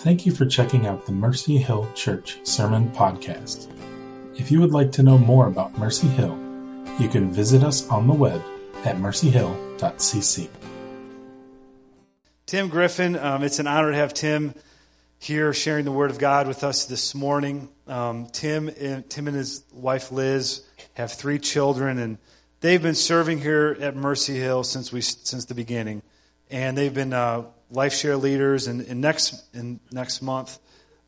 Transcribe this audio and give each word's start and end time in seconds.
Thank 0.00 0.24
you 0.24 0.32
for 0.32 0.46
checking 0.46 0.86
out 0.86 1.04
the 1.04 1.12
Mercy 1.12 1.58
Hill 1.58 1.86
Church 1.94 2.38
Sermon 2.42 2.90
Podcast. 2.92 3.70
If 4.34 4.50
you 4.50 4.58
would 4.60 4.72
like 4.72 4.92
to 4.92 5.02
know 5.02 5.18
more 5.18 5.46
about 5.46 5.76
Mercy 5.76 6.06
Hill, 6.06 6.38
you 6.98 7.06
can 7.06 7.30
visit 7.30 7.62
us 7.62 7.86
on 7.90 8.06
the 8.06 8.14
web 8.14 8.42
at 8.86 8.96
mercyhill.cc. 8.96 10.48
Tim 12.46 12.68
Griffin, 12.70 13.14
um, 13.14 13.42
it's 13.42 13.58
an 13.58 13.66
honor 13.66 13.90
to 13.90 13.96
have 13.98 14.14
Tim 14.14 14.54
here 15.18 15.52
sharing 15.52 15.84
the 15.84 15.92
Word 15.92 16.10
of 16.10 16.18
God 16.18 16.48
with 16.48 16.64
us 16.64 16.86
this 16.86 17.14
morning. 17.14 17.68
Um, 17.86 18.26
Tim, 18.32 18.70
and, 18.80 19.08
Tim 19.10 19.28
and 19.28 19.36
his 19.36 19.64
wife 19.70 20.10
Liz 20.10 20.62
have 20.94 21.12
three 21.12 21.38
children, 21.38 21.98
and 21.98 22.16
they've 22.60 22.82
been 22.82 22.94
serving 22.94 23.42
here 23.42 23.76
at 23.78 23.96
Mercy 23.96 24.38
Hill 24.38 24.64
since 24.64 24.90
we 24.90 25.02
since 25.02 25.44
the 25.44 25.54
beginning, 25.54 26.00
and 26.50 26.74
they've 26.74 26.94
been 26.94 27.12
uh, 27.12 27.44
life 27.70 27.94
share 27.94 28.16
leaders. 28.16 28.66
And, 28.66 28.80
and 28.82 29.00
next 29.00 29.42
in 29.54 29.80
next 29.90 30.22
month, 30.22 30.58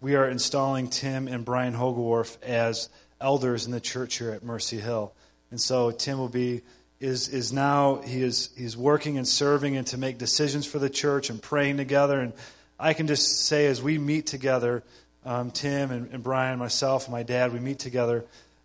we 0.01 0.15
are 0.15 0.29
installing 0.29 0.89
Tim 0.89 1.29
and 1.29 1.45
Brian 1.45 1.75
Hogeworth 1.75 2.43
as 2.43 2.89
elders 3.21 3.67
in 3.67 3.73
the 3.73 3.81
church 3.81 4.19
here 4.19 4.31
at 4.31 4.43
Mercy 4.43 4.79
Hill. 4.79 5.13
And 5.51 5.61
so 5.61 5.91
Tim 5.91 6.19
will 6.19 6.29
be 6.29 6.63
is 7.01 7.29
is 7.29 7.53
now 7.53 7.97
he 7.97 8.23
is 8.23 8.51
he's 8.57 8.77
working 8.77 9.19
and 9.19 9.27
serving 9.27 9.77
and 9.77 9.87
to 9.89 9.99
make 9.99 10.19
decisions 10.19 10.67
for 10.67 10.79
the 10.79 10.91
church 10.91 11.31
and 11.31 11.43
praying 11.43 11.77
together. 11.77 12.21
And 12.21 12.33
I 12.79 12.95
can 12.95 13.07
just 13.07 13.47
say 13.47 13.67
as 13.67 13.83
we 13.83 13.99
meet 13.99 14.27
together, 14.27 14.83
um, 15.25 15.51
Tim 15.51 15.91
and, 15.91 16.13
and 16.13 16.23
Brian, 16.23 16.59
myself, 16.59 17.05
and 17.05 17.13
my 17.13 17.23
dad, 17.23 17.53
we 17.53 17.61
meet 17.61 17.79
together, 17.79 18.25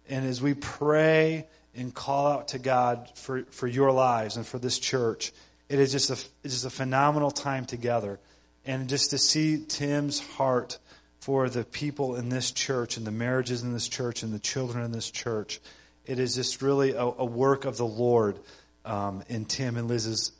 and 0.10 0.26
as 0.26 0.42
we 0.42 0.54
pray 0.54 1.46
and 1.76 1.94
call 1.94 2.28
out 2.28 2.48
to 2.50 2.60
God 2.60 3.12
for, 3.14 3.44
for 3.52 3.68
your 3.68 3.92
lives 3.92 4.38
and 4.38 4.46
for 4.46 4.58
this 4.58 4.80
church, 4.80 5.32
it 5.70 5.80
is 5.80 5.92
just 5.92 6.10
a 6.10 6.14
it's 6.44 6.54
just 6.54 6.66
a 6.66 6.70
phenomenal 6.70 7.32
time 7.32 7.66
together. 7.66 8.20
And 8.66 8.90
just 8.90 9.12
to 9.12 9.18
see 9.18 9.64
Tim's 9.66 10.20
heart 10.20 10.78
for 11.20 11.50
the 11.50 11.64
people 11.64 12.16
in 12.16 12.30
this 12.30 12.52
church 12.52 12.98
and 12.98 13.08
the 13.08 13.12
marriages 13.12 13.64
in 13.64 13.74
this 13.74 13.88
church 13.88 14.24
and 14.24 14.34
the 14.34 14.40
children 14.40 14.84
in 14.84 14.92
this 14.92 15.10
church 15.10 15.62
it 16.08 16.20
is 16.20 16.36
just 16.36 16.62
really 16.62 16.92
a, 16.92 17.04
a 17.04 17.26
work 17.26 17.66
of 17.66 17.78
the 17.78 17.86
Lord 17.86 18.40
um, 18.86 19.24
in 19.28 19.46
Tim 19.46 19.76
and 19.76 19.88
Liz's, 19.88 20.32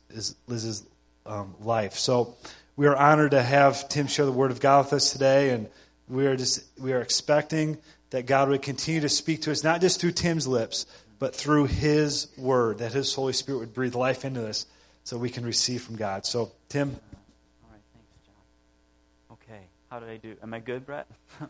Liz's 0.46 0.84
um, 1.26 1.54
life. 1.60 1.94
So 1.94 2.34
we 2.74 2.86
are 2.86 2.96
honored 2.96 3.32
to 3.32 3.42
have 3.42 3.88
Tim 3.88 4.06
share 4.06 4.24
the 4.24 4.32
Word 4.32 4.50
of 4.50 4.60
God 4.60 4.86
with 4.86 4.94
us 4.94 5.12
today, 5.12 5.50
and 5.50 5.68
we 6.08 6.26
are 6.26 6.36
just 6.36 6.64
we 6.80 6.94
are 6.94 7.02
expecting 7.02 7.76
that 8.10 8.24
God 8.24 8.48
would 8.48 8.62
continue 8.62 9.02
to 9.02 9.10
speak 9.10 9.42
to 9.42 9.52
us, 9.52 9.62
not 9.62 9.82
just 9.82 10.00
through 10.00 10.12
Tim's 10.12 10.48
lips, 10.48 10.86
but 11.18 11.34
through 11.34 11.66
His 11.66 12.28
Word, 12.38 12.78
that 12.78 12.94
His 12.94 13.14
Holy 13.14 13.34
Spirit 13.34 13.58
would 13.58 13.74
breathe 13.74 13.94
life 13.94 14.24
into 14.24 14.48
us, 14.48 14.64
so 15.08 15.16
we 15.16 15.30
can 15.30 15.44
receive 15.44 15.82
from 15.82 15.96
God. 15.96 16.26
So, 16.26 16.52
Tim. 16.68 16.90
All 16.90 17.70
right, 17.70 17.80
thanks, 17.94 18.08
John. 18.26 19.38
Okay, 19.42 19.62
how 19.90 20.00
did 20.00 20.10
I 20.10 20.16
do? 20.16 20.36
Am 20.42 20.52
I 20.52 20.60
good, 20.60 20.84
Brett? 20.84 21.06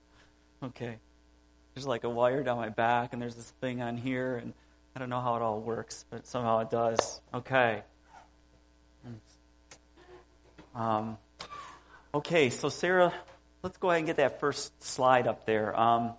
okay 0.63 0.99
there's 1.79 1.87
like 1.87 2.03
a 2.03 2.11
wire 2.11 2.43
down 2.43 2.57
my 2.57 2.71
back, 2.71 3.13
and 3.13 3.23
there's 3.23 3.37
this 3.37 3.53
thing 3.61 3.81
on 3.83 3.97
here, 3.97 4.37
and 4.37 4.53
I 4.97 4.99
don't 4.99 5.09
know 5.11 5.21
how 5.21 5.37
it 5.37 5.43
all 5.43 5.61
works, 5.61 6.05
but 6.11 6.27
somehow 6.27 6.59
it 6.59 6.71
does. 6.71 7.21
Okay. 7.33 7.83
Um, 10.75 11.19
okay, 12.13 12.51
so 12.51 12.69
Sarah, 12.69 13.15
let's 13.63 13.77
go 13.77 13.91
ahead 13.91 13.99
and 13.99 14.07
get 14.09 14.17
that 14.17 14.41
first 14.41 14.83
slide 14.83 15.29
up 15.29 15.47
there. 15.47 15.79
Um, 15.79 16.15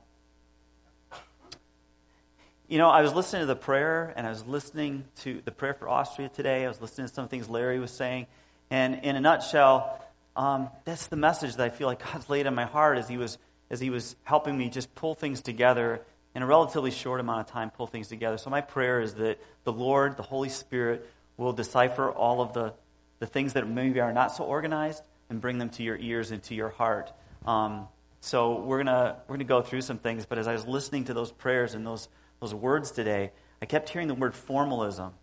you 2.70 2.78
know, 2.78 2.90
I 2.90 3.02
was 3.02 3.14
listening 3.14 3.42
to 3.42 3.48
the 3.48 3.56
prayer, 3.56 4.14
and 4.16 4.26
I 4.26 4.30
was 4.30 4.46
listening 4.46 5.04
to 5.22 5.42
the 5.44 5.52
prayer 5.52 5.74
for 5.74 5.90
Austria 5.90 6.30
today. 6.30 6.64
I 6.64 6.68
was 6.68 6.80
listening 6.80 7.08
to 7.08 7.14
some 7.14 7.28
things 7.28 7.50
Larry 7.50 7.80
was 7.80 7.92
saying, 7.92 8.28
and 8.70 9.04
in 9.04 9.16
a 9.16 9.20
nutshell, 9.22 10.02
um, 10.36 10.70
that's 10.86 11.08
the 11.08 11.16
message 11.16 11.56
that 11.56 11.66
I 11.66 11.70
feel 11.70 11.88
like 11.88 12.04
God's 12.14 12.30
laid 12.30 12.48
on 12.48 12.56
my 12.56 12.66
heart 12.66 12.98
as 12.98 13.10
He 13.10 13.18
was 13.18 13.38
as 13.70 13.80
he 13.80 13.90
was 13.90 14.16
helping 14.24 14.58
me 14.58 14.70
just 14.70 14.94
pull 14.96 15.16
things 15.16 15.42
together 15.42 16.02
in 16.36 16.42
a 16.42 16.46
relatively 16.46 16.92
short 16.92 17.20
amount 17.20 17.42
of 17.42 17.48
time, 17.48 17.70
pull 17.70 17.88
things 17.88 18.08
together. 18.08 18.38
So 18.38 18.50
my 18.50 18.62
prayer 18.62 19.02
is 19.02 19.16
that 19.16 19.40
the 19.64 19.72
Lord, 19.72 20.18
the 20.18 20.24
Holy 20.24 20.50
Spirit, 20.50 21.10
will 21.38 21.54
decipher 21.54 22.10
all 22.10 22.42
of 22.42 22.54
the, 22.54 22.74
the 23.20 23.26
things 23.26 23.54
that 23.54 23.68
maybe 23.68 24.00
are 24.00 24.14
not 24.14 24.36
so 24.36 24.44
organized 24.44 25.04
and 25.30 25.40
bring 25.40 25.58
them 25.58 25.70
to 25.70 25.84
your 25.84 25.98
ears 25.98 26.32
and 26.32 26.42
to 26.44 26.56
your 26.56 26.70
heart. 26.70 27.12
Um, 27.46 27.88
so 28.22 28.60
we're 28.60 28.80
gonna 28.80 29.18
we're 29.28 29.36
gonna 29.36 29.46
go 29.46 29.62
through 29.62 29.82
some 29.82 29.98
things. 29.98 30.26
But 30.26 30.38
as 30.38 30.48
I 30.48 30.54
was 30.54 30.68
listening 30.68 31.06
to 31.06 31.14
those 31.14 31.32
prayers 31.32 31.74
and 31.74 31.86
those 31.86 32.10
those 32.40 32.54
words 32.54 32.92
today, 32.92 33.32
I 33.62 33.66
kept 33.66 33.90
hearing 33.90 34.08
the 34.08 34.14
word 34.14 34.34
formalism, 34.34 35.14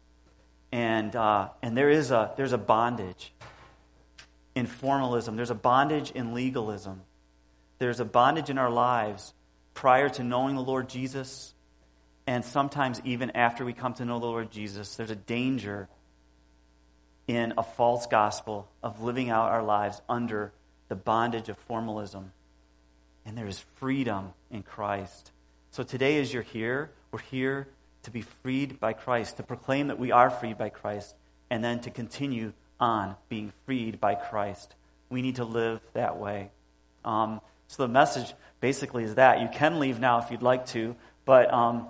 and 0.73 1.15
uh, 1.17 1.49
and 1.63 1.77
there 1.77 1.91
is 1.91 2.11
a 2.11 2.33
there's 2.37 2.53
a 2.53 2.59
bondage 2.59 3.33
in 4.55 4.67
formalism. 4.67 5.37
There's 5.37 5.51
a 5.51 5.55
bondage 5.55 6.11
in 6.11 6.35
legalism. 6.35 7.03
There's 7.79 8.01
a 8.01 8.05
bondage 8.05 8.51
in 8.51 8.59
our 8.59 8.71
lives 8.71 9.35
prior 9.75 10.09
to 10.09 10.25
knowing 10.25 10.55
the 10.55 10.63
Lord 10.63 10.89
Jesus, 10.89 11.55
and 12.27 12.45
sometimes 12.45 13.01
even 13.05 13.31
after 13.31 13.65
we 13.65 13.73
come 13.73 13.95
to 13.95 14.05
know 14.05 14.19
the 14.19 14.27
Lord 14.27 14.51
Jesus. 14.51 14.97
There's 14.97 15.11
a 15.11 15.17
danger 15.17 15.89
in 17.27 17.55
a 17.59 17.63
false 17.63 18.07
gospel 18.07 18.69
of 18.83 19.03
living 19.03 19.31
out 19.31 19.51
our 19.51 19.63
lives 19.63 20.01
under 20.09 20.53
the 20.89 20.95
bondage 20.95 21.49
of 21.49 21.59
formalism. 21.59 22.33
And 23.25 23.37
there 23.37 23.49
is 23.49 23.59
freedom 23.77 24.33
in 24.51 24.63
Christ. 24.63 25.33
So 25.71 25.83
today, 25.83 26.21
as 26.21 26.33
you're 26.33 26.43
here, 26.43 26.91
we're 27.17 27.23
here 27.31 27.67
to 28.03 28.11
be 28.11 28.21
freed 28.21 28.79
by 28.79 28.93
Christ, 28.93 29.39
to 29.39 29.43
proclaim 29.43 29.89
that 29.89 29.99
we 29.99 30.13
are 30.13 30.29
freed 30.29 30.59
by 30.59 30.69
Christ, 30.69 31.15
and 31.49 31.65
then 31.65 31.81
to 31.81 31.91
continue 31.91 32.53
on 32.79 33.17
being 33.31 33.55
freed 33.65 33.99
by 33.99 34.17
Christ. 34.17 34.75
We 35.09 35.23
need 35.23 35.37
to 35.37 35.47
live 35.47 35.81
that 35.95 36.19
way. 36.19 36.51
Um, 37.07 37.41
so 37.69 37.85
the 37.85 37.89
message 37.89 38.35
basically 38.61 39.03
is 39.05 39.15
that 39.15 39.41
you 39.41 39.49
can 39.51 39.81
leave 39.81 39.99
now 39.99 40.19
if 40.19 40.31
you'd 40.31 40.43
like 40.43 40.67
to, 40.67 40.95
but 41.25 41.51
um, 41.51 41.89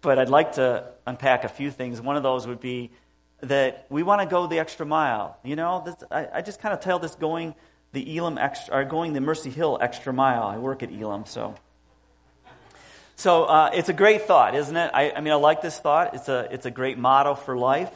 but 0.00 0.18
I'd 0.18 0.28
like 0.28 0.54
to 0.54 0.86
unpack 1.06 1.44
a 1.44 1.48
few 1.48 1.70
things. 1.70 2.00
One 2.00 2.16
of 2.16 2.24
those 2.24 2.44
would 2.48 2.60
be 2.60 2.90
that 3.42 3.86
we 3.90 4.02
want 4.02 4.22
to 4.22 4.26
go 4.26 4.48
the 4.48 4.58
extra 4.58 4.84
mile. 4.84 5.38
You 5.44 5.54
know, 5.54 5.84
this, 5.86 5.94
I, 6.10 6.26
I, 6.34 6.42
just 6.42 6.60
kind 6.60 6.74
of 6.74 6.80
tell 6.80 6.98
this 6.98 7.14
going 7.14 7.54
the 7.92 8.18
Elam 8.18 8.38
extra, 8.38 8.74
or 8.74 8.84
going 8.84 9.12
the 9.12 9.20
Mercy 9.20 9.50
Hill 9.50 9.78
extra 9.80 10.12
mile. 10.12 10.42
I 10.42 10.58
work 10.58 10.82
at 10.82 10.90
Elam, 10.92 11.26
so. 11.26 11.54
So 13.16 13.44
uh, 13.44 13.70
it's 13.72 13.88
a 13.88 13.92
great 13.92 14.22
thought, 14.22 14.54
isn't 14.54 14.76
it? 14.76 14.90
I, 14.92 15.12
I, 15.12 15.20
mean, 15.20 15.32
I 15.32 15.36
like 15.36 15.62
this 15.62 15.78
thought. 15.78 16.14
It's 16.14 16.28
a, 16.28 16.48
it's 16.50 16.66
a 16.66 16.70
great 16.70 16.98
motto 16.98 17.34
for 17.34 17.56
life. 17.56 17.92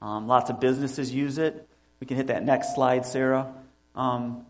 Um, 0.00 0.26
lots 0.26 0.50
of 0.50 0.60
businesses 0.60 1.12
use 1.12 1.38
it. 1.38 1.68
We 2.00 2.06
can 2.06 2.16
hit 2.16 2.28
that 2.28 2.44
next 2.44 2.74
slide, 2.74 3.06
Sarah. 3.06 3.52
Um, 3.94 4.46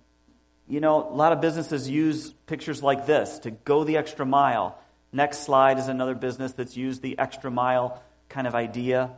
you 0.69 0.81
know, 0.81 1.09
a 1.09 1.15
lot 1.15 1.33
of 1.33 1.41
businesses 1.41 1.89
use 1.89 2.33
pictures 2.47 2.83
like 2.83 3.06
this 3.06 3.41
to 3.41 3.50
go 3.50 3.84
the 3.84 3.97
extra 3.97 4.27
mile. 4.27 4.78
Next 5.12 5.44
slide 5.44 5.78
is 5.78 5.89
another 5.89 6.15
business 6.15 6.53
that's 6.53 6.77
used 6.77 7.03
the 7.03 7.19
extra 7.19 7.50
mile 7.50 8.03
kind 8.28 8.47
of 8.47 8.55
idea. 8.55 9.11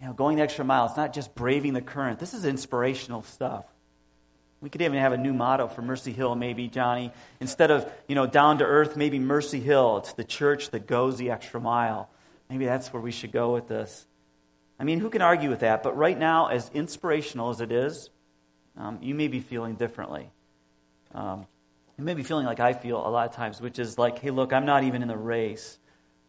You 0.00 0.08
know, 0.08 0.12
going 0.12 0.36
the 0.36 0.42
extra 0.42 0.64
mile, 0.64 0.86
it's 0.86 0.96
not 0.96 1.12
just 1.12 1.34
braving 1.34 1.72
the 1.72 1.82
current. 1.82 2.18
This 2.18 2.34
is 2.34 2.44
inspirational 2.44 3.22
stuff. 3.22 3.64
We 4.64 4.70
could 4.70 4.80
even 4.80 4.98
have 4.98 5.12
a 5.12 5.18
new 5.18 5.34
motto 5.34 5.68
for 5.68 5.82
Mercy 5.82 6.10
Hill, 6.10 6.34
maybe, 6.34 6.68
Johnny. 6.68 7.12
Instead 7.38 7.70
of, 7.70 7.86
you 8.08 8.14
know, 8.14 8.26
down 8.26 8.58
to 8.58 8.64
earth, 8.64 8.96
maybe 8.96 9.18
Mercy 9.18 9.60
Hill. 9.60 9.98
It's 9.98 10.14
the 10.14 10.24
church 10.24 10.70
that 10.70 10.86
goes 10.86 11.18
the 11.18 11.32
extra 11.32 11.60
mile. 11.60 12.08
Maybe 12.48 12.64
that's 12.64 12.90
where 12.90 13.02
we 13.02 13.10
should 13.10 13.30
go 13.30 13.52
with 13.52 13.68
this. 13.68 14.06
I 14.80 14.84
mean, 14.84 15.00
who 15.00 15.10
can 15.10 15.20
argue 15.20 15.50
with 15.50 15.60
that? 15.60 15.82
But 15.82 15.98
right 15.98 16.18
now, 16.18 16.46
as 16.46 16.70
inspirational 16.72 17.50
as 17.50 17.60
it 17.60 17.72
is, 17.72 18.08
um, 18.78 19.00
you 19.02 19.14
may 19.14 19.28
be 19.28 19.40
feeling 19.40 19.74
differently. 19.74 20.30
Um, 21.14 21.46
you 21.98 22.04
may 22.04 22.14
be 22.14 22.22
feeling 22.22 22.46
like 22.46 22.58
I 22.58 22.72
feel 22.72 23.06
a 23.06 23.10
lot 23.10 23.28
of 23.28 23.36
times, 23.36 23.60
which 23.60 23.78
is 23.78 23.98
like, 23.98 24.18
hey, 24.18 24.30
look, 24.30 24.54
I'm 24.54 24.64
not 24.64 24.82
even 24.84 25.02
in 25.02 25.08
the 25.08 25.16
race. 25.18 25.78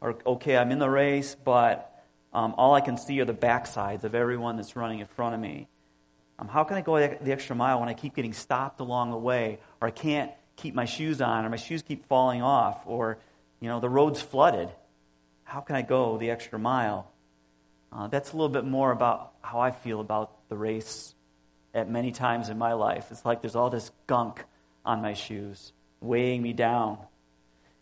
Or, 0.01 0.17
okay, 0.25 0.57
I'm 0.57 0.73
in 0.73 0.79
the 0.79 0.89
race, 0.89 1.37
but 1.41 2.03
um, 2.33 2.53
all 2.57 2.73
I 2.73 2.81
can 2.81 2.97
see 2.97 3.17
are 3.21 3.25
the 3.25 3.33
backsides 3.33 4.03
of 4.03 4.13
everyone 4.13 4.57
that's 4.57 4.75
running 4.75 4.99
in 4.99 5.07
front 5.07 5.35
of 5.35 5.39
me. 5.39 5.69
Um, 6.37 6.47
how 6.47 6.63
can 6.63 6.77
I 6.77 6.81
go 6.81 6.99
the 6.99 7.31
extra 7.31 7.55
mile 7.55 7.79
when 7.79 7.89
I 7.89 7.93
keep 7.93 8.15
getting 8.15 8.33
stopped 8.33 8.79
along 8.79 9.11
the 9.11 9.17
way, 9.17 9.59
or 9.79 9.87
I 9.87 9.91
can't 9.91 10.31
keep 10.55 10.73
my 10.73 10.85
shoes 10.85 11.21
on, 11.21 11.45
or 11.45 11.49
my 11.49 11.55
shoes 11.55 11.81
keep 11.81 12.05
falling 12.07 12.41
off, 12.41 12.81
or 12.85 13.17
you 13.61 13.69
know 13.69 13.79
the 13.79 13.89
road's 13.89 14.21
flooded? 14.21 14.69
How 15.43 15.61
can 15.61 15.75
I 15.75 15.81
go 15.81 16.17
the 16.17 16.31
extra 16.31 16.59
mile? 16.59 17.11
Uh, 17.91 18.07
that's 18.07 18.33
a 18.33 18.35
little 18.35 18.49
bit 18.49 18.65
more 18.65 18.91
about 18.91 19.33
how 19.41 19.59
I 19.59 19.71
feel 19.71 20.01
about 20.01 20.49
the 20.49 20.57
race 20.57 21.15
at 21.73 21.89
many 21.89 22.11
times 22.11 22.49
in 22.49 22.57
my 22.57 22.73
life. 22.73 23.07
It's 23.11 23.23
like 23.23 23.41
there's 23.41 23.55
all 23.55 23.69
this 23.69 23.91
gunk 24.07 24.43
on 24.83 25.01
my 25.01 25.13
shoes, 25.13 25.71
weighing 26.01 26.41
me 26.41 26.53
down. 26.53 26.97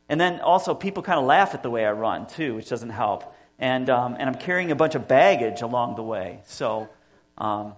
And 0.10 0.20
then 0.20 0.42
also, 0.42 0.76
people 0.76 1.02
kind 1.02 1.20
of 1.20 1.26
laugh 1.26 1.54
at 1.54 1.64
the 1.64 1.70
way 1.70 1.86
I 1.86 1.92
run, 1.92 2.28
too, 2.28 2.56
which 2.56 2.70
doesn't 2.70 2.90
help. 2.90 3.34
And, 3.58 3.90
um, 3.90 4.16
and 4.20 4.30
I'm 4.30 4.36
carrying 4.36 4.72
a 4.72 4.76
bunch 4.76 4.96
of 4.96 5.08
baggage 5.08 5.62
along 5.62 5.96
the 5.96 6.04
way. 6.04 6.42
So, 6.46 6.90
um, 7.38 7.74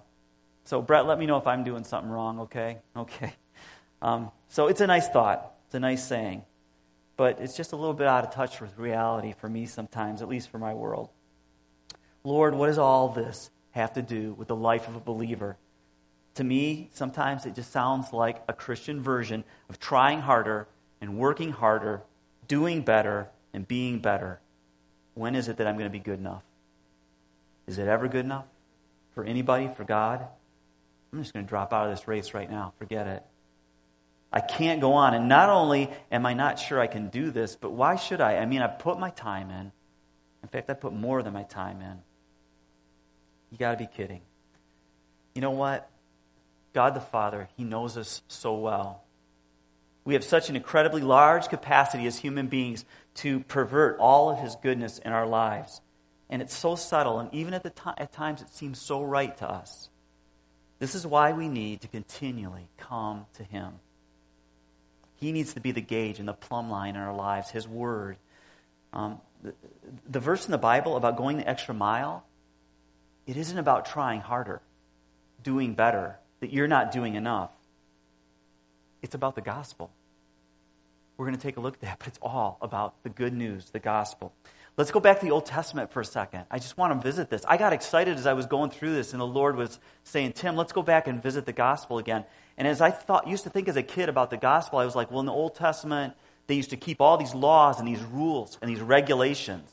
so, 0.65 0.81
Brett, 0.81 1.05
let 1.05 1.17
me 1.17 1.25
know 1.25 1.37
if 1.37 1.47
I'm 1.47 1.63
doing 1.63 1.83
something 1.83 2.11
wrong, 2.11 2.41
okay? 2.41 2.79
Okay. 2.95 3.33
Um, 4.01 4.31
so, 4.49 4.67
it's 4.67 4.81
a 4.81 4.87
nice 4.87 5.07
thought, 5.07 5.53
it's 5.67 5.75
a 5.75 5.79
nice 5.79 6.05
saying. 6.05 6.43
But 7.17 7.39
it's 7.39 7.55
just 7.55 7.71
a 7.71 7.75
little 7.75 7.93
bit 7.93 8.07
out 8.07 8.25
of 8.25 8.33
touch 8.33 8.59
with 8.59 8.77
reality 8.77 9.33
for 9.37 9.47
me 9.47 9.65
sometimes, 9.65 10.21
at 10.21 10.27
least 10.27 10.49
for 10.49 10.57
my 10.57 10.73
world. 10.73 11.09
Lord, 12.23 12.55
what 12.55 12.67
does 12.67 12.77
all 12.77 13.09
this 13.09 13.51
have 13.71 13.93
to 13.93 14.01
do 14.01 14.33
with 14.33 14.47
the 14.47 14.55
life 14.55 14.87
of 14.87 14.95
a 14.95 14.99
believer? 14.99 15.57
To 16.35 16.43
me, 16.43 16.89
sometimes 16.93 17.45
it 17.45 17.55
just 17.55 17.71
sounds 17.71 18.11
like 18.11 18.41
a 18.49 18.53
Christian 18.53 19.01
version 19.01 19.45
of 19.69 19.79
trying 19.79 20.21
harder 20.21 20.67
and 20.99 21.17
working 21.17 21.51
harder, 21.51 22.01
doing 22.47 22.81
better 22.81 23.29
and 23.53 23.65
being 23.67 23.99
better. 23.99 24.41
When 25.13 25.35
is 25.35 25.47
it 25.47 25.57
that 25.57 25.67
I'm 25.67 25.75
going 25.75 25.89
to 25.89 25.97
be 25.97 25.99
good 25.99 26.19
enough? 26.19 26.43
Is 27.67 27.77
it 27.77 27.87
ever 27.87 28.09
good 28.09 28.25
enough 28.25 28.45
for 29.13 29.23
anybody, 29.23 29.69
for 29.69 29.85
God? 29.85 30.27
I'm 31.15 31.23
just 31.23 31.33
going 31.33 31.45
to 31.45 31.49
drop 31.49 31.71
out 31.71 31.87
of 31.89 31.95
this 31.95 32.09
race 32.09 32.33
right 32.33 32.49
now. 32.49 32.73
Forget 32.77 33.07
it. 33.07 33.23
I 34.33 34.41
can't 34.41 34.81
go 34.81 34.93
on. 34.93 35.13
And 35.13 35.29
not 35.29 35.49
only 35.49 35.89
am 36.11 36.25
I 36.25 36.33
not 36.33 36.59
sure 36.59 36.77
I 36.77 36.87
can 36.87 37.07
do 37.07 37.31
this, 37.31 37.55
but 37.55 37.71
why 37.71 37.95
should 37.95 38.19
I? 38.19 38.37
I 38.37 38.45
mean, 38.45 38.61
I 38.61 38.67
put 38.67 38.99
my 38.99 39.11
time 39.11 39.49
in. 39.49 39.71
In 40.43 40.49
fact, 40.49 40.69
I 40.69 40.73
put 40.73 40.91
more 40.91 41.23
than 41.23 41.31
my 41.31 41.43
time 41.43 41.81
in. 41.81 41.99
You 43.49 43.57
got 43.57 43.71
to 43.71 43.77
be 43.77 43.87
kidding. 43.87 44.21
You 45.35 45.41
know 45.41 45.51
what? 45.51 45.89
God 46.73 46.95
the 46.95 46.99
Father, 46.99 47.47
He 47.55 47.63
knows 47.63 47.95
us 47.95 48.21
so 48.27 48.55
well. 48.55 49.01
We 50.03 50.15
have 50.15 50.23
such 50.25 50.49
an 50.49 50.57
incredibly 50.57 51.01
large 51.01 51.47
capacity 51.47 52.07
as 52.07 52.17
human 52.17 52.47
beings 52.47 52.83
to 53.15 53.39
pervert 53.39 53.97
all 53.99 54.29
of 54.31 54.39
His 54.39 54.57
goodness 54.57 54.99
in 54.99 55.13
our 55.13 55.25
lives. 55.25 55.79
And 56.29 56.41
it's 56.41 56.53
so 56.53 56.75
subtle, 56.75 57.19
and 57.19 57.33
even 57.33 57.53
at, 57.53 57.63
the 57.63 57.69
t- 57.69 57.89
at 57.97 58.11
times 58.11 58.41
it 58.41 58.49
seems 58.49 58.81
so 58.81 59.01
right 59.01 59.35
to 59.37 59.49
us. 59.49 59.89
This 60.85 60.93
is 60.93 61.07
why 61.07 61.33
we 61.33 61.47
need 61.47 61.81
to 61.81 61.87
continually 61.87 62.67
come 62.77 63.25
to 63.37 63.43
Him. 63.43 63.79
He 65.15 65.31
needs 65.31 65.55
to 65.55 65.59
be 65.59 65.71
the 65.71 65.81
gauge 65.81 66.19
and 66.19 66.27
the 66.27 66.33
plumb 66.33 66.69
line 66.69 66.95
in 66.95 67.01
our 67.01 67.15
lives, 67.15 67.49
His 67.49 67.67
Word. 67.67 68.17
Um, 68.93 69.19
the, 69.41 69.55
the 70.07 70.19
verse 70.19 70.45
in 70.45 70.51
the 70.51 70.59
Bible 70.59 70.95
about 70.95 71.17
going 71.17 71.37
the 71.37 71.49
extra 71.49 71.73
mile, 71.73 72.23
it 73.25 73.35
isn't 73.35 73.57
about 73.57 73.87
trying 73.87 74.21
harder, 74.21 74.61
doing 75.41 75.73
better, 75.73 76.19
that 76.39 76.53
you're 76.53 76.67
not 76.67 76.91
doing 76.91 77.15
enough. 77.15 77.49
It's 79.01 79.15
about 79.15 79.33
the 79.33 79.41
gospel. 79.41 79.89
We're 81.17 81.25
going 81.25 81.35
to 81.35 81.41
take 81.41 81.57
a 81.57 81.61
look 81.61 81.73
at 81.73 81.81
that, 81.81 81.97
but 81.97 82.09
it's 82.09 82.19
all 82.21 82.59
about 82.61 83.01
the 83.01 83.09
good 83.09 83.33
news, 83.33 83.71
the 83.71 83.79
gospel. 83.79 84.33
Let's 84.77 84.91
go 84.91 84.99
back 84.99 85.19
to 85.19 85.25
the 85.25 85.31
Old 85.31 85.45
Testament 85.45 85.91
for 85.91 86.01
a 86.01 86.05
second. 86.05 86.45
I 86.51 86.59
just 86.59 86.77
want 86.77 86.93
to 86.93 87.01
visit 87.01 87.29
this. 87.29 87.43
I 87.47 87.55
got 87.55 87.71
excited 87.71 88.17
as 88.17 88.25
I 88.25 88.33
was 88.33 88.45
going 88.45 88.71
through 88.71 88.93
this, 88.93 89.13
and 89.13 89.21
the 89.21 89.27
Lord 89.27 89.55
was 89.55 89.79
saying, 90.03 90.33
Tim, 90.33 90.57
let's 90.57 90.73
go 90.73 90.81
back 90.81 91.07
and 91.07 91.23
visit 91.23 91.45
the 91.45 91.53
gospel 91.53 91.97
again. 91.97 92.25
And 92.57 92.67
as 92.67 92.81
I 92.81 92.91
thought, 92.91 93.27
used 93.27 93.43
to 93.45 93.49
think 93.49 93.69
as 93.69 93.77
a 93.77 93.83
kid 93.83 94.09
about 94.09 94.29
the 94.29 94.37
gospel, 94.37 94.79
I 94.79 94.85
was 94.85 94.95
like, 94.95 95.11
well, 95.11 95.21
in 95.21 95.25
the 95.25 95.31
Old 95.31 95.55
Testament, 95.55 96.13
they 96.47 96.55
used 96.55 96.71
to 96.71 96.77
keep 96.77 97.01
all 97.01 97.17
these 97.17 97.33
laws 97.33 97.79
and 97.79 97.87
these 97.87 98.03
rules 98.03 98.57
and 98.61 98.69
these 98.69 98.81
regulations. 98.81 99.69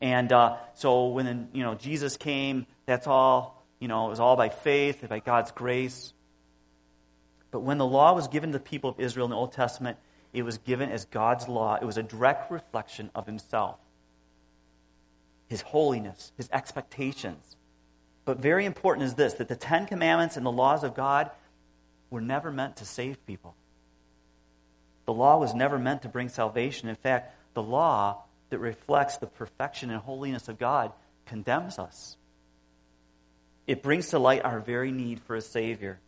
And 0.00 0.32
uh, 0.32 0.56
so 0.74 1.08
when 1.08 1.48
you 1.52 1.62
know 1.62 1.74
Jesus 1.74 2.16
came, 2.16 2.66
that's 2.84 3.06
all 3.06 3.64
you 3.80 3.88
know. 3.88 4.06
It 4.06 4.10
was 4.10 4.20
all 4.20 4.36
by 4.36 4.48
faith, 4.48 5.06
by 5.08 5.20
God's 5.20 5.50
grace. 5.50 6.12
But 7.50 7.60
when 7.60 7.78
the 7.78 7.86
law 7.86 8.14
was 8.14 8.28
given 8.28 8.52
to 8.52 8.58
the 8.58 8.64
people 8.64 8.90
of 8.90 9.00
Israel 9.00 9.24
in 9.26 9.30
the 9.30 9.36
Old 9.36 9.52
Testament, 9.52 9.98
it 10.32 10.42
was 10.42 10.58
given 10.58 10.90
as 10.90 11.06
God's 11.06 11.48
law. 11.48 11.76
It 11.80 11.84
was 11.84 11.96
a 11.96 12.02
direct 12.02 12.50
reflection 12.50 13.10
of 13.14 13.26
Himself, 13.26 13.78
His 15.48 15.62
holiness, 15.62 16.32
His 16.36 16.48
expectations. 16.52 17.56
But 18.24 18.38
very 18.38 18.64
important 18.64 19.06
is 19.06 19.14
this: 19.14 19.34
that 19.34 19.48
the 19.48 19.56
Ten 19.56 19.86
Commandments 19.86 20.36
and 20.36 20.44
the 20.44 20.52
laws 20.52 20.84
of 20.84 20.94
God 20.94 21.30
were 22.10 22.20
never 22.20 22.50
meant 22.50 22.76
to 22.76 22.84
save 22.84 23.24
people. 23.26 23.54
The 25.06 25.12
law 25.12 25.38
was 25.38 25.54
never 25.54 25.78
meant 25.78 26.02
to 26.02 26.08
bring 26.08 26.28
salvation. 26.28 26.88
In 26.88 26.96
fact, 26.96 27.34
the 27.54 27.62
law 27.62 28.24
that 28.50 28.58
reflects 28.58 29.18
the 29.18 29.26
perfection 29.26 29.90
and 29.90 30.00
holiness 30.00 30.48
of 30.48 30.58
God 30.58 30.92
condemns 31.26 31.78
us. 31.78 32.16
It 33.66 33.82
brings 33.82 34.08
to 34.08 34.18
light 34.18 34.44
our 34.44 34.60
very 34.60 34.92
need 34.92 35.20
for 35.20 35.34
a 35.34 35.40
Savior. 35.40 35.98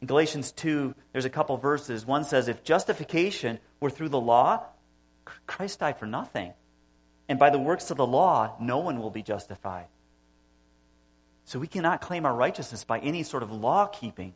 In 0.00 0.06
Galatians 0.06 0.52
2, 0.52 0.94
there's 1.12 1.26
a 1.26 1.30
couple 1.30 1.56
verses. 1.58 2.06
One 2.06 2.24
says, 2.24 2.48
If 2.48 2.64
justification 2.64 3.58
were 3.80 3.90
through 3.90 4.08
the 4.08 4.20
law, 4.20 4.64
Christ 5.46 5.80
died 5.80 5.98
for 5.98 6.06
nothing. 6.06 6.54
And 7.30 7.38
by 7.38 7.50
the 7.50 7.60
works 7.60 7.92
of 7.92 7.96
the 7.96 8.06
law, 8.06 8.56
no 8.60 8.78
one 8.78 9.00
will 9.00 9.08
be 9.08 9.22
justified. 9.22 9.86
So 11.44 11.60
we 11.60 11.68
cannot 11.68 12.00
claim 12.00 12.26
our 12.26 12.34
righteousness 12.34 12.82
by 12.82 12.98
any 12.98 13.22
sort 13.22 13.44
of 13.44 13.52
law 13.52 13.86
keeping. 13.86 14.34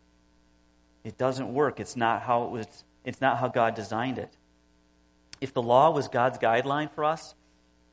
It 1.02 1.18
doesn't 1.18 1.52
work. 1.52 1.80
It's 1.80 1.96
not 1.96 2.22
how 2.22 2.44
it 2.44 2.50
was, 2.50 2.84
it's 3.04 3.20
not 3.20 3.38
how 3.38 3.48
God 3.48 3.74
designed 3.74 4.18
it. 4.18 4.32
If 5.40 5.52
the 5.52 5.60
law 5.60 5.90
was 5.90 6.06
God's 6.06 6.38
guideline 6.38 6.88
for 6.88 7.02
us 7.02 7.34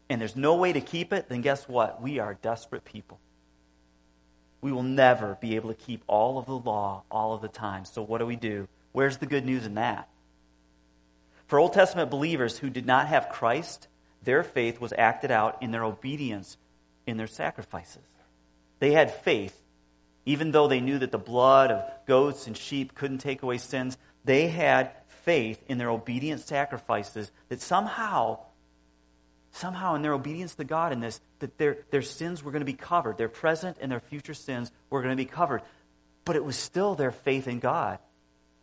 and 0.07 0.21
there's 0.21 0.35
no 0.35 0.53
way 0.53 0.71
to 0.71 0.81
keep 0.81 1.11
it, 1.11 1.29
then 1.29 1.41
guess 1.41 1.67
what? 1.67 1.99
We 1.99 2.19
are 2.19 2.35
desperate 2.35 2.85
people. 2.85 3.19
We 4.61 4.71
will 4.71 4.83
never 4.83 5.35
be 5.41 5.55
able 5.55 5.69
to 5.69 5.75
keep 5.75 6.03
all 6.05 6.37
of 6.37 6.45
the 6.45 6.59
law 6.59 7.01
all 7.09 7.33
of 7.33 7.41
the 7.41 7.47
time. 7.47 7.85
So 7.85 8.03
what 8.03 8.19
do 8.19 8.27
we 8.27 8.35
do? 8.35 8.67
Where's 8.91 9.17
the 9.17 9.25
good 9.25 9.47
news 9.47 9.65
in 9.65 9.73
that? 9.73 10.09
For 11.47 11.57
Old 11.57 11.73
Testament 11.73 12.11
believers 12.11 12.59
who 12.59 12.69
did 12.69 12.85
not 12.85 13.07
have 13.07 13.29
Christ, 13.29 13.87
their 14.21 14.43
faith 14.43 14.79
was 14.79 14.93
acted 14.97 15.31
out 15.31 15.61
in 15.61 15.71
their 15.71 15.83
obedience 15.83 16.57
in 17.07 17.17
their 17.17 17.27
sacrifices. 17.27 18.03
They 18.79 18.91
had 18.91 19.11
faith 19.11 19.61
even 20.25 20.51
though 20.51 20.67
they 20.67 20.81
knew 20.81 20.99
that 20.99 21.11
the 21.11 21.17
blood 21.17 21.71
of 21.71 21.83
goats 22.05 22.47
and 22.47 22.55
sheep 22.55 22.93
couldn't 22.93 23.19
take 23.19 23.41
away 23.41 23.57
sins, 23.57 23.97
they 24.23 24.47
had 24.47 24.91
faith 25.07 25.63
in 25.67 25.77
their 25.77 25.89
obedient 25.89 26.41
sacrifices 26.41 27.31
that 27.49 27.61
somehow, 27.61 28.39
somehow 29.51 29.95
in 29.95 30.01
their 30.01 30.13
obedience 30.13 30.55
to 30.55 30.63
God 30.63 30.93
in 30.93 30.99
this, 30.99 31.19
that 31.39 31.57
their, 31.57 31.79
their 31.89 32.03
sins 32.03 32.43
were 32.43 32.51
going 32.51 32.61
to 32.61 32.65
be 32.65 32.73
covered. 32.73 33.17
Their 33.17 33.29
present 33.29 33.77
and 33.81 33.91
their 33.91 33.99
future 33.99 34.33
sins 34.33 34.71
were 34.89 35.01
going 35.01 35.15
to 35.15 35.21
be 35.21 35.29
covered. 35.29 35.63
But 36.23 36.35
it 36.35 36.45
was 36.45 36.55
still 36.55 36.93
their 36.93 37.11
faith 37.11 37.47
in 37.47 37.59
God. 37.59 37.97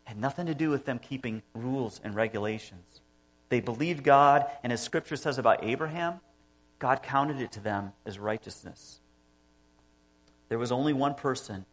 It 0.07 0.11
had 0.11 0.19
nothing 0.19 0.47
to 0.47 0.55
do 0.55 0.71
with 0.71 0.85
them 0.85 1.01
keeping 1.01 1.43
rules 1.55 2.01
and 2.05 2.15
regulations. 2.15 3.01
They 3.49 3.61
believed 3.61 4.05
God, 4.05 4.47
and 4.63 4.73
as 4.73 4.83
Scripture 4.83 5.17
says 5.17 5.39
about 5.39 5.65
Abraham, 5.65 6.21
God 6.79 7.03
counted 7.03 7.41
it 7.41 7.53
to 7.53 7.61
them 7.61 7.93
as 8.05 8.19
righteousness. 8.19 9.01
There 10.49 10.59
was 10.59 10.73
only 10.73 10.93
one 10.93 11.15
person 11.15 11.65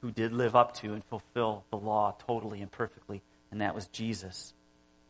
who 0.00 0.10
did 0.10 0.32
live 0.32 0.54
up 0.54 0.74
to 0.76 0.92
and 0.92 1.04
fulfill 1.04 1.64
the 1.70 1.76
law 1.76 2.14
totally 2.26 2.60
and 2.60 2.70
perfectly, 2.70 3.22
and 3.50 3.60
that 3.60 3.74
was 3.74 3.86
Jesus. 3.88 4.54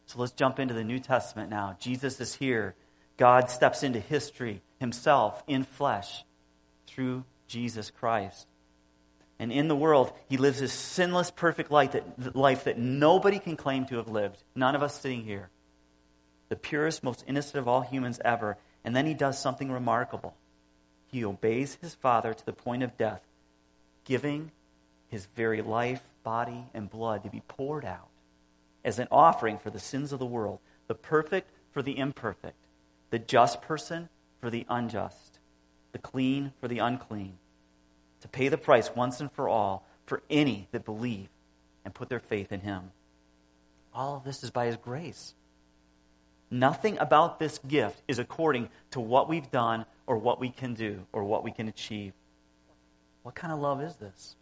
So 0.06 0.18
let's 0.20 0.32
jump 0.32 0.58
into 0.58 0.74
the 0.74 0.84
New 0.84 0.98
Testament 0.98 1.50
now. 1.50 1.76
Jesus 1.78 2.20
is 2.20 2.34
here. 2.34 2.74
God 3.16 3.48
steps 3.50 3.82
into 3.82 4.00
history 4.00 4.62
himself 4.80 5.42
in 5.46 5.64
flesh 5.64 6.24
through 6.86 7.24
Jesus 7.46 7.90
Christ. 7.90 8.46
And 9.38 9.50
in 9.50 9.68
the 9.68 9.76
world, 9.76 10.12
he 10.28 10.36
lives 10.36 10.60
this 10.60 10.72
sinless, 10.72 11.30
perfect 11.30 11.70
life 11.70 11.92
that, 11.92 12.36
life 12.36 12.64
that 12.64 12.78
nobody 12.78 13.38
can 13.38 13.56
claim 13.56 13.86
to 13.86 13.96
have 13.96 14.08
lived. 14.08 14.42
None 14.54 14.74
of 14.74 14.82
us 14.82 15.00
sitting 15.00 15.24
here. 15.24 15.50
The 16.48 16.56
purest, 16.56 17.02
most 17.02 17.24
innocent 17.26 17.56
of 17.56 17.68
all 17.68 17.80
humans 17.82 18.20
ever. 18.24 18.56
And 18.84 18.94
then 18.94 19.06
he 19.06 19.14
does 19.14 19.40
something 19.40 19.70
remarkable. 19.70 20.34
He 21.06 21.24
obeys 21.24 21.78
his 21.80 21.94
Father 21.94 22.34
to 22.34 22.46
the 22.46 22.52
point 22.52 22.82
of 22.82 22.98
death, 22.98 23.22
giving 24.04 24.50
his 25.08 25.26
very 25.36 25.62
life, 25.62 26.02
body, 26.22 26.64
and 26.74 26.90
blood 26.90 27.22
to 27.22 27.30
be 27.30 27.42
poured 27.46 27.84
out 27.84 28.08
as 28.84 28.98
an 28.98 29.08
offering 29.10 29.58
for 29.58 29.70
the 29.70 29.78
sins 29.78 30.12
of 30.12 30.18
the 30.18 30.26
world, 30.26 30.58
the 30.88 30.94
perfect 30.94 31.50
for 31.72 31.82
the 31.82 31.98
imperfect, 31.98 32.56
the 33.10 33.18
just 33.18 33.62
person 33.62 34.08
for 34.40 34.50
the 34.50 34.66
unjust, 34.68 35.38
the 35.92 35.98
clean 35.98 36.52
for 36.60 36.68
the 36.68 36.80
unclean, 36.80 37.38
to 38.20 38.28
pay 38.28 38.48
the 38.48 38.58
price 38.58 38.90
once 38.94 39.20
and 39.20 39.32
for 39.32 39.48
all 39.48 39.86
for 40.06 40.22
any 40.28 40.68
that 40.72 40.84
believe 40.84 41.28
and 41.84 41.94
put 41.94 42.08
their 42.08 42.20
faith 42.20 42.52
in 42.52 42.60
him. 42.60 42.90
All 43.94 44.16
of 44.16 44.24
this 44.24 44.42
is 44.42 44.50
by 44.50 44.66
his 44.66 44.76
grace. 44.76 45.34
Nothing 46.54 46.98
about 46.98 47.40
this 47.40 47.58
gift 47.66 48.00
is 48.06 48.20
according 48.20 48.68
to 48.92 49.00
what 49.00 49.28
we've 49.28 49.50
done 49.50 49.86
or 50.06 50.18
what 50.18 50.38
we 50.38 50.50
can 50.50 50.74
do 50.74 51.04
or 51.12 51.24
what 51.24 51.42
we 51.42 51.50
can 51.50 51.66
achieve. 51.66 52.12
What 53.24 53.34
kind 53.34 53.52
of 53.52 53.58
love 53.58 53.82
is 53.82 53.96
this? 53.96 54.36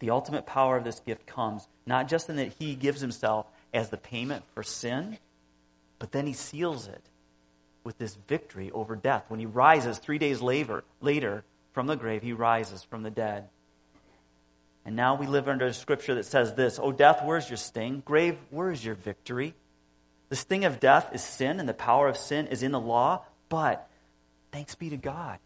The 0.00 0.10
ultimate 0.10 0.44
power 0.44 0.76
of 0.76 0.84
this 0.84 1.00
gift 1.00 1.24
comes 1.24 1.66
not 1.86 2.08
just 2.08 2.28
in 2.28 2.36
that 2.36 2.52
he 2.58 2.74
gives 2.74 3.00
himself 3.00 3.46
as 3.72 3.88
the 3.88 3.96
payment 3.96 4.44
for 4.52 4.62
sin, 4.62 5.16
but 5.98 6.12
then 6.12 6.26
he 6.26 6.34
seals 6.34 6.88
it 6.88 7.00
with 7.82 7.96
this 7.96 8.18
victory 8.28 8.70
over 8.72 8.96
death. 8.96 9.24
When 9.28 9.40
he 9.40 9.46
rises 9.46 9.96
three 9.96 10.18
days 10.18 10.42
later, 10.42 10.84
later 11.00 11.42
from 11.72 11.86
the 11.86 11.96
grave, 11.96 12.22
he 12.22 12.34
rises 12.34 12.82
from 12.82 13.02
the 13.02 13.10
dead. 13.10 13.48
And 14.84 14.94
now 14.94 15.14
we 15.14 15.26
live 15.26 15.48
under 15.48 15.64
a 15.64 15.72
scripture 15.72 16.16
that 16.16 16.26
says 16.26 16.52
this 16.52 16.78
Oh, 16.78 16.92
death, 16.92 17.20
where's 17.24 17.48
your 17.48 17.56
sting? 17.56 18.02
Grave, 18.04 18.36
where 18.50 18.70
is 18.70 18.84
your 18.84 18.94
victory? 18.94 19.54
The 20.28 20.36
sting 20.36 20.64
of 20.64 20.80
death 20.80 21.10
is 21.12 21.22
sin, 21.22 21.60
and 21.60 21.68
the 21.68 21.74
power 21.74 22.08
of 22.08 22.16
sin 22.16 22.46
is 22.48 22.62
in 22.62 22.72
the 22.72 22.80
law, 22.80 23.24
but 23.48 23.88
Thanks 24.56 24.74
be 24.74 24.88
to 24.88 24.96
God 24.96 25.38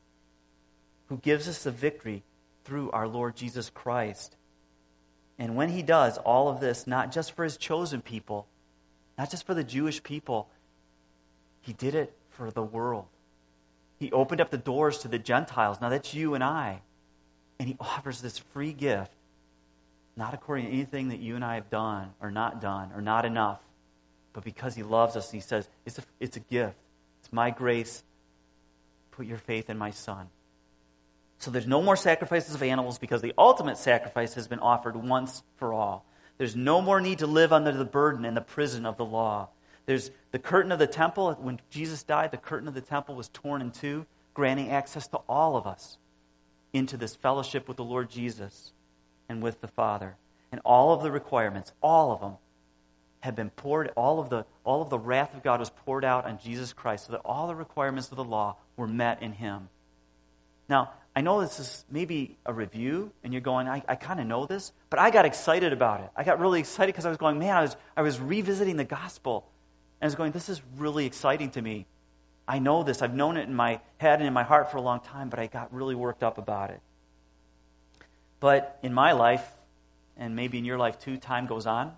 who 1.09 1.17
gives 1.17 1.49
us 1.49 1.65
the 1.65 1.73
victory 1.73 2.23
through 2.63 2.93
our 2.93 3.09
Lord 3.09 3.35
Jesus 3.35 3.69
Christ. 3.69 4.37
And 5.37 5.57
when 5.57 5.71
he 5.71 5.83
does 5.83 6.17
all 6.19 6.49
of 6.49 6.61
this, 6.61 6.87
not 6.87 7.11
just 7.11 7.33
for 7.33 7.43
his 7.43 7.57
chosen 7.57 8.03
people, 8.03 8.47
not 9.19 9.29
just 9.29 9.45
for 9.45 9.53
the 9.53 9.65
Jewish 9.65 10.01
people, 10.05 10.49
he 11.61 11.73
did 11.73 11.97
it 11.97 12.17
for 12.29 12.53
the 12.53 12.63
world. 12.63 13.07
He 13.99 14.13
opened 14.13 14.41
up 14.41 14.51
the 14.53 14.59
doors 14.59 14.99
to 14.99 15.09
the 15.09 15.19
Gentiles. 15.19 15.81
Now 15.81 15.89
that's 15.89 16.15
you 16.15 16.35
and 16.35 16.45
I. 16.45 16.83
And 17.59 17.69
he 17.69 17.77
offers 17.81 18.21
this 18.21 18.39
free 18.39 18.73
gift 18.73 19.13
not 20.17 20.35
according 20.35 20.67
to 20.67 20.73
anything 20.73 21.09
that 21.09 21.19
you 21.19 21.35
and 21.35 21.45
I 21.45 21.57
have 21.57 21.69
done 21.69 22.11
or 22.21 22.31
not 22.31 22.61
done 22.61 22.93
or 22.95 23.01
not 23.01 23.25
enough, 23.25 23.59
but 24.33 24.45
because 24.45 24.75
He 24.75 24.83
loves 24.83 25.17
us. 25.17 25.31
He 25.31 25.41
says, 25.41 25.69
It's 25.85 25.99
a, 25.99 26.03
it's 26.19 26.37
a 26.37 26.41
gift. 26.41 26.77
It's 27.21 27.33
my 27.33 27.51
grace. 27.51 28.03
Put 29.11 29.27
your 29.27 29.39
faith 29.39 29.69
in 29.69 29.79
my 29.79 29.91
Son. 29.91 30.29
So 31.39 31.51
there's 31.51 31.67
no 31.67 31.83
more 31.83 31.97
sacrifices 31.97 32.55
of 32.55 32.63
animals 32.63 32.99
because 32.99 33.23
the 33.23 33.33
ultimate 33.39 33.79
sacrifice 33.79 34.35
has 34.35 34.47
been 34.47 34.59
offered 34.59 34.95
once 34.95 35.43
for 35.57 35.73
all. 35.73 36.05
There's 36.37 36.55
no 36.55 36.81
more 36.81 37.01
need 37.01 37.19
to 37.21 37.27
live 37.27 37.53
under 37.53 37.73
the 37.73 37.85
burden 37.85 38.25
and 38.25 38.37
the 38.37 38.43
prison 38.43 38.85
of 38.87 38.97
the 38.97 39.05
law. 39.05 39.49
There's 39.87 40.11
the 40.33 40.39
curtain 40.39 40.71
of 40.71 40.79
the 40.79 40.87
temple. 40.87 41.33
When 41.41 41.61
Jesus 41.71 42.03
died, 42.03 42.31
the 42.31 42.37
curtain 42.37 42.69
of 42.69 42.75
the 42.75 42.81
temple 42.81 43.15
was 43.15 43.29
torn 43.29 43.61
in 43.61 43.71
two, 43.71 44.07
granting 44.35 44.71
access 44.71 45.09
to 45.09 45.19
all 45.29 45.57
of 45.57 45.67
us 45.67 45.99
into 46.73 46.97
this 46.97 47.17
fellowship 47.17 47.67
with 47.69 47.77
the 47.77 47.85
Lord 47.85 48.11
Jesus 48.11 48.73
and 49.29 49.43
with 49.43 49.61
the 49.61 49.69
Father. 49.69 50.17
And 50.53 50.61
all 50.65 50.93
of 50.93 51.03
the 51.03 51.11
requirements, 51.11 51.73
all 51.83 52.13
of 52.13 52.21
them, 52.21 52.37
have 53.21 53.37
been 53.37 53.51
poured, 53.51 53.93
all 53.97 54.19
of 54.19 54.31
the, 54.31 54.45
all 54.65 54.83
of 54.83 54.91
the 54.91 54.99
wrath 54.99 55.35
of 55.35 55.43
God 55.43 55.61
was 55.61 55.71
poured 55.71 56.05
out 56.05 56.25
on 56.25 56.39
Jesus 56.39 56.73
Christ 56.73 57.07
so 57.07 57.13
that 57.13 57.21
all 57.25 57.47
the 57.47 57.55
requirements 57.55 58.11
of 58.11 58.17
the 58.17 58.25
law 58.25 58.57
were 58.77 58.87
met 58.87 59.23
in 59.23 59.33
him. 59.33 59.69
Now, 60.69 60.93
I 61.15 61.21
know 61.21 61.41
this 61.41 61.59
is 61.59 61.85
maybe 61.91 62.39
a 62.47 62.53
review, 62.53 63.11
and 63.25 63.33
you're 63.33 63.43
going, 63.43 63.69
I, 63.69 63.83
I 63.89 63.97
kind 63.97 64.21
of 64.21 64.27
know 64.27 64.47
this, 64.47 64.73
but 64.89 64.99
I 64.99 65.11
got 65.11 65.25
excited 65.25 65.73
about 65.73 66.01
it. 66.01 66.11
I 66.17 66.23
got 66.23 66.39
really 66.39 66.61
excited 66.61 66.93
because 66.93 67.05
I 67.05 67.09
was 67.09 67.19
going, 67.19 67.39
man, 67.39 67.57
I 67.57 67.63
was, 67.63 67.77
I 67.97 68.03
was 68.03 68.21
revisiting 68.21 68.77
the 68.77 68.85
gospel. 68.85 69.51
And 70.01 70.07
I 70.07 70.09
was 70.09 70.15
going, 70.15 70.33
this 70.33 70.49
is 70.49 70.63
really 70.79 71.07
exciting 71.07 71.51
to 71.51 71.63
me. 71.63 71.87
I 72.47 72.59
know 72.59 72.83
this. 72.85 73.03
I've 73.03 73.15
known 73.15 73.37
it 73.37 73.49
in 73.49 73.55
my 73.55 73.81
head 73.99 74.21
and 74.21 74.27
in 74.27 74.33
my 74.33 74.45
heart 74.45 74.71
for 74.71 74.79
a 74.79 74.81
long 74.81 75.01
time, 75.01 75.29
but 75.29 75.39
I 75.39 75.47
got 75.47 75.75
really 75.75 75.95
worked 75.95 76.23
up 76.23 76.39
about 76.39 76.71
it. 76.71 76.81
But 78.39 78.79
in 78.83 78.95
my 78.95 79.13
life, 79.13 79.47
and 80.17 80.37
maybe 80.37 80.59
in 80.59 80.65
your 80.65 80.79
life 80.79 80.99
too, 80.99 81.17
time 81.17 81.47
goes 81.47 81.67
on. 81.67 81.93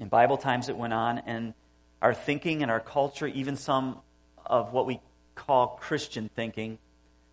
In 0.00 0.08
Bible 0.08 0.38
times, 0.38 0.70
it 0.70 0.76
went 0.76 0.94
on, 0.94 1.18
and 1.18 1.54
our 2.00 2.14
thinking 2.14 2.62
and 2.62 2.70
our 2.70 2.80
culture, 2.80 3.26
even 3.26 3.56
some 3.56 4.00
of 4.46 4.72
what 4.72 4.86
we 4.86 4.98
call 5.34 5.78
Christian 5.80 6.30
thinking, 6.34 6.78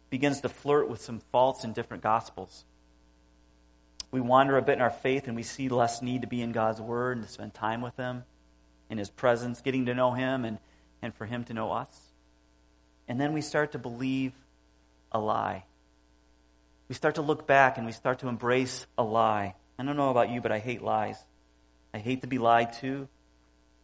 begins 0.10 0.42
to 0.42 0.50
flirt 0.50 0.90
with 0.90 1.02
some 1.02 1.22
faults 1.32 1.64
in 1.64 1.72
different 1.72 2.04
gospels. 2.04 2.66
We 4.12 4.22
wander 4.22 4.58
a 4.58 4.62
bit 4.62 4.74
in 4.74 4.82
our 4.82 4.90
faith 4.90 5.28
and 5.28 5.36
we 5.36 5.44
see 5.44 5.70
less 5.70 6.02
need 6.02 6.22
to 6.22 6.28
be 6.28 6.42
in 6.42 6.52
God's 6.52 6.80
Word 6.80 7.18
and 7.18 7.26
to 7.26 7.32
spend 7.32 7.54
time 7.54 7.82
with 7.82 7.96
Him, 7.98 8.24
in 8.90 8.98
His 8.98 9.10
presence, 9.10 9.62
getting 9.62 9.86
to 9.86 9.94
know 9.94 10.12
Him 10.12 10.46
and, 10.46 10.60
and 11.02 11.14
for 11.16 11.26
Him 11.26 11.44
to 11.46 11.54
know 11.54 11.72
us. 11.72 12.00
And 13.08 13.20
then 13.20 13.34
we 13.34 13.42
start 13.42 13.74
to 13.74 13.80
believe 13.80 14.34
a 15.12 15.20
lie. 15.20 15.64
We 16.90 16.96
start 16.96 17.16
to 17.16 17.22
look 17.22 17.48
back 17.48 17.78
and 17.78 17.86
we 17.86 17.92
start 17.94 18.20
to 18.20 18.28
embrace 18.28 18.86
a 18.98 19.04
lie. 19.04 19.56
I 19.80 19.84
don't 19.84 19.98
know 19.98 20.10
about 20.10 20.30
you, 20.30 20.42
but 20.42 20.52
I 20.52 20.60
hate 20.60 20.82
lies. 20.82 21.18
I 21.98 22.00
hate 22.00 22.22
to 22.22 22.28
be 22.28 22.38
lied 22.38 22.74
to. 22.82 23.08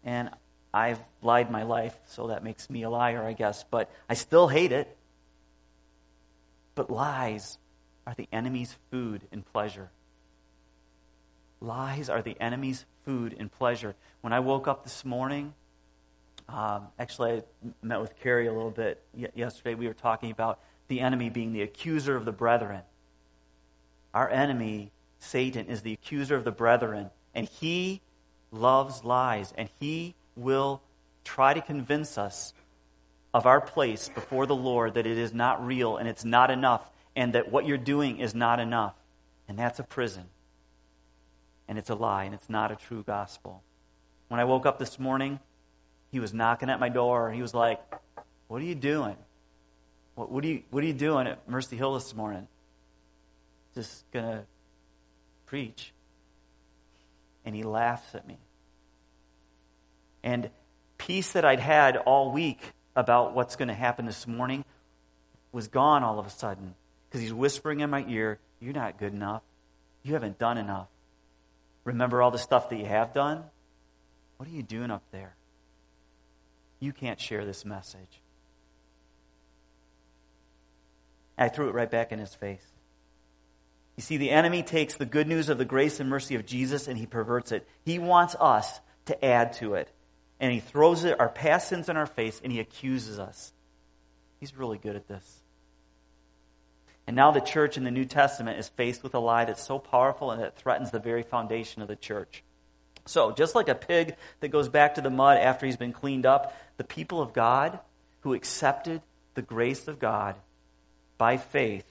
And 0.03 0.29
I've 0.71 0.99
lied 1.23 1.49
my 1.49 1.63
life, 1.63 1.97
so 2.05 2.27
that 2.27 2.43
makes 2.43 2.69
me 2.69 2.83
a 2.83 2.89
liar, 2.89 3.23
I 3.23 3.33
guess. 3.33 3.65
But 3.69 3.89
I 4.07 4.13
still 4.13 4.47
hate 4.47 4.71
it. 4.71 4.95
But 6.75 6.91
lies 6.91 7.57
are 8.05 8.13
the 8.13 8.27
enemy's 8.31 8.75
food 8.91 9.23
and 9.31 9.43
pleasure. 9.51 9.89
Lies 11.59 12.07
are 12.07 12.21
the 12.21 12.39
enemy's 12.39 12.85
food 13.03 13.35
and 13.39 13.51
pleasure. 13.51 13.95
When 14.21 14.31
I 14.31 14.41
woke 14.41 14.67
up 14.67 14.83
this 14.83 15.03
morning, 15.03 15.55
um, 16.47 16.89
actually, 16.99 17.31
I 17.31 17.43
met 17.81 17.99
with 17.99 18.15
Carrie 18.19 18.45
a 18.45 18.53
little 18.53 18.69
bit 18.69 19.01
yesterday. 19.33 19.73
We 19.73 19.87
were 19.87 19.93
talking 19.95 20.29
about 20.29 20.59
the 20.87 20.99
enemy 20.99 21.31
being 21.31 21.51
the 21.53 21.63
accuser 21.63 22.15
of 22.15 22.25
the 22.25 22.31
brethren. 22.31 22.81
Our 24.13 24.29
enemy, 24.29 24.91
Satan, 25.17 25.65
is 25.65 25.81
the 25.81 25.93
accuser 25.93 26.35
of 26.35 26.43
the 26.43 26.51
brethren, 26.51 27.09
and 27.33 27.47
he 27.47 28.01
loves 28.51 29.03
lies, 29.03 29.53
and 29.57 29.69
he 29.79 30.15
will 30.35 30.81
try 31.23 31.53
to 31.53 31.61
convince 31.61 32.17
us 32.17 32.53
of 33.33 33.45
our 33.45 33.61
place 33.61 34.09
before 34.09 34.45
the 34.45 34.55
Lord 34.55 34.93
that 34.93 35.07
it 35.07 35.17
is 35.17 35.33
not 35.33 35.65
real 35.65 35.97
and 35.97 36.07
it's 36.07 36.23
not 36.23 36.51
enough, 36.51 36.89
and 37.15 37.33
that 37.33 37.51
what 37.51 37.65
you're 37.65 37.77
doing 37.77 38.19
is 38.19 38.35
not 38.35 38.59
enough. 38.59 38.93
And 39.47 39.57
that's 39.57 39.79
a 39.79 39.83
prison. 39.83 40.25
And 41.67 41.77
it's 41.77 41.89
a 41.89 41.95
lie, 41.95 42.25
and 42.25 42.33
it's 42.33 42.49
not 42.49 42.71
a 42.71 42.75
true 42.75 43.03
gospel. 43.05 43.63
When 44.27 44.39
I 44.39 44.43
woke 44.43 44.65
up 44.65 44.79
this 44.79 44.99
morning, 44.99 45.39
he 46.11 46.19
was 46.19 46.33
knocking 46.33 46.69
at 46.69 46.79
my 46.79 46.89
door, 46.89 47.31
he 47.31 47.41
was 47.41 47.53
like, 47.53 47.81
What 48.47 48.61
are 48.61 48.65
you 48.65 48.75
doing? 48.75 49.15
What, 50.15 50.31
what, 50.31 50.43
are, 50.43 50.47
you, 50.47 50.63
what 50.69 50.83
are 50.83 50.87
you 50.87 50.93
doing 50.93 51.27
at 51.27 51.49
Mercy 51.49 51.75
Hill 51.75 51.95
this 51.95 52.15
morning? 52.15 52.47
Just 53.73 54.09
going 54.11 54.25
to 54.25 54.43
preach. 55.47 55.92
And 57.45 57.55
he 57.55 57.63
laughs 57.63 58.15
at 58.15 58.27
me. 58.27 58.37
And 60.23 60.49
peace 60.97 61.33
that 61.33 61.43
I'd 61.43 61.59
had 61.59 61.97
all 61.97 62.31
week 62.31 62.61
about 62.95 63.33
what's 63.33 63.55
going 63.55 63.67
to 63.67 63.73
happen 63.73 64.05
this 64.05 64.27
morning 64.27 64.63
was 65.51 65.67
gone 65.67 66.03
all 66.03 66.19
of 66.19 66.25
a 66.25 66.29
sudden 66.29 66.75
because 67.09 67.21
he's 67.21 67.33
whispering 67.33 67.81
in 67.81 67.89
my 67.89 68.05
ear, 68.07 68.39
You're 68.59 68.73
not 68.73 68.97
good 68.97 69.13
enough. 69.13 69.41
You 70.03 70.13
haven't 70.13 70.39
done 70.39 70.57
enough. 70.57 70.87
Remember 71.83 72.21
all 72.21 72.31
the 72.31 72.37
stuff 72.37 72.69
that 72.69 72.77
you 72.77 72.85
have 72.85 73.13
done? 73.13 73.43
What 74.37 74.49
are 74.49 74.51
you 74.51 74.63
doing 74.63 74.91
up 74.91 75.03
there? 75.11 75.35
You 76.79 76.91
can't 76.91 77.19
share 77.19 77.45
this 77.45 77.65
message. 77.65 78.21
I 81.37 81.49
threw 81.49 81.69
it 81.69 81.73
right 81.73 81.89
back 81.89 82.11
in 82.11 82.19
his 82.19 82.33
face. 82.35 82.65
You 83.95 84.01
see, 84.01 84.17
the 84.17 84.31
enemy 84.31 84.63
takes 84.63 84.95
the 84.95 85.05
good 85.05 85.27
news 85.27 85.49
of 85.49 85.57
the 85.57 85.65
grace 85.65 85.99
and 85.99 86.09
mercy 86.09 86.35
of 86.35 86.45
Jesus 86.45 86.87
and 86.87 86.97
he 86.97 87.05
perverts 87.05 87.51
it. 87.51 87.67
He 87.85 87.99
wants 87.99 88.35
us 88.39 88.79
to 89.05 89.23
add 89.25 89.53
to 89.53 89.75
it 89.75 89.91
and 90.39 90.51
he 90.51 90.59
throws 90.59 91.03
it, 91.03 91.19
our 91.19 91.29
past 91.29 91.69
sins 91.69 91.89
in 91.89 91.97
our 91.97 92.07
face 92.07 92.41
and 92.43 92.51
he 92.51 92.59
accuses 92.59 93.19
us. 93.19 93.53
He's 94.39 94.57
really 94.57 94.77
good 94.77 94.95
at 94.95 95.07
this. 95.07 95.41
And 97.05 97.15
now 97.15 97.31
the 97.31 97.39
church 97.39 97.77
in 97.77 97.83
the 97.83 97.91
New 97.91 98.05
Testament 98.05 98.59
is 98.59 98.69
faced 98.69 99.03
with 99.03 99.13
a 99.13 99.19
lie 99.19 99.45
that's 99.45 99.65
so 99.65 99.77
powerful 99.77 100.31
and 100.31 100.41
that 100.41 100.57
threatens 100.57 100.91
the 100.91 100.99
very 100.99 101.23
foundation 101.23 101.81
of 101.81 101.87
the 101.87 101.95
church. 101.95 102.43
So, 103.05 103.31
just 103.31 103.55
like 103.55 103.67
a 103.67 103.75
pig 103.75 104.15
that 104.39 104.47
goes 104.47 104.69
back 104.69 104.95
to 104.95 105.01
the 105.01 105.09
mud 105.09 105.37
after 105.37 105.65
he's 105.65 105.77
been 105.77 105.91
cleaned 105.91 106.25
up, 106.25 106.57
the 106.77 106.85
people 106.85 107.21
of 107.21 107.33
God 107.33 107.79
who 108.21 108.33
accepted 108.33 109.01
the 109.33 109.41
grace 109.41 109.89
of 109.89 109.99
God 109.99 110.35
by 111.17 111.35
faith, 111.37 111.85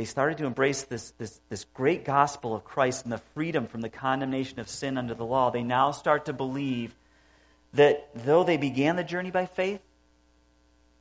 they 0.00 0.06
started 0.06 0.38
to 0.38 0.46
embrace 0.46 0.84
this, 0.84 1.10
this, 1.18 1.42
this 1.50 1.64
great 1.74 2.06
gospel 2.06 2.54
of 2.54 2.64
Christ 2.64 3.04
and 3.04 3.12
the 3.12 3.20
freedom 3.34 3.66
from 3.66 3.82
the 3.82 3.90
condemnation 3.90 4.58
of 4.58 4.66
sin 4.66 4.96
under 4.96 5.12
the 5.12 5.26
law. 5.26 5.50
They 5.50 5.62
now 5.62 5.90
start 5.90 6.24
to 6.24 6.32
believe 6.32 6.94
that 7.74 8.08
though 8.14 8.42
they 8.42 8.56
began 8.56 8.96
the 8.96 9.04
journey 9.04 9.30
by 9.30 9.44
faith, 9.44 9.82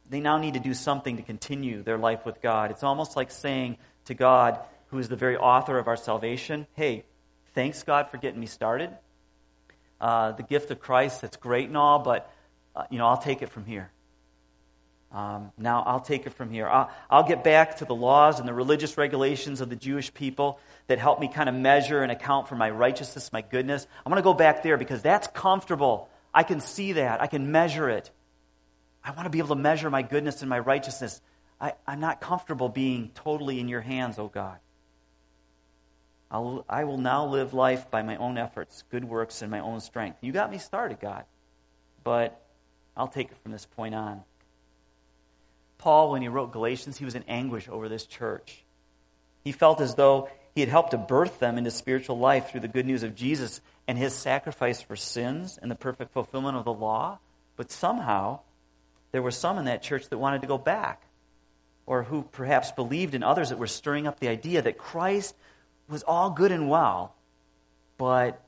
they 0.09 0.19
now 0.19 0.37
need 0.37 0.55
to 0.55 0.59
do 0.59 0.73
something 0.73 1.15
to 1.15 1.23
continue 1.23 1.81
their 1.81 1.97
life 1.97 2.25
with 2.25 2.41
God. 2.41 2.71
It's 2.71 2.83
almost 2.83 3.15
like 3.15 3.31
saying 3.31 3.77
to 4.03 4.13
God, 4.15 4.59
who 4.87 4.99
is 4.99 5.07
the 5.07 5.15
very 5.15 5.37
author 5.37 5.79
of 5.79 5.87
our 5.87 5.95
salvation, 5.95 6.67
hey, 6.73 7.05
thanks 7.55 7.83
God 7.83 8.09
for 8.11 8.17
getting 8.17 8.41
me 8.41 8.47
started. 8.47 8.89
Uh, 10.01 10.33
the 10.33 10.43
gift 10.43 10.71
of 10.71 10.81
Christ, 10.81 11.21
that's 11.21 11.37
great 11.37 11.69
and 11.69 11.77
all, 11.77 11.99
but 11.99 12.29
uh, 12.75 12.83
you 12.89 12.97
know, 12.97 13.07
I'll 13.07 13.15
take 13.21 13.41
it 13.41 13.49
from 13.49 13.63
here. 13.63 13.91
Um, 15.11 15.51
now 15.57 15.81
I'll 15.87 15.99
take 15.99 16.27
it 16.27 16.33
from 16.33 16.51
here. 16.51 16.67
I'll, 16.67 16.91
I'll 17.09 17.27
get 17.27 17.43
back 17.43 17.77
to 17.77 17.85
the 17.85 17.95
laws 17.95 18.39
and 18.39 18.47
the 18.47 18.53
religious 18.53 18.97
regulations 18.97 19.59
of 19.59 19.69
the 19.69 19.75
Jewish 19.75 20.13
people 20.13 20.59
that 20.87 20.99
help 20.99 21.19
me 21.19 21.27
kind 21.27 21.49
of 21.49 21.55
measure 21.55 22.03
and 22.03 22.11
account 22.11 22.47
for 22.47 22.55
my 22.55 22.69
righteousness, 22.69 23.33
my 23.33 23.41
goodness. 23.41 23.87
I'm 24.05 24.11
going 24.11 24.21
to 24.21 24.23
go 24.23 24.35
back 24.35 24.61
there 24.61 24.77
because 24.77 25.01
that's 25.01 25.27
comfortable. 25.27 26.09
I 26.33 26.43
can 26.43 26.59
see 26.59 26.93
that. 26.93 27.21
I 27.21 27.27
can 27.27 27.51
measure 27.51 27.89
it. 27.89 28.11
I 29.03 29.11
want 29.11 29.23
to 29.23 29.29
be 29.31 29.39
able 29.39 29.55
to 29.55 29.61
measure 29.61 29.89
my 29.89 30.03
goodness 30.03 30.41
and 30.41 30.49
my 30.49 30.59
righteousness. 30.59 31.21
I, 31.59 31.73
am 31.87 31.99
not 31.99 32.21
comfortable 32.21 32.69
being 32.69 33.09
totally 33.15 33.59
in 33.59 33.67
your 33.67 33.81
hands, 33.81 34.19
oh 34.19 34.27
God. 34.27 34.59
I'll, 36.31 36.63
I 36.69 36.83
will 36.83 36.99
now 36.99 37.25
live 37.25 37.55
life 37.55 37.89
by 37.89 38.03
my 38.03 38.15
own 38.17 38.37
efforts, 38.37 38.83
good 38.91 39.03
works, 39.03 39.41
and 39.41 39.49
my 39.49 39.59
own 39.59 39.79
strength. 39.79 40.19
You 40.21 40.31
got 40.31 40.51
me 40.51 40.59
started, 40.59 40.99
God. 40.99 41.23
But 42.03 42.39
I'll 42.95 43.07
take 43.07 43.31
it 43.31 43.37
from 43.41 43.51
this 43.51 43.65
point 43.65 43.95
on. 43.95 44.23
Paul, 45.79 46.11
when 46.11 46.21
he 46.21 46.27
wrote 46.27 46.51
Galatians, 46.51 46.97
he 46.97 47.05
was 47.05 47.15
in 47.15 47.23
anguish 47.27 47.67
over 47.67 47.89
this 47.89 48.05
church. 48.05 48.63
He 49.43 49.53
felt 49.53 49.81
as 49.81 49.95
though 49.95 50.29
he 50.53 50.61
had 50.61 50.69
helped 50.69 50.91
to 50.91 50.97
birth 50.97 51.39
them 51.39 51.57
into 51.57 51.71
spiritual 51.71 52.19
life 52.19 52.51
through 52.51 52.59
the 52.59 52.67
good 52.67 52.85
news 52.85 53.01
of 53.01 53.15
Jesus 53.15 53.61
and 53.87 53.97
his 53.97 54.13
sacrifice 54.13 54.81
for 54.81 54.97
sins 54.97 55.57
and 55.59 55.71
the 55.71 55.75
perfect 55.75 56.11
fulfillment 56.11 56.57
of 56.57 56.65
the 56.65 56.73
law. 56.73 57.19
But 57.55 57.71
somehow, 57.71 58.41
there 59.11 59.21
were 59.21 59.31
some 59.31 59.57
in 59.57 59.65
that 59.65 59.81
church 59.81 60.09
that 60.09 60.17
wanted 60.17 60.41
to 60.41 60.47
go 60.47 60.57
back, 60.57 61.01
or 61.85 62.03
who 62.03 62.23
perhaps 62.23 62.71
believed 62.71 63.15
in 63.15 63.23
others 63.23 63.49
that 63.49 63.57
were 63.57 63.65
stirring 63.65 64.05
up 64.05 64.19
the 64.19 64.27
idea 64.27 64.61
that 64.61 64.77
Christ 64.77 65.33
was 65.87 66.03
all 66.03 66.29
good 66.29 66.51
and 66.51 66.69
well, 66.69 67.15
but 67.97 68.43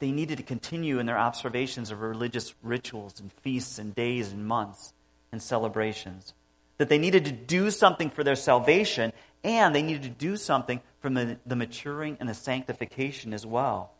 they 0.00 0.12
needed 0.12 0.36
to 0.36 0.44
continue 0.44 0.98
in 0.98 1.06
their 1.06 1.18
observations 1.18 1.90
of 1.90 2.02
religious 2.02 2.54
rituals 2.62 3.20
and 3.20 3.32
feasts 3.32 3.78
and 3.78 3.94
days 3.94 4.32
and 4.32 4.46
months 4.46 4.92
and 5.32 5.42
celebrations. 5.42 6.34
That 6.78 6.88
they 6.88 6.98
needed 6.98 7.24
to 7.26 7.32
do 7.32 7.70
something 7.70 8.10
for 8.10 8.22
their 8.22 8.36
salvation, 8.36 9.12
and 9.42 9.74
they 9.74 9.82
needed 9.82 10.02
to 10.02 10.08
do 10.08 10.36
something 10.36 10.80
from 11.00 11.14
the, 11.14 11.38
the 11.46 11.56
maturing 11.56 12.16
and 12.20 12.28
the 12.28 12.34
sanctification 12.34 13.32
as 13.32 13.46
well 13.46 13.92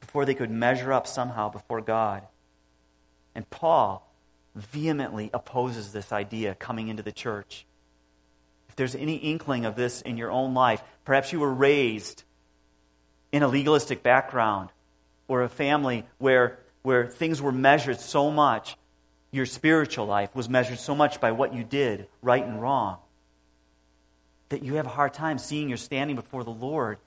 before 0.00 0.24
they 0.24 0.34
could 0.34 0.50
measure 0.50 0.92
up 0.92 1.06
somehow 1.06 1.50
before 1.50 1.80
God. 1.80 2.26
And 3.34 3.48
Paul 3.50 4.06
vehemently 4.54 5.30
opposes 5.32 5.92
this 5.92 6.10
idea 6.12 6.54
coming 6.54 6.88
into 6.88 7.02
the 7.02 7.12
church. 7.12 7.66
If 8.68 8.76
there's 8.76 8.94
any 8.94 9.16
inkling 9.16 9.64
of 9.66 9.76
this 9.76 10.00
in 10.02 10.16
your 10.16 10.30
own 10.30 10.54
life, 10.54 10.82
perhaps 11.04 11.32
you 11.32 11.40
were 11.40 11.52
raised 11.52 12.24
in 13.32 13.42
a 13.42 13.48
legalistic 13.48 14.02
background 14.02 14.70
or 15.28 15.42
a 15.42 15.48
family 15.48 16.04
where, 16.18 16.58
where 16.82 17.06
things 17.06 17.40
were 17.40 17.52
measured 17.52 18.00
so 18.00 18.30
much, 18.30 18.76
your 19.30 19.46
spiritual 19.46 20.06
life 20.06 20.34
was 20.34 20.48
measured 20.48 20.78
so 20.78 20.94
much 20.94 21.20
by 21.20 21.32
what 21.32 21.54
you 21.54 21.64
did, 21.64 22.06
right 22.22 22.44
and 22.44 22.60
wrong, 22.60 22.98
that 24.48 24.62
you 24.62 24.74
have 24.74 24.86
a 24.86 24.90
hard 24.90 25.14
time 25.14 25.38
seeing 25.38 25.68
your 25.68 25.78
standing 25.78 26.16
before 26.16 26.42
the 26.42 26.50
Lord 26.50 26.98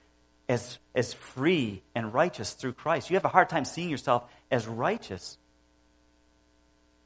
as, 0.47 0.77
as 0.95 1.13
free 1.13 1.81
and 1.95 2.13
righteous 2.13 2.53
through 2.53 2.73
Christ. 2.73 3.09
You 3.09 3.15
have 3.15 3.25
a 3.25 3.29
hard 3.29 3.49
time 3.49 3.65
seeing 3.65 3.89
yourself 3.89 4.23
as 4.49 4.67
righteous. 4.67 5.37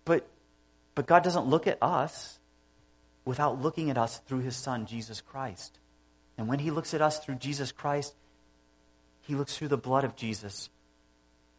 But, 0.05 0.27
but 0.95 1.07
God 1.07 1.23
doesn't 1.23 1.47
look 1.47 1.67
at 1.67 1.77
us 1.81 2.39
without 3.25 3.61
looking 3.61 3.89
at 3.89 3.97
us 3.97 4.19
through 4.19 4.39
his 4.39 4.55
Son, 4.55 4.85
Jesus 4.85 5.21
Christ. 5.21 5.79
And 6.37 6.47
when 6.47 6.59
he 6.59 6.71
looks 6.71 6.93
at 6.93 7.01
us 7.01 7.19
through 7.19 7.35
Jesus 7.35 7.71
Christ, 7.71 8.13
he 9.21 9.35
looks 9.35 9.57
through 9.57 9.67
the 9.67 9.77
blood 9.77 10.03
of 10.03 10.15
Jesus 10.15 10.69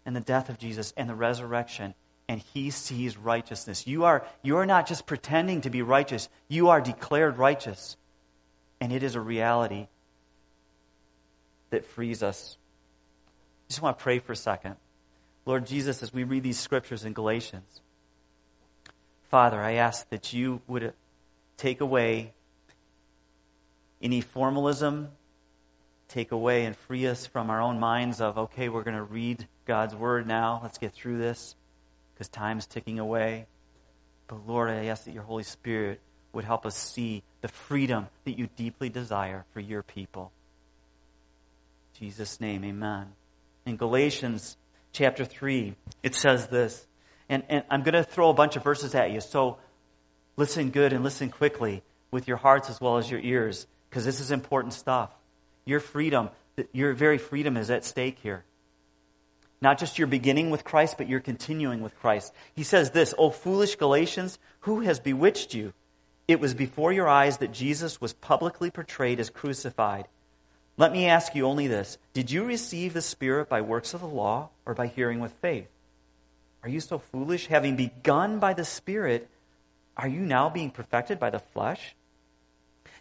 and 0.06 0.16
the 0.16 0.20
death 0.20 0.48
of 0.48 0.58
Jesus 0.58 0.94
and 0.96 1.08
the 1.08 1.14
resurrection, 1.14 1.94
and 2.28 2.42
he 2.52 2.70
sees 2.70 3.16
righteousness. 3.16 3.87
You 3.87 4.04
are, 4.04 4.25
you 4.42 4.58
are 4.58 4.66
not 4.66 4.87
just 4.87 5.06
pretending 5.06 5.62
to 5.62 5.70
be 5.70 5.82
righteous, 5.82 6.28
you 6.47 6.68
are 6.68 6.80
declared 6.80 7.38
righteous. 7.38 7.97
And 8.80 8.92
it 8.92 9.02
is 9.02 9.14
a 9.14 9.20
reality 9.20 9.88
that 11.70 11.85
frees 11.85 12.23
us. 12.23 12.56
I 13.26 13.68
just 13.68 13.82
want 13.82 13.99
to 13.99 14.02
pray 14.02 14.18
for 14.18 14.32
a 14.32 14.37
second. 14.37 14.76
Lord 15.47 15.66
Jesus, 15.66 16.02
as 16.02 16.12
we 16.12 16.25
read 16.25 16.42
these 16.42 16.61
scriptures 16.61 17.04
in 17.04 17.14
Galatians, 17.14 17.80
Father, 19.30 19.61
I 19.61 19.73
ask 19.73 20.08
that 20.11 20.32
you 20.32 20.61
would 20.66 20.92
take 21.56 21.80
away 21.80 22.32
any 24.00 24.20
formalism, 24.20 25.08
take 26.08 26.32
away 26.32 26.64
and 26.64 26.76
free 26.76 27.06
us 27.06 27.26
from 27.26 27.50
our 27.50 27.61
own 27.61 27.80
minds 27.80 28.20
of, 28.20 28.38
okay, 28.38 28.68
we're 28.68 28.85
going 28.85 28.97
to 28.97 29.02
read 29.02 29.49
God's 29.66 29.94
word 29.94 30.26
now. 30.26 30.61
Let's 30.62 30.78
get 30.78 30.92
through 30.92 31.18
this 31.18 31.56
because 32.18 32.28
time's 32.28 32.66
ticking 32.66 32.98
away. 32.98 33.46
But 34.26 34.44
Lord, 34.48 34.70
I 34.70 34.87
ask 34.87 35.04
that 35.04 35.14
your 35.14 35.22
Holy 35.22 35.44
Spirit 35.44 36.00
would 36.32 36.44
help 36.44 36.66
us 36.66 36.76
see 36.76 37.22
the 37.42 37.48
freedom 37.48 38.08
that 38.25 38.37
you 38.37 38.48
deeply 38.56 38.88
desire 38.88 39.44
for 39.52 39.60
your 39.60 39.84
people. 39.84 40.32
Jesus' 41.98 42.40
name, 42.40 42.64
amen. 42.64 43.06
In 43.66 43.76
Galatians 43.76 44.56
chapter 44.92 45.25
3, 45.25 45.76
it 46.02 46.16
says 46.16 46.48
this. 46.48 46.87
And, 47.28 47.44
and 47.48 47.62
I'm 47.70 47.84
going 47.84 47.94
to 47.94 48.02
throw 48.02 48.30
a 48.30 48.34
bunch 48.34 48.56
of 48.56 48.64
verses 48.64 48.96
at 48.96 49.12
you, 49.12 49.20
so 49.20 49.58
listen 50.37 50.70
good 50.70 50.92
and 50.92 51.04
listen 51.04 51.30
quickly 51.30 51.82
with 52.10 52.26
your 52.26 52.37
hearts 52.37 52.68
as 52.68 52.80
well 52.80 52.96
as 52.96 53.08
your 53.08 53.20
ears, 53.20 53.66
because 53.88 54.04
this 54.04 54.18
is 54.18 54.32
important 54.32 54.75
stuff. 54.75 55.10
Your 55.64 55.78
freedom, 55.78 56.30
your 56.72 56.94
very 56.94 57.18
freedom 57.18 57.56
is 57.56 57.70
at 57.70 57.84
stake 57.84 58.18
here. 58.22 58.44
Not 59.60 59.78
just 59.78 59.98
your 59.98 60.06
beginning 60.06 60.50
with 60.50 60.64
Christ, 60.64 60.96
but 60.98 61.08
your 61.08 61.20
continuing 61.20 61.82
with 61.82 61.98
Christ. 61.98 62.32
He 62.54 62.62
says 62.62 62.90
this, 62.90 63.14
O 63.18 63.30
foolish 63.30 63.76
Galatians, 63.76 64.38
who 64.60 64.80
has 64.80 65.00
bewitched 65.00 65.54
you? 65.54 65.72
It 66.28 66.40
was 66.40 66.54
before 66.54 66.92
your 66.92 67.08
eyes 67.08 67.38
that 67.38 67.52
Jesus 67.52 68.00
was 68.00 68.12
publicly 68.12 68.70
portrayed 68.70 69.18
as 69.18 69.30
crucified. 69.30 70.06
Let 70.76 70.92
me 70.92 71.06
ask 71.06 71.34
you 71.34 71.44
only 71.46 71.66
this 71.66 71.98
Did 72.12 72.30
you 72.30 72.44
receive 72.44 72.94
the 72.94 73.02
Spirit 73.02 73.48
by 73.48 73.62
works 73.62 73.94
of 73.94 74.00
the 74.00 74.06
law 74.06 74.50
or 74.64 74.74
by 74.74 74.86
hearing 74.86 75.20
with 75.20 75.32
faith? 75.32 75.68
Are 76.62 76.68
you 76.68 76.80
so 76.80 76.99
foolish? 76.99 77.47
Having 77.49 77.76
begun 77.76 78.38
by 78.38 78.54
the 78.54 78.64
Spirit, 78.64 79.28
are 79.97 80.08
you 80.08 80.21
now 80.21 80.49
being 80.49 80.71
perfected 80.71 81.18
by 81.18 81.30
the 81.30 81.40
flesh? 81.40 81.97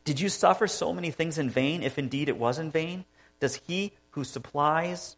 Did 0.04 0.20
you 0.20 0.30
suffer 0.30 0.68
so 0.68 0.94
many 0.94 1.12
things 1.12 1.38
in 1.38 1.50
vain, 1.50 1.84
if 1.84 2.00
indeed 2.00 2.30
it 2.30 2.38
was 2.38 2.58
in 2.58 2.72
vain? 2.72 3.06
Does 3.40 3.56
he 3.68 3.92
who 4.12 4.24
supplies 4.24 5.16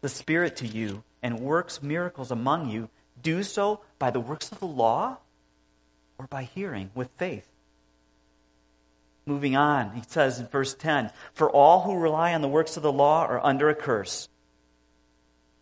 the 0.00 0.08
Spirit 0.08 0.56
to 0.56 0.66
you 0.66 1.02
and 1.22 1.40
works 1.40 1.82
miracles 1.82 2.30
among 2.30 2.70
you 2.70 2.88
do 3.22 3.42
so 3.42 3.80
by 3.98 4.10
the 4.10 4.20
works 4.20 4.50
of 4.50 4.60
the 4.60 4.66
law 4.66 5.18
or 6.18 6.26
by 6.26 6.44
hearing 6.44 6.90
with 6.94 7.10
faith? 7.16 7.46
Moving 9.26 9.54
on, 9.54 9.92
he 9.92 10.02
says 10.06 10.40
in 10.40 10.46
verse 10.48 10.74
10 10.74 11.10
For 11.34 11.50
all 11.50 11.82
who 11.82 11.96
rely 11.96 12.34
on 12.34 12.42
the 12.42 12.48
works 12.48 12.76
of 12.76 12.82
the 12.82 12.92
law 12.92 13.26
are 13.26 13.44
under 13.44 13.68
a 13.68 13.74
curse. 13.74 14.28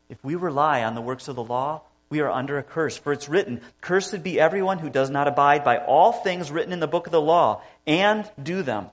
If 0.09 0.22
we 0.24 0.35
rely 0.35 0.83
on 0.85 0.94
the 0.94 1.03
works 1.03 1.29
of 1.29 1.37
the 1.37 1.44
law, 1.44 1.83
we 2.09 2.20
are 2.20 2.31
under 2.31 2.57
a 2.57 2.62
curse. 2.62 2.96
For 2.96 3.12
it's 3.12 3.29
written, 3.29 3.61
Cursed 3.81 4.22
be 4.22 4.40
everyone 4.40 4.79
who 4.79 4.88
does 4.88 5.11
not 5.11 5.29
abide 5.29 5.64
by 5.64 5.79
all 5.79 6.12
things 6.12 6.51
written 6.51 6.72
in 6.72 6.81
the 6.81 6.87
book 6.87 7.07
of 7.07 7.12
the 7.12 7.20
law 7.20 7.62
and 7.87 8.31
do 8.42 8.62
them. 8.62 8.87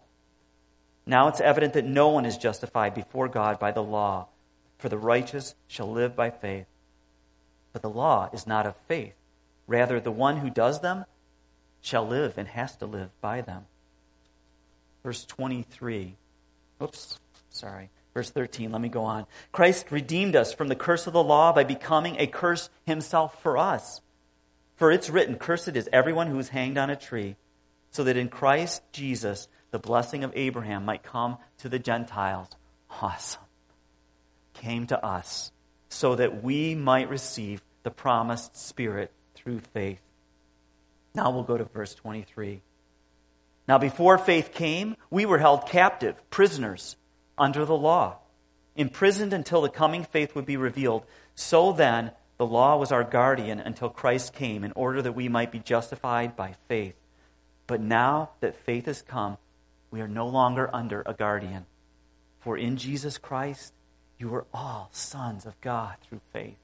Now 1.06 1.28
it's 1.28 1.40
evident 1.40 1.74
that 1.74 1.86
no 1.86 2.10
one 2.10 2.26
is 2.26 2.38
justified 2.38 2.96
before 2.96 3.28
God 3.28 3.60
by 3.60 3.72
the 3.72 3.84
law, 3.84 4.28
for 4.78 4.90
the 4.90 4.98
righteous 4.98 5.56
shall 5.68 5.92
live 5.92 6.16
by 6.16 6.30
faith. 6.30 6.68
But 7.74 7.82
the 7.82 7.90
law 7.90 8.30
is 8.34 8.48
not 8.48 8.66
of 8.66 8.76
faith. 8.88 9.16
Rather, 9.68 10.00
the 10.00 10.12
one 10.12 10.38
who 10.38 10.50
does 10.50 10.82
them 10.82 11.06
shall 11.82 12.08
live 12.08 12.38
and 12.38 12.48
has 12.48 12.76
to 12.78 12.86
live 12.86 13.10
by 13.22 13.42
them 13.42 13.66
verse 15.06 15.24
23. 15.26 16.16
Oops, 16.82 17.20
sorry. 17.52 17.92
Verse 18.16 18.32
13, 18.32 18.72
let 18.72 18.82
me 18.82 18.90
go 18.90 19.04
on. 19.04 19.28
Christ 19.52 19.92
redeemed 19.92 20.36
us 20.36 20.52
from 20.52 20.68
the 20.68 20.76
curse 20.76 21.06
of 21.06 21.14
the 21.14 21.24
law 21.24 21.54
by 21.54 21.64
becoming 21.64 22.16
a 22.18 22.26
curse 22.26 22.70
himself 22.88 23.42
for 23.44 23.58
us. 23.58 24.02
For 24.78 24.92
it's 24.92 25.10
written, 25.10 25.36
Cursed 25.36 25.76
is 25.76 25.88
everyone 25.94 26.28
who 26.28 26.40
is 26.40 26.50
hanged 26.50 26.78
on 26.78 26.90
a 26.90 26.96
tree, 26.96 27.36
so 27.92 28.04
that 28.06 28.18
in 28.18 28.30
Christ 28.30 28.82
Jesus 28.94 29.48
the 29.70 29.80
blessing 29.80 30.24
of 30.24 30.34
Abraham 30.36 30.86
might 30.86 31.04
come 31.04 31.38
to 31.60 31.70
the 31.70 31.80
Gentiles. 31.80 32.50
Awesome. 32.90 33.45
Came 34.56 34.88
to 34.88 35.06
us, 35.06 35.52
so 35.90 36.16
that 36.16 36.44
we 36.44 36.76
might 36.76 37.10
receive 37.10 37.62
the 37.84 37.92
promised 37.92 38.58
Spirit 38.58 39.12
through 39.36 39.60
faith. 39.60 40.02
Now 41.14 41.30
we'll 41.30 41.44
go 41.44 41.58
to 41.58 41.66
verse 41.66 41.94
23. 41.94 42.62
Now, 43.68 43.78
before 43.78 44.18
faith 44.18 44.54
came, 44.54 44.96
we 45.10 45.26
were 45.26 45.40
held 45.40 45.68
captive, 45.68 46.16
prisoners, 46.30 46.98
under 47.38 47.66
the 47.66 47.78
law, 47.78 48.18
imprisoned 48.76 49.34
until 49.34 49.62
the 49.62 49.70
coming 49.70 50.04
faith 50.04 50.36
would 50.36 50.46
be 50.46 50.58
revealed. 50.58 51.04
So 51.34 51.72
then, 51.72 52.12
the 52.38 52.46
law 52.46 52.78
was 52.78 52.92
our 52.92 53.04
guardian 53.04 53.60
until 53.60 53.90
Christ 53.90 54.34
came, 54.34 54.64
in 54.64 54.72
order 54.74 55.02
that 55.02 55.14
we 55.14 55.30
might 55.30 55.52
be 55.52 55.60
justified 55.60 56.36
by 56.36 56.56
faith. 56.68 56.96
But 57.66 57.82
now 57.82 58.32
that 58.42 58.56
faith 58.56 58.86
has 58.86 59.02
come, 59.02 59.38
we 59.90 60.02
are 60.02 60.08
no 60.08 60.28
longer 60.28 60.70
under 60.74 61.02
a 61.06 61.14
guardian. 61.14 61.66
For 62.40 62.58
in 62.58 62.78
Jesus 62.78 63.18
Christ, 63.18 63.74
you 64.18 64.34
are 64.36 64.46
all 64.54 64.90
sons 64.92 65.46
of 65.46 65.60
God 65.62 65.96
through 66.08 66.22
faith. 66.32 66.58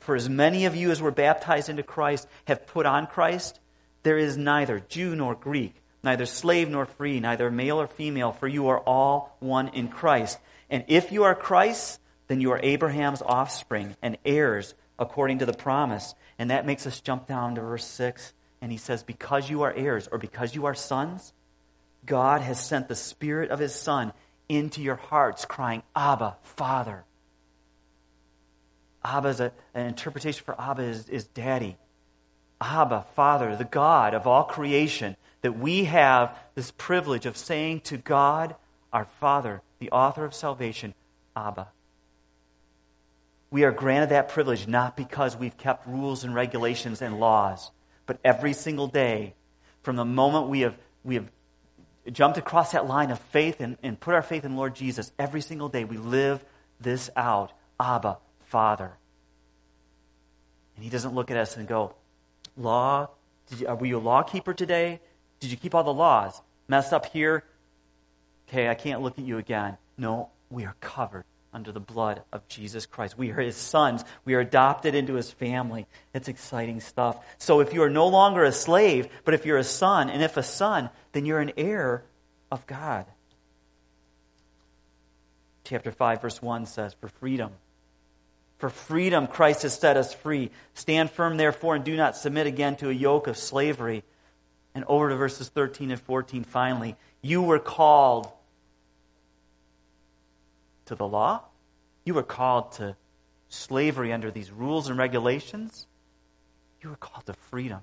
For 0.00 0.14
as 0.14 0.28
many 0.28 0.66
of 0.66 0.76
you 0.76 0.90
as 0.90 1.00
were 1.00 1.10
baptized 1.10 1.68
into 1.68 1.82
Christ 1.82 2.28
have 2.46 2.66
put 2.66 2.84
on 2.84 3.06
Christ, 3.06 3.58
there 4.02 4.18
is 4.18 4.36
neither 4.36 4.80
Jew 4.80 5.16
nor 5.16 5.34
Greek, 5.34 5.74
neither 6.02 6.26
slave 6.26 6.68
nor 6.68 6.84
free, 6.84 7.20
neither 7.20 7.50
male 7.50 7.80
or 7.80 7.86
female, 7.86 8.32
for 8.32 8.46
you 8.46 8.68
are 8.68 8.80
all 8.80 9.36
one 9.40 9.68
in 9.68 9.88
Christ. 9.88 10.38
And 10.68 10.84
if 10.88 11.10
you 11.10 11.24
are 11.24 11.34
Christ, 11.34 12.00
then 12.28 12.40
you 12.40 12.52
are 12.52 12.60
Abraham's 12.62 13.22
offspring 13.22 13.96
and 14.02 14.18
heirs 14.24 14.74
according 14.98 15.38
to 15.38 15.46
the 15.46 15.52
promise. 15.52 16.14
And 16.38 16.50
that 16.50 16.66
makes 16.66 16.86
us 16.86 17.00
jump 17.00 17.26
down 17.26 17.54
to 17.54 17.60
verse 17.60 17.86
6. 17.86 18.32
And 18.60 18.72
he 18.72 18.78
says, 18.78 19.02
Because 19.02 19.48
you 19.48 19.62
are 19.62 19.72
heirs, 19.72 20.08
or 20.10 20.18
because 20.18 20.54
you 20.54 20.66
are 20.66 20.74
sons, 20.74 21.32
God 22.06 22.40
has 22.40 22.64
sent 22.64 22.88
the 22.88 22.94
Spirit 22.94 23.50
of 23.50 23.58
His 23.58 23.74
Son 23.74 24.12
into 24.48 24.82
your 24.82 24.96
hearts, 24.96 25.44
crying, 25.44 25.82
Abba, 25.94 26.36
Father. 26.42 27.04
Abba 29.04 29.28
is 29.28 29.40
a, 29.40 29.52
an 29.74 29.86
interpretation 29.86 30.44
for 30.44 30.60
Abba 30.60 30.82
is, 30.82 31.08
is 31.08 31.26
daddy. 31.26 31.76
Abba, 32.60 33.06
Father, 33.14 33.56
the 33.56 33.64
God 33.64 34.14
of 34.14 34.26
all 34.26 34.44
creation, 34.44 35.16
that 35.42 35.58
we 35.58 35.84
have 35.84 36.36
this 36.54 36.70
privilege 36.70 37.26
of 37.26 37.36
saying 37.36 37.80
to 37.80 37.98
God, 37.98 38.54
our 38.92 39.04
Father, 39.04 39.60
the 39.78 39.90
author 39.90 40.24
of 40.24 40.34
salvation, 40.34 40.94
Abba. 41.36 41.68
We 43.50 43.64
are 43.64 43.72
granted 43.72 44.08
that 44.10 44.30
privilege 44.30 44.66
not 44.66 44.96
because 44.96 45.36
we've 45.36 45.56
kept 45.56 45.86
rules 45.86 46.24
and 46.24 46.34
regulations 46.34 47.02
and 47.02 47.20
laws, 47.20 47.70
but 48.06 48.18
every 48.24 48.52
single 48.52 48.86
day, 48.86 49.34
from 49.82 49.96
the 49.96 50.04
moment 50.04 50.48
we 50.48 50.60
have, 50.60 50.76
we 51.04 51.16
have 51.16 51.30
jumped 52.12 52.38
across 52.38 52.72
that 52.72 52.86
line 52.86 53.10
of 53.10 53.18
faith 53.18 53.60
and, 53.60 53.76
and 53.82 53.98
put 53.98 54.14
our 54.14 54.22
faith 54.22 54.44
in 54.44 54.56
Lord 54.56 54.74
Jesus, 54.74 55.12
every 55.18 55.40
single 55.40 55.68
day 55.68 55.84
we 55.84 55.96
live 55.96 56.44
this 56.80 57.10
out. 57.16 57.52
Abba, 57.80 58.18
Father. 58.44 58.92
And 60.76 60.84
He 60.84 60.90
doesn't 60.90 61.14
look 61.14 61.30
at 61.30 61.36
us 61.36 61.56
and 61.56 61.66
go, 61.66 61.94
Law? 62.56 63.10
You, 63.56 63.68
uh, 63.68 63.74
were 63.74 63.86
you 63.86 63.98
a 63.98 64.00
law 64.00 64.22
keeper 64.22 64.54
today? 64.54 65.00
Did 65.40 65.50
you 65.50 65.56
keep 65.56 65.74
all 65.74 65.84
the 65.84 65.92
laws? 65.92 66.40
Messed 66.68 66.92
up 66.92 67.06
here? 67.06 67.44
Okay, 68.48 68.68
I 68.68 68.74
can't 68.74 69.02
look 69.02 69.18
at 69.18 69.24
you 69.24 69.38
again. 69.38 69.76
No, 69.98 70.30
we 70.50 70.64
are 70.64 70.74
covered 70.80 71.24
under 71.54 71.72
the 71.72 71.80
blood 71.80 72.22
of 72.32 72.46
Jesus 72.48 72.84
Christ. 72.84 73.16
We 73.16 73.30
are 73.30 73.40
his 73.40 73.56
sons. 73.56 74.04
We 74.24 74.34
are 74.34 74.40
adopted 74.40 74.94
into 74.94 75.14
his 75.14 75.30
family. 75.30 75.86
It's 76.12 76.28
exciting 76.28 76.80
stuff. 76.80 77.24
So 77.38 77.60
if 77.60 77.72
you 77.72 77.82
are 77.84 77.90
no 77.90 78.08
longer 78.08 78.44
a 78.44 78.52
slave, 78.52 79.08
but 79.24 79.34
if 79.34 79.46
you're 79.46 79.56
a 79.56 79.64
son, 79.64 80.10
and 80.10 80.22
if 80.22 80.36
a 80.36 80.42
son, 80.42 80.90
then 81.12 81.24
you're 81.24 81.40
an 81.40 81.52
heir 81.56 82.02
of 82.50 82.66
God. 82.66 83.06
Chapter 85.62 85.92
5, 85.92 86.20
verse 86.20 86.42
1 86.42 86.66
says, 86.66 86.94
For 87.00 87.08
freedom. 87.08 87.52
For 88.58 88.68
freedom, 88.68 89.26
Christ 89.26 89.62
has 89.62 89.78
set 89.78 89.96
us 89.96 90.12
free. 90.12 90.50
Stand 90.74 91.10
firm, 91.10 91.36
therefore, 91.36 91.76
and 91.76 91.84
do 91.84 91.96
not 91.96 92.16
submit 92.16 92.46
again 92.46 92.76
to 92.76 92.90
a 92.90 92.92
yoke 92.92 93.26
of 93.26 93.36
slavery. 93.36 94.02
And 94.74 94.84
over 94.88 95.08
to 95.08 95.16
verses 95.16 95.48
13 95.48 95.90
and 95.90 96.00
14, 96.00 96.44
finally. 96.44 96.96
You 97.22 97.42
were 97.42 97.58
called 97.58 98.28
to 100.86 100.94
the 100.94 101.06
law. 101.06 101.42
You 102.04 102.14
were 102.14 102.22
called 102.22 102.72
to 102.72 102.96
slavery 103.48 104.12
under 104.12 104.30
these 104.30 104.50
rules 104.50 104.88
and 104.88 104.98
regulations. 104.98 105.86
You 106.82 106.90
were 106.90 106.96
called 106.96 107.26
to 107.26 107.32
freedom. 107.32 107.80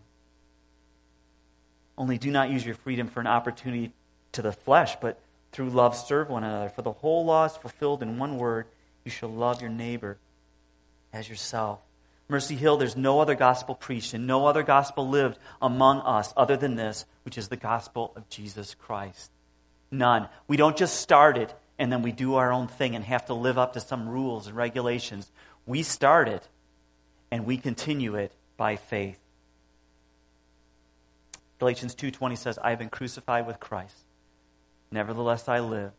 Only 1.97 2.17
do 2.17 2.31
not 2.31 2.49
use 2.49 2.65
your 2.65 2.75
freedom 2.75 3.07
for 3.07 3.19
an 3.19 3.27
opportunity 3.27 3.91
to 4.33 4.41
the 4.41 4.51
flesh, 4.51 4.95
but 5.01 5.19
through 5.51 5.69
love 5.69 5.95
serve 5.95 6.29
one 6.29 6.43
another. 6.43 6.69
For 6.69 6.81
the 6.81 6.91
whole 6.91 7.25
law 7.25 7.45
is 7.45 7.55
fulfilled 7.55 8.01
in 8.01 8.17
one 8.17 8.37
word 8.37 8.65
you 9.03 9.11
shall 9.11 9.29
love 9.29 9.61
your 9.61 9.69
neighbor 9.69 10.17
as 11.11 11.27
yourself. 11.27 11.79
Mercy 12.27 12.55
Hill, 12.55 12.77
there's 12.77 12.95
no 12.95 13.19
other 13.19 13.35
gospel 13.35 13.75
preached 13.75 14.13
and 14.13 14.25
no 14.25 14.45
other 14.45 14.63
gospel 14.63 15.09
lived 15.09 15.37
among 15.61 15.99
us 16.01 16.33
other 16.37 16.55
than 16.55 16.75
this, 16.75 17.05
which 17.23 17.37
is 17.37 17.49
the 17.49 17.57
gospel 17.57 18.13
of 18.15 18.29
Jesus 18.29 18.73
Christ. 18.75 19.31
None. 19.91 20.29
We 20.47 20.55
don't 20.55 20.77
just 20.77 21.01
start 21.01 21.37
it 21.37 21.53
and 21.81 21.91
then 21.91 22.03
we 22.03 22.11
do 22.11 22.35
our 22.35 22.51
own 22.51 22.67
thing 22.67 22.95
and 22.95 23.03
have 23.05 23.25
to 23.25 23.33
live 23.33 23.57
up 23.57 23.73
to 23.73 23.79
some 23.79 24.07
rules 24.07 24.45
and 24.45 24.55
regulations. 24.55 25.31
We 25.65 25.81
start 25.81 26.29
it 26.29 26.47
and 27.31 27.43
we 27.43 27.57
continue 27.57 28.13
it 28.13 28.31
by 28.55 28.75
faith. 28.75 29.19
Galatians 31.57 31.95
2:20 31.95 32.35
says, 32.35 32.59
"I 32.59 32.69
have 32.69 32.77
been 32.77 32.91
crucified 32.91 33.47
with 33.47 33.59
Christ. 33.59 33.97
Nevertheless 34.91 35.49
I 35.49 35.59
live. 35.59 35.93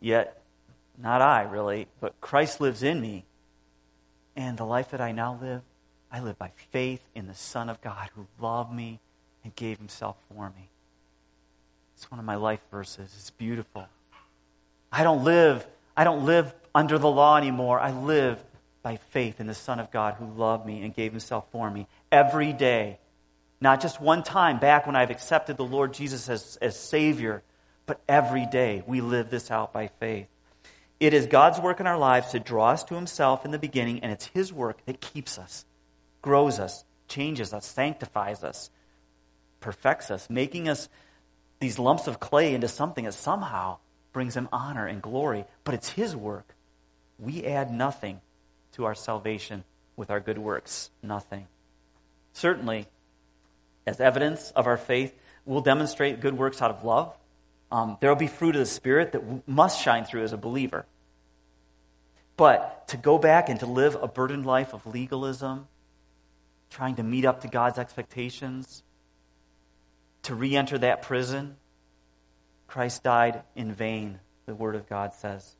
Yet 0.00 0.40
not 0.96 1.20
I 1.20 1.42
really, 1.42 1.88
but 2.00 2.18
Christ 2.22 2.58
lives 2.58 2.82
in 2.82 2.98
me. 3.02 3.26
And 4.34 4.56
the 4.56 4.64
life 4.64 4.90
that 4.92 5.02
I 5.02 5.12
now 5.12 5.34
live, 5.34 5.62
I 6.10 6.20
live 6.20 6.38
by 6.38 6.52
faith 6.70 7.06
in 7.14 7.26
the 7.26 7.34
Son 7.34 7.68
of 7.68 7.82
God 7.82 8.08
who 8.14 8.28
loved 8.38 8.72
me 8.72 8.98
and 9.44 9.54
gave 9.56 9.76
himself 9.76 10.16
for 10.30 10.48
me." 10.48 10.70
It's 11.96 12.10
one 12.10 12.18
of 12.18 12.24
my 12.24 12.36
life 12.36 12.62
verses. 12.70 13.14
It's 13.14 13.28
beautiful. 13.28 13.88
I 14.92 15.02
don't 15.02 15.24
live, 15.24 15.66
I 15.96 16.04
don't 16.04 16.26
live 16.26 16.54
under 16.74 16.98
the 16.98 17.10
law 17.10 17.36
anymore. 17.38 17.80
I 17.80 17.92
live 17.92 18.42
by 18.82 18.96
faith 18.96 19.40
in 19.40 19.46
the 19.46 19.54
Son 19.54 19.80
of 19.80 19.90
God 19.90 20.14
who 20.14 20.26
loved 20.26 20.66
me 20.66 20.82
and 20.82 20.94
gave 20.94 21.12
himself 21.12 21.46
for 21.50 21.70
me 21.70 21.86
every 22.10 22.52
day. 22.52 22.98
Not 23.60 23.80
just 23.80 24.00
one 24.00 24.22
time 24.22 24.58
back 24.58 24.86
when 24.86 24.96
I've 24.96 25.10
accepted 25.10 25.56
the 25.56 25.64
Lord 25.64 25.94
Jesus 25.94 26.28
as, 26.28 26.58
as 26.60 26.78
Savior, 26.78 27.42
but 27.86 28.00
every 28.08 28.44
day 28.44 28.82
we 28.86 29.00
live 29.00 29.30
this 29.30 29.50
out 29.50 29.72
by 29.72 29.86
faith. 29.86 30.26
It 31.00 31.14
is 31.14 31.26
God's 31.26 31.58
work 31.58 31.80
in 31.80 31.86
our 31.86 31.98
lives 31.98 32.32
to 32.32 32.40
draw 32.40 32.70
us 32.70 32.84
to 32.84 32.94
Himself 32.94 33.44
in 33.44 33.50
the 33.50 33.58
beginning, 33.58 34.00
and 34.00 34.12
it's 34.12 34.26
His 34.26 34.52
work 34.52 34.84
that 34.86 35.00
keeps 35.00 35.38
us, 35.38 35.64
grows 36.20 36.58
us, 36.58 36.84
changes 37.08 37.52
us, 37.52 37.66
sanctifies 37.66 38.44
us, 38.44 38.70
perfects 39.60 40.10
us, 40.10 40.28
making 40.28 40.68
us 40.68 40.88
these 41.60 41.78
lumps 41.78 42.06
of 42.06 42.20
clay 42.20 42.54
into 42.54 42.68
something 42.68 43.04
that 43.04 43.14
somehow 43.14 43.78
brings 44.12 44.36
him 44.36 44.48
honor 44.52 44.86
and 44.86 45.00
glory, 45.00 45.44
but 45.64 45.74
it's 45.74 45.90
his 45.90 46.14
work. 46.14 46.54
We 47.18 47.44
add 47.44 47.72
nothing 47.72 48.20
to 48.72 48.84
our 48.84 48.94
salvation 48.94 49.64
with 49.96 50.10
our 50.10 50.20
good 50.20 50.38
works. 50.38 50.90
Nothing. 51.02 51.46
Certainly, 52.32 52.86
as 53.86 54.00
evidence 54.00 54.50
of 54.52 54.66
our 54.66 54.76
faith, 54.76 55.14
we'll 55.44 55.60
demonstrate 55.60 56.20
good 56.20 56.36
works 56.36 56.62
out 56.62 56.70
of 56.70 56.84
love. 56.84 57.14
Um, 57.70 57.96
there 58.00 58.10
will 58.10 58.16
be 58.16 58.26
fruit 58.26 58.54
of 58.54 58.60
the 58.60 58.66
Spirit 58.66 59.12
that 59.12 59.48
must 59.48 59.82
shine 59.82 60.04
through 60.04 60.24
as 60.24 60.32
a 60.32 60.38
believer. 60.38 60.84
But 62.36 62.88
to 62.88 62.96
go 62.96 63.18
back 63.18 63.48
and 63.48 63.60
to 63.60 63.66
live 63.66 63.96
a 64.00 64.08
burdened 64.08 64.46
life 64.46 64.74
of 64.74 64.86
legalism, 64.86 65.68
trying 66.70 66.96
to 66.96 67.02
meet 67.02 67.24
up 67.24 67.42
to 67.42 67.48
God's 67.48 67.78
expectations, 67.78 68.82
to 70.22 70.34
re 70.34 70.56
enter 70.56 70.78
that 70.78 71.02
prison, 71.02 71.56
Christ 72.72 73.02
died 73.02 73.42
in 73.54 73.70
vain, 73.74 74.18
the 74.46 74.54
Word 74.54 74.76
of 74.76 74.88
God 74.88 75.12
says. 75.12 75.56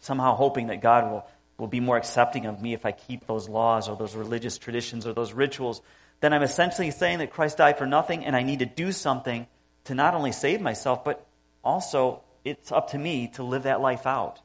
Somehow 0.00 0.34
hoping 0.34 0.66
that 0.66 0.80
God 0.80 1.08
will, 1.08 1.24
will 1.56 1.68
be 1.68 1.78
more 1.78 1.96
accepting 1.96 2.46
of 2.46 2.60
me 2.60 2.74
if 2.74 2.84
I 2.84 2.90
keep 2.90 3.28
those 3.28 3.48
laws 3.48 3.88
or 3.88 3.96
those 3.96 4.16
religious 4.16 4.58
traditions 4.58 5.06
or 5.06 5.12
those 5.12 5.32
rituals, 5.32 5.80
then 6.18 6.32
I'm 6.32 6.42
essentially 6.42 6.90
saying 6.90 7.18
that 7.18 7.30
Christ 7.30 7.58
died 7.58 7.78
for 7.78 7.86
nothing 7.86 8.24
and 8.24 8.34
I 8.34 8.42
need 8.42 8.58
to 8.58 8.66
do 8.66 8.90
something 8.90 9.46
to 9.84 9.94
not 9.94 10.14
only 10.14 10.32
save 10.32 10.60
myself, 10.60 11.04
but 11.04 11.24
also 11.62 12.22
it's 12.44 12.72
up 12.72 12.90
to 12.90 12.98
me 12.98 13.28
to 13.34 13.44
live 13.44 13.62
that 13.62 13.80
life 13.80 14.04
out. 14.04 14.40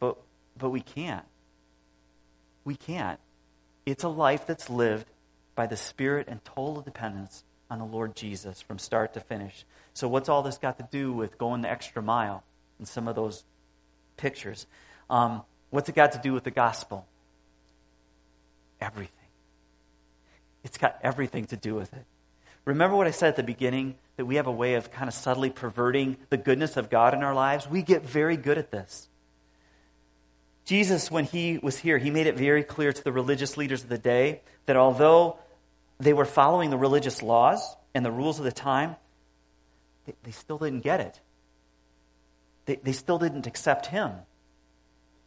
But, 0.00 0.16
but 0.56 0.70
we 0.70 0.80
can't. 0.80 1.26
We 2.64 2.76
can't. 2.76 3.20
It's 3.84 4.04
a 4.04 4.08
life 4.08 4.46
that's 4.46 4.70
lived 4.70 5.06
by 5.54 5.66
the 5.66 5.76
Spirit 5.76 6.28
and 6.28 6.42
total 6.46 6.80
dependence 6.80 7.44
on 7.70 7.78
the 7.78 7.84
Lord 7.84 8.14
Jesus 8.14 8.60
from 8.60 8.78
start 8.78 9.14
to 9.14 9.20
finish. 9.20 9.64
So, 9.94 10.08
what's 10.08 10.28
all 10.28 10.42
this 10.42 10.58
got 10.58 10.78
to 10.78 10.88
do 10.90 11.12
with 11.12 11.38
going 11.38 11.62
the 11.62 11.70
extra 11.70 12.02
mile 12.02 12.44
in 12.78 12.86
some 12.86 13.08
of 13.08 13.14
those 13.14 13.44
pictures? 14.16 14.66
Um, 15.10 15.42
what's 15.70 15.88
it 15.88 15.94
got 15.94 16.12
to 16.12 16.18
do 16.18 16.32
with 16.32 16.44
the 16.44 16.50
gospel? 16.50 17.06
Everything. 18.80 19.12
It's 20.64 20.78
got 20.78 20.98
everything 21.02 21.46
to 21.46 21.56
do 21.56 21.74
with 21.74 21.92
it. 21.92 22.04
Remember 22.64 22.96
what 22.96 23.06
I 23.06 23.12
said 23.12 23.28
at 23.28 23.36
the 23.36 23.44
beginning 23.44 23.94
that 24.16 24.26
we 24.26 24.34
have 24.36 24.48
a 24.48 24.52
way 24.52 24.74
of 24.74 24.90
kind 24.90 25.08
of 25.08 25.14
subtly 25.14 25.50
perverting 25.50 26.16
the 26.30 26.36
goodness 26.36 26.76
of 26.76 26.90
God 26.90 27.14
in 27.14 27.22
our 27.22 27.34
lives? 27.34 27.70
We 27.70 27.82
get 27.82 28.04
very 28.04 28.36
good 28.36 28.58
at 28.58 28.72
this. 28.72 29.08
Jesus, 30.64 31.08
when 31.08 31.24
he 31.24 31.58
was 31.58 31.78
here, 31.78 31.96
he 31.96 32.10
made 32.10 32.26
it 32.26 32.36
very 32.36 32.64
clear 32.64 32.92
to 32.92 33.04
the 33.04 33.12
religious 33.12 33.56
leaders 33.56 33.84
of 33.84 33.88
the 33.88 33.98
day 33.98 34.40
that 34.66 34.76
although 34.76 35.38
they 35.98 36.12
were 36.12 36.24
following 36.24 36.70
the 36.70 36.76
religious 36.76 37.22
laws 37.22 37.76
and 37.94 38.04
the 38.04 38.10
rules 38.10 38.38
of 38.38 38.44
the 38.44 38.52
time, 38.52 38.96
they, 40.06 40.14
they 40.22 40.30
still 40.30 40.58
didn't 40.58 40.82
get 40.82 41.00
it. 41.00 41.20
They, 42.66 42.76
they 42.76 42.92
still 42.92 43.18
didn't 43.18 43.46
accept 43.46 43.86
him. 43.86 44.12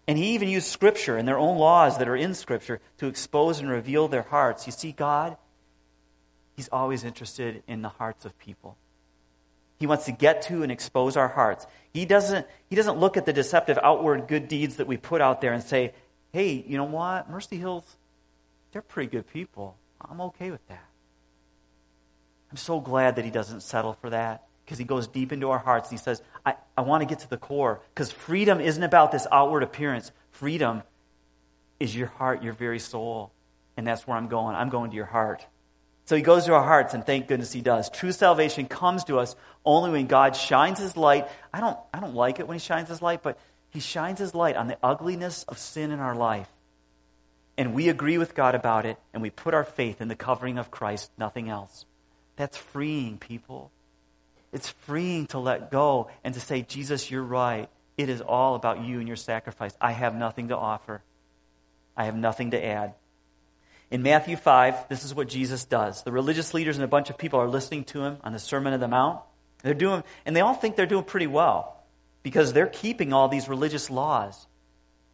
And 0.08 0.18
he 0.18 0.34
even 0.34 0.50
used 0.50 0.68
Scripture 0.68 1.18
and 1.18 1.28
their 1.28 1.38
own 1.38 1.58
laws 1.58 1.98
that 2.00 2.08
are 2.08 2.16
in 2.16 2.34
Scripture 2.34 2.82
to 2.98 3.08
expose 3.08 3.60
and 3.60 3.70
reveal 3.70 4.08
their 4.08 4.24
hearts. 4.24 4.66
You 4.66 4.72
see, 4.72 4.92
God, 4.92 5.38
He's 6.60 6.68
always 6.74 7.06
interested 7.06 7.64
in 7.70 7.82
the 7.82 7.88
hearts 7.88 8.26
of 8.26 8.38
people. 8.38 8.76
He 9.78 9.88
wants 9.88 10.04
to 10.08 10.12
get 10.12 10.42
to 10.48 10.62
and 10.62 10.74
expose 10.74 11.16
our 11.16 11.30
hearts. 11.30 11.66
He 11.94 12.04
doesn't, 12.04 12.46
he 12.70 12.76
doesn't 12.76 12.98
look 13.00 13.16
at 13.16 13.26
the 13.26 13.32
deceptive 13.32 13.80
outward 13.82 14.28
good 14.28 14.50
deeds 14.50 14.76
that 14.76 14.86
we 14.86 14.98
put 14.98 15.22
out 15.22 15.40
there 15.40 15.54
and 15.54 15.64
say, 15.64 15.94
hey, 16.34 16.66
you 16.68 16.76
know 16.76 16.84
what? 16.84 17.30
Mercy 17.30 17.56
Hills, 17.56 17.86
they're 18.74 18.82
pretty 18.82 19.10
good 19.10 19.32
people. 19.32 19.78
I'm 20.02 20.22
okay 20.22 20.52
with 20.52 20.66
that. 20.68 20.86
I'm 22.52 22.58
so 22.58 22.80
glad 22.80 23.18
that 23.18 23.26
he 23.26 23.32
doesn't 23.32 23.62
settle 23.62 23.94
for 23.94 24.10
that 24.10 24.46
because 24.66 24.78
he 24.78 24.84
goes 24.84 25.08
deep 25.08 25.32
into 25.32 25.50
our 25.50 25.60
hearts. 25.60 25.90
And 25.90 26.00
he 26.00 26.04
says, 26.04 26.22
I, 26.46 26.56
I 26.78 26.82
want 26.82 27.02
to 27.02 27.06
get 27.06 27.20
to 27.20 27.30
the 27.30 27.38
core 27.38 27.82
because 27.94 28.12
freedom 28.12 28.60
isn't 28.60 28.84
about 28.84 29.12
this 29.12 29.28
outward 29.32 29.64
appearance. 29.64 30.12
Freedom 30.32 30.84
is 31.80 31.96
your 31.96 32.08
heart, 32.08 32.44
your 32.44 32.54
very 32.54 32.80
soul. 32.80 33.32
And 33.78 33.86
that's 33.86 34.08
where 34.08 34.18
I'm 34.18 34.28
going. 34.28 34.56
I'm 34.56 34.70
going 34.70 34.90
to 34.90 34.96
your 34.96 35.06
heart. 35.06 35.46
So 36.06 36.16
he 36.16 36.24
goes 36.24 36.46
to 36.46 36.54
our 36.56 36.64
hearts, 36.64 36.96
and 36.96 37.06
thank 37.06 37.28
goodness 37.28 37.54
he 37.54 37.62
does. 37.62 37.88
True 37.92 38.12
salvation 38.12 38.66
comes 38.66 39.04
to 39.06 39.20
us 39.20 39.36
only 39.64 39.92
when 39.92 40.08
God 40.08 40.36
shines 40.36 40.80
his 40.80 40.98
light. 40.98 41.28
I 41.54 41.60
don't, 41.60 41.78
I 41.94 42.00
don't 42.00 42.16
like 42.16 42.40
it 42.40 42.48
when 42.48 42.56
he 42.56 42.60
shines 42.60 42.90
his 42.90 43.00
light, 43.00 43.22
but 43.22 43.38
he 43.70 43.80
shines 43.80 44.18
his 44.18 44.34
light 44.34 44.56
on 44.56 44.68
the 44.68 44.78
ugliness 44.82 45.44
of 45.44 45.60
sin 45.60 45.92
in 45.92 46.00
our 46.00 46.16
life 46.16 46.50
and 47.60 47.74
we 47.74 47.90
agree 47.90 48.18
with 48.18 48.36
God 48.36 48.56
about 48.56 48.86
it, 48.86 48.98
and 49.14 49.22
we 49.22 49.30
put 49.30 49.54
our 49.54 49.66
faith 49.66 50.00
in 50.00 50.08
the 50.08 50.16
covering 50.16 50.58
of 50.58 50.72
Christ, 50.72 51.12
nothing 51.18 51.50
else. 51.50 51.86
That's 52.38 52.56
freeing, 52.56 53.18
people. 53.18 53.70
It's 54.54 54.70
freeing 54.70 55.28
to 55.28 55.40
let 55.40 55.70
go 55.70 56.10
and 56.24 56.34
to 56.34 56.40
say, 56.40 56.62
Jesus, 56.62 57.12
you're 57.12 57.22
right. 57.22 57.68
It 57.98 58.08
is 58.08 58.22
all 58.22 58.56
about 58.56 58.86
you 58.86 59.00
and 59.00 59.08
your 59.10 59.18
sacrifice. 59.18 59.76
I 59.82 59.92
have 59.92 60.16
nothing 60.16 60.48
to 60.48 60.58
offer, 60.58 61.02
I 61.98 62.06
have 62.06 62.16
nothing 62.16 62.52
to 62.52 62.66
add. 62.66 62.94
In 63.92 64.04
Matthew 64.04 64.38
5, 64.38 64.88
this 64.88 65.04
is 65.04 65.14
what 65.14 65.28
Jesus 65.28 65.66
does. 65.66 66.04
The 66.04 66.14
religious 66.14 66.54
leaders 66.54 66.78
and 66.78 66.86
a 66.86 66.88
bunch 66.88 67.10
of 67.10 67.18
people 67.18 67.42
are 67.42 67.50
listening 67.50 67.84
to 67.86 68.04
him 68.04 68.20
on 68.24 68.32
the 68.32 68.40
Sermon 68.40 68.72
on 68.72 68.80
the 68.80 68.88
Mount. 68.88 69.20
They're 69.64 69.74
doing, 69.74 70.06
and 70.26 70.34
they 70.34 70.42
all 70.42 70.54
think 70.54 70.78
they're 70.78 70.86
doing 70.86 71.04
pretty 71.04 71.28
well 71.28 71.84
because 72.24 72.54
they're 72.54 72.68
keeping 72.68 73.12
all 73.12 73.28
these 73.28 73.50
religious 73.50 73.90
laws, 73.90 74.48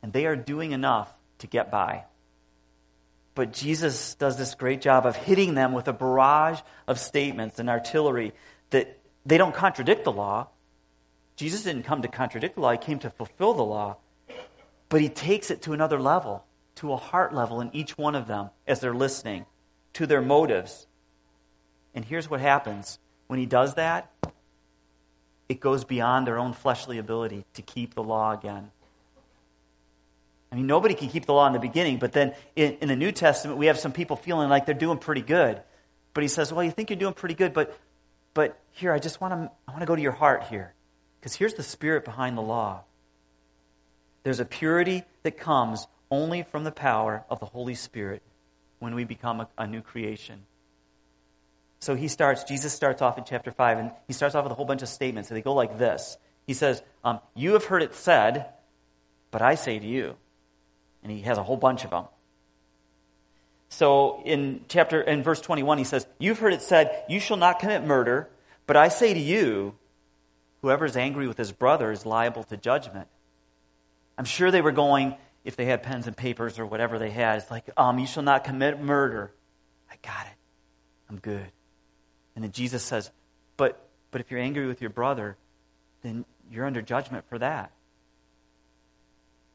and 0.04 0.14
they 0.14 0.28
are 0.28 0.36
doing 0.36 0.74
enough 0.74 1.12
to 1.40 1.48
get 1.48 1.72
by. 1.72 2.04
But 3.36 3.52
Jesus 3.52 4.16
does 4.16 4.38
this 4.38 4.56
great 4.56 4.82
job 4.82 5.06
of 5.06 5.16
hitting 5.16 5.54
them 5.54 5.74
with 5.74 5.88
a 5.88 5.94
barrage 5.94 6.60
of 6.88 7.00
statements 7.00 7.60
and 7.60 7.70
artillery 7.70 8.34
that 8.70 8.98
they 9.26 9.38
don't 9.38 9.54
contradict 9.54 10.06
the 10.06 10.12
law, 10.12 10.48
Jesus 11.36 11.64
didn't 11.64 11.84
come 11.84 12.02
to 12.02 12.08
contradict 12.08 12.56
the 12.56 12.62
law, 12.62 12.72
he 12.72 12.78
came 12.78 13.00
to 13.00 13.10
fulfill 13.10 13.54
the 13.54 13.64
law. 13.64 13.98
But 14.88 15.02
he 15.02 15.10
takes 15.10 15.52
it 15.52 15.62
to 15.64 15.74
another 15.74 16.00
level, 16.00 16.46
to 16.76 16.94
a 16.94 16.98
heart 16.98 17.34
level 17.34 17.60
in 17.60 17.70
each 17.76 17.98
one 17.98 18.16
of 18.16 18.28
them 18.28 18.52
as 18.66 18.80
they're 18.80 18.94
listening, 18.94 19.46
to 19.94 20.08
their 20.08 20.22
motives. 20.22 20.88
And 21.94 22.06
here's 22.06 22.30
what 22.30 22.40
happens 22.40 23.00
when 23.28 23.40
he 23.40 23.46
does 23.46 23.76
that 23.76 24.12
it 25.48 25.60
goes 25.60 25.84
beyond 25.84 26.26
their 26.26 26.40
own 26.40 26.54
fleshly 26.54 26.98
ability 26.98 27.46
to 27.54 27.62
keep 27.62 27.94
the 27.94 28.02
law 28.02 28.32
again. 28.32 28.72
I 30.56 30.58
mean, 30.58 30.68
nobody 30.68 30.94
can 30.94 31.10
keep 31.10 31.26
the 31.26 31.34
law 31.34 31.48
in 31.48 31.52
the 31.52 31.60
beginning, 31.60 31.98
but 31.98 32.14
then 32.14 32.34
in, 32.56 32.78
in, 32.80 32.88
the 32.88 32.96
New 32.96 33.12
Testament, 33.12 33.58
we 33.58 33.66
have 33.66 33.78
some 33.78 33.92
people 33.92 34.16
feeling 34.16 34.48
like 34.48 34.66
they're 34.66 34.74
doing 34.74 34.98
pretty 34.98 35.22
good. 35.22 35.62
But 36.14 36.22
he 36.22 36.30
says, 36.30 36.54
Well, 36.54 36.64
you 36.64 36.72
think 36.72 36.90
you're 36.90 36.98
doing 36.98 37.14
pretty 37.14 37.36
good, 37.36 37.52
but, 37.52 37.78
but 38.34 38.58
here, 38.72 38.94
I 38.94 39.00
just 39.00 39.20
want 39.20 39.34
to, 39.34 39.52
I 39.68 39.72
want 39.72 39.82
to 39.82 39.86
go 39.86 39.98
to 39.98 40.02
your 40.02 40.14
heart 40.14 40.44
here. 40.44 40.74
Because 41.20 41.36
here's 41.36 41.56
the 41.56 41.64
spirit 41.64 42.06
behind 42.06 42.38
the 42.38 42.42
law 42.42 42.84
there's 44.24 44.40
a 44.40 44.46
purity 44.46 45.04
that 45.24 45.38
comes 45.38 45.88
only 46.10 46.44
from 46.44 46.64
the 46.64 46.72
power 46.72 47.26
of 47.30 47.42
the 47.42 47.48
Holy 47.48 47.76
Spirit 47.76 48.22
when 48.80 48.96
we 48.96 49.04
become 49.04 49.42
a, 49.42 49.50
a 49.58 49.68
new 49.68 49.82
creation. 49.82 50.44
So 51.82 51.96
he 51.96 52.08
starts, 52.08 52.46
Jesus 52.46 52.72
starts 52.72 53.02
off 53.02 53.18
in 53.18 53.26
chapter 53.26 53.52
5, 53.52 53.78
and 53.78 53.92
he 54.08 54.14
starts 54.14 54.36
off 54.36 54.46
with 54.46 54.54
a 54.54 54.56
whole 54.56 54.64
bunch 54.64 54.84
of 54.84 54.88
statements, 54.88 55.30
and 55.30 55.36
they 55.36 55.42
go 55.42 55.54
like 55.54 55.78
this. 55.78 56.18
He 56.48 56.54
says, 56.54 56.82
um, 57.04 57.20
You 57.36 57.52
have 57.52 57.66
heard 57.66 57.84
it 57.84 57.94
said, 57.94 58.54
but 59.32 59.42
I 59.42 59.56
say 59.56 59.80
to 59.80 59.86
you. 59.86 60.16
And 61.06 61.12
he 61.14 61.22
has 61.22 61.38
a 61.38 61.44
whole 61.44 61.56
bunch 61.56 61.86
of 61.86 61.92
them. 61.92 62.06
So 63.70 64.24
in 64.26 64.66
chapter 64.68 65.00
in 65.00 65.22
verse 65.22 65.40
21 65.40 65.78
he 65.78 65.84
says, 65.84 66.08
"You've 66.18 66.40
heard 66.40 66.54
it 66.54 66.62
said, 66.62 67.06
you 67.08 67.20
shall 67.20 67.38
not 67.38 67.60
commit 67.60 67.86
murder, 67.86 68.28
but 68.66 68.76
I 68.76 68.88
say 68.88 69.14
to 69.14 69.20
you, 69.20 69.76
whoever 70.62 70.84
is 70.86 70.98
angry 70.98 71.28
with 71.28 71.38
his 71.38 71.52
brother 71.52 71.92
is 71.92 72.06
liable 72.06 72.44
to 72.46 72.58
judgment." 72.58 73.08
I'm 74.18 74.26
sure 74.26 74.50
they 74.50 74.62
were 74.62 74.72
going 74.72 75.16
if 75.44 75.56
they 75.56 75.66
had 75.66 75.84
pens 75.84 76.08
and 76.08 76.18
papers 76.18 76.58
or 76.58 76.66
whatever 76.66 76.98
they 76.98 77.12
had. 77.12 77.38
It's 77.38 77.52
like, 77.52 77.70
um, 77.78 78.00
you 78.00 78.08
shall 78.08 78.24
not 78.24 78.44
commit 78.44 78.82
murder. 78.82 79.32
I 79.92 79.96
got 80.02 80.26
it. 80.26 80.38
I'm 81.10 81.20
good. 81.20 81.52
And 82.36 82.44
then 82.44 82.52
Jesus 82.52 82.84
says, 82.84 83.12
but, 83.56 83.88
but 84.12 84.22
if 84.22 84.32
you're 84.32 84.40
angry 84.40 84.66
with 84.66 84.82
your 84.82 84.90
brother, 84.90 85.38
then 86.02 86.26
you're 86.52 86.66
under 86.66 86.82
judgment 86.82 87.26
for 87.30 87.38
that. 87.38 87.72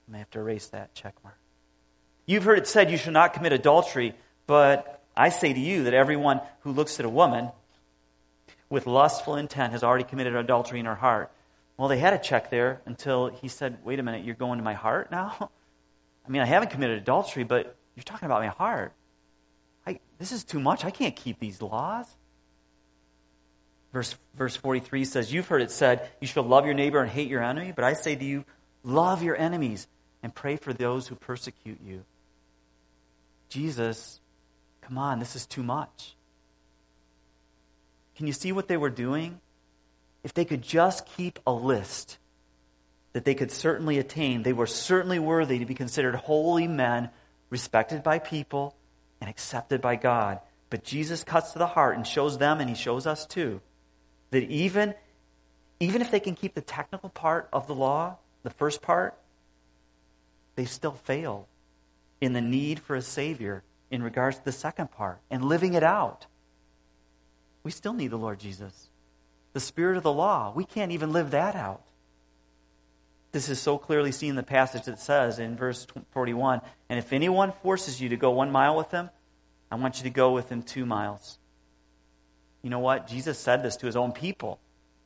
I 0.08 0.12
may 0.12 0.18
have 0.18 0.30
to 0.30 0.38
erase 0.38 0.68
that 0.68 0.94
check 0.94 1.14
mark. 1.24 1.39
You've 2.30 2.44
heard 2.44 2.58
it 2.58 2.68
said 2.68 2.92
you 2.92 2.96
shall 2.96 3.12
not 3.12 3.34
commit 3.34 3.52
adultery, 3.52 4.14
but 4.46 5.02
I 5.16 5.30
say 5.30 5.52
to 5.52 5.58
you 5.58 5.82
that 5.82 5.94
everyone 5.94 6.40
who 6.60 6.70
looks 6.70 7.00
at 7.00 7.04
a 7.04 7.08
woman 7.08 7.50
with 8.68 8.86
lustful 8.86 9.34
intent 9.34 9.72
has 9.72 9.82
already 9.82 10.04
committed 10.04 10.36
adultery 10.36 10.78
in 10.78 10.86
her 10.86 10.94
heart. 10.94 11.32
Well, 11.76 11.88
they 11.88 11.98
had 11.98 12.12
a 12.12 12.18
check 12.18 12.48
there 12.48 12.82
until 12.86 13.30
he 13.30 13.48
said, 13.48 13.78
Wait 13.82 13.98
a 13.98 14.04
minute, 14.04 14.24
you're 14.24 14.36
going 14.36 14.58
to 14.60 14.64
my 14.64 14.74
heart 14.74 15.10
now? 15.10 15.34
I 16.24 16.30
mean, 16.30 16.40
I 16.40 16.44
haven't 16.44 16.70
committed 16.70 16.98
adultery, 16.98 17.42
but 17.42 17.74
you're 17.96 18.04
talking 18.04 18.26
about 18.26 18.42
my 18.42 18.46
heart. 18.46 18.92
I, 19.84 19.98
this 20.18 20.30
is 20.30 20.44
too 20.44 20.60
much. 20.60 20.84
I 20.84 20.92
can't 20.92 21.16
keep 21.16 21.40
these 21.40 21.60
laws. 21.60 22.06
Verse, 23.92 24.14
verse 24.36 24.54
43 24.54 25.04
says, 25.04 25.32
You've 25.32 25.48
heard 25.48 25.62
it 25.62 25.72
said, 25.72 26.08
You 26.20 26.28
shall 26.28 26.44
love 26.44 26.64
your 26.64 26.74
neighbor 26.74 27.00
and 27.00 27.10
hate 27.10 27.26
your 27.26 27.42
enemy, 27.42 27.72
but 27.74 27.84
I 27.84 27.94
say 27.94 28.14
to 28.14 28.24
you, 28.24 28.44
love 28.84 29.20
your 29.20 29.36
enemies 29.36 29.88
and 30.22 30.32
pray 30.32 30.54
for 30.54 30.72
those 30.72 31.08
who 31.08 31.16
persecute 31.16 31.80
you. 31.84 32.04
Jesus, 33.50 34.20
come 34.80 34.96
on, 34.96 35.18
this 35.18 35.36
is 35.36 35.44
too 35.44 35.62
much. 35.62 36.16
Can 38.16 38.26
you 38.26 38.32
see 38.32 38.52
what 38.52 38.68
they 38.68 38.76
were 38.76 38.90
doing? 38.90 39.40
If 40.22 40.34
they 40.34 40.44
could 40.44 40.62
just 40.62 41.04
keep 41.04 41.38
a 41.46 41.52
list 41.52 42.18
that 43.12 43.24
they 43.24 43.34
could 43.34 43.50
certainly 43.50 43.98
attain, 43.98 44.44
they 44.44 44.52
were 44.52 44.68
certainly 44.68 45.18
worthy 45.18 45.58
to 45.58 45.66
be 45.66 45.74
considered 45.74 46.14
holy 46.14 46.68
men, 46.68 47.10
respected 47.50 48.04
by 48.04 48.20
people, 48.20 48.76
and 49.20 49.28
accepted 49.28 49.80
by 49.80 49.96
God. 49.96 50.38
But 50.68 50.84
Jesus 50.84 51.24
cuts 51.24 51.52
to 51.52 51.58
the 51.58 51.66
heart 51.66 51.96
and 51.96 52.06
shows 52.06 52.38
them, 52.38 52.60
and 52.60 52.68
he 52.68 52.76
shows 52.76 53.06
us 53.06 53.26
too, 53.26 53.60
that 54.30 54.44
even, 54.44 54.94
even 55.80 56.02
if 56.02 56.12
they 56.12 56.20
can 56.20 56.36
keep 56.36 56.54
the 56.54 56.60
technical 56.60 57.08
part 57.08 57.48
of 57.52 57.66
the 57.66 57.74
law, 57.74 58.18
the 58.44 58.50
first 58.50 58.80
part, 58.80 59.18
they 60.54 60.66
still 60.66 60.92
fail 60.92 61.48
in 62.20 62.32
the 62.32 62.40
need 62.40 62.80
for 62.80 62.96
a 62.96 63.02
Savior 63.02 63.62
in 63.90 64.02
regards 64.02 64.38
to 64.38 64.44
the 64.44 64.52
second 64.52 64.90
part 64.90 65.20
and 65.30 65.44
living 65.44 65.74
it 65.74 65.82
out. 65.82 66.26
We 67.62 67.70
still 67.70 67.92
need 67.92 68.08
the 68.08 68.16
Lord 68.16 68.38
Jesus. 68.38 68.88
The 69.52 69.60
spirit 69.60 69.96
of 69.96 70.02
the 70.02 70.12
law, 70.12 70.52
we 70.54 70.64
can't 70.64 70.92
even 70.92 71.12
live 71.12 71.32
that 71.32 71.56
out. 71.56 71.82
This 73.32 73.48
is 73.48 73.60
so 73.60 73.78
clearly 73.78 74.12
seen 74.12 74.30
in 74.30 74.36
the 74.36 74.42
passage 74.42 74.84
that 74.84 75.00
says 75.00 75.38
in 75.38 75.56
verse 75.56 75.86
41 76.12 76.60
And 76.88 76.98
if 76.98 77.12
anyone 77.12 77.52
forces 77.62 78.00
you 78.00 78.08
to 78.08 78.16
go 78.16 78.30
one 78.30 78.50
mile 78.50 78.76
with 78.76 78.90
them, 78.90 79.10
I 79.70 79.76
want 79.76 79.98
you 79.98 80.04
to 80.04 80.10
go 80.10 80.32
with 80.32 80.48
him 80.48 80.62
two 80.62 80.84
miles. 80.84 81.38
You 82.62 82.70
know 82.70 82.80
what? 82.80 83.06
Jesus 83.06 83.38
said 83.38 83.62
this 83.62 83.76
to 83.76 83.86
his 83.86 83.96
own 83.96 84.12
people. 84.12 84.58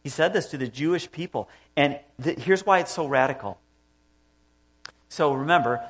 He 0.02 0.08
said 0.08 0.32
this 0.32 0.46
to 0.48 0.58
the 0.58 0.68
Jewish 0.68 1.10
people. 1.10 1.48
And 1.76 1.98
th- 2.22 2.38
here's 2.38 2.64
why 2.64 2.80
it's 2.80 2.92
so 2.92 3.06
radical. 3.06 3.58
So 5.08 5.32
remember, 5.32 5.86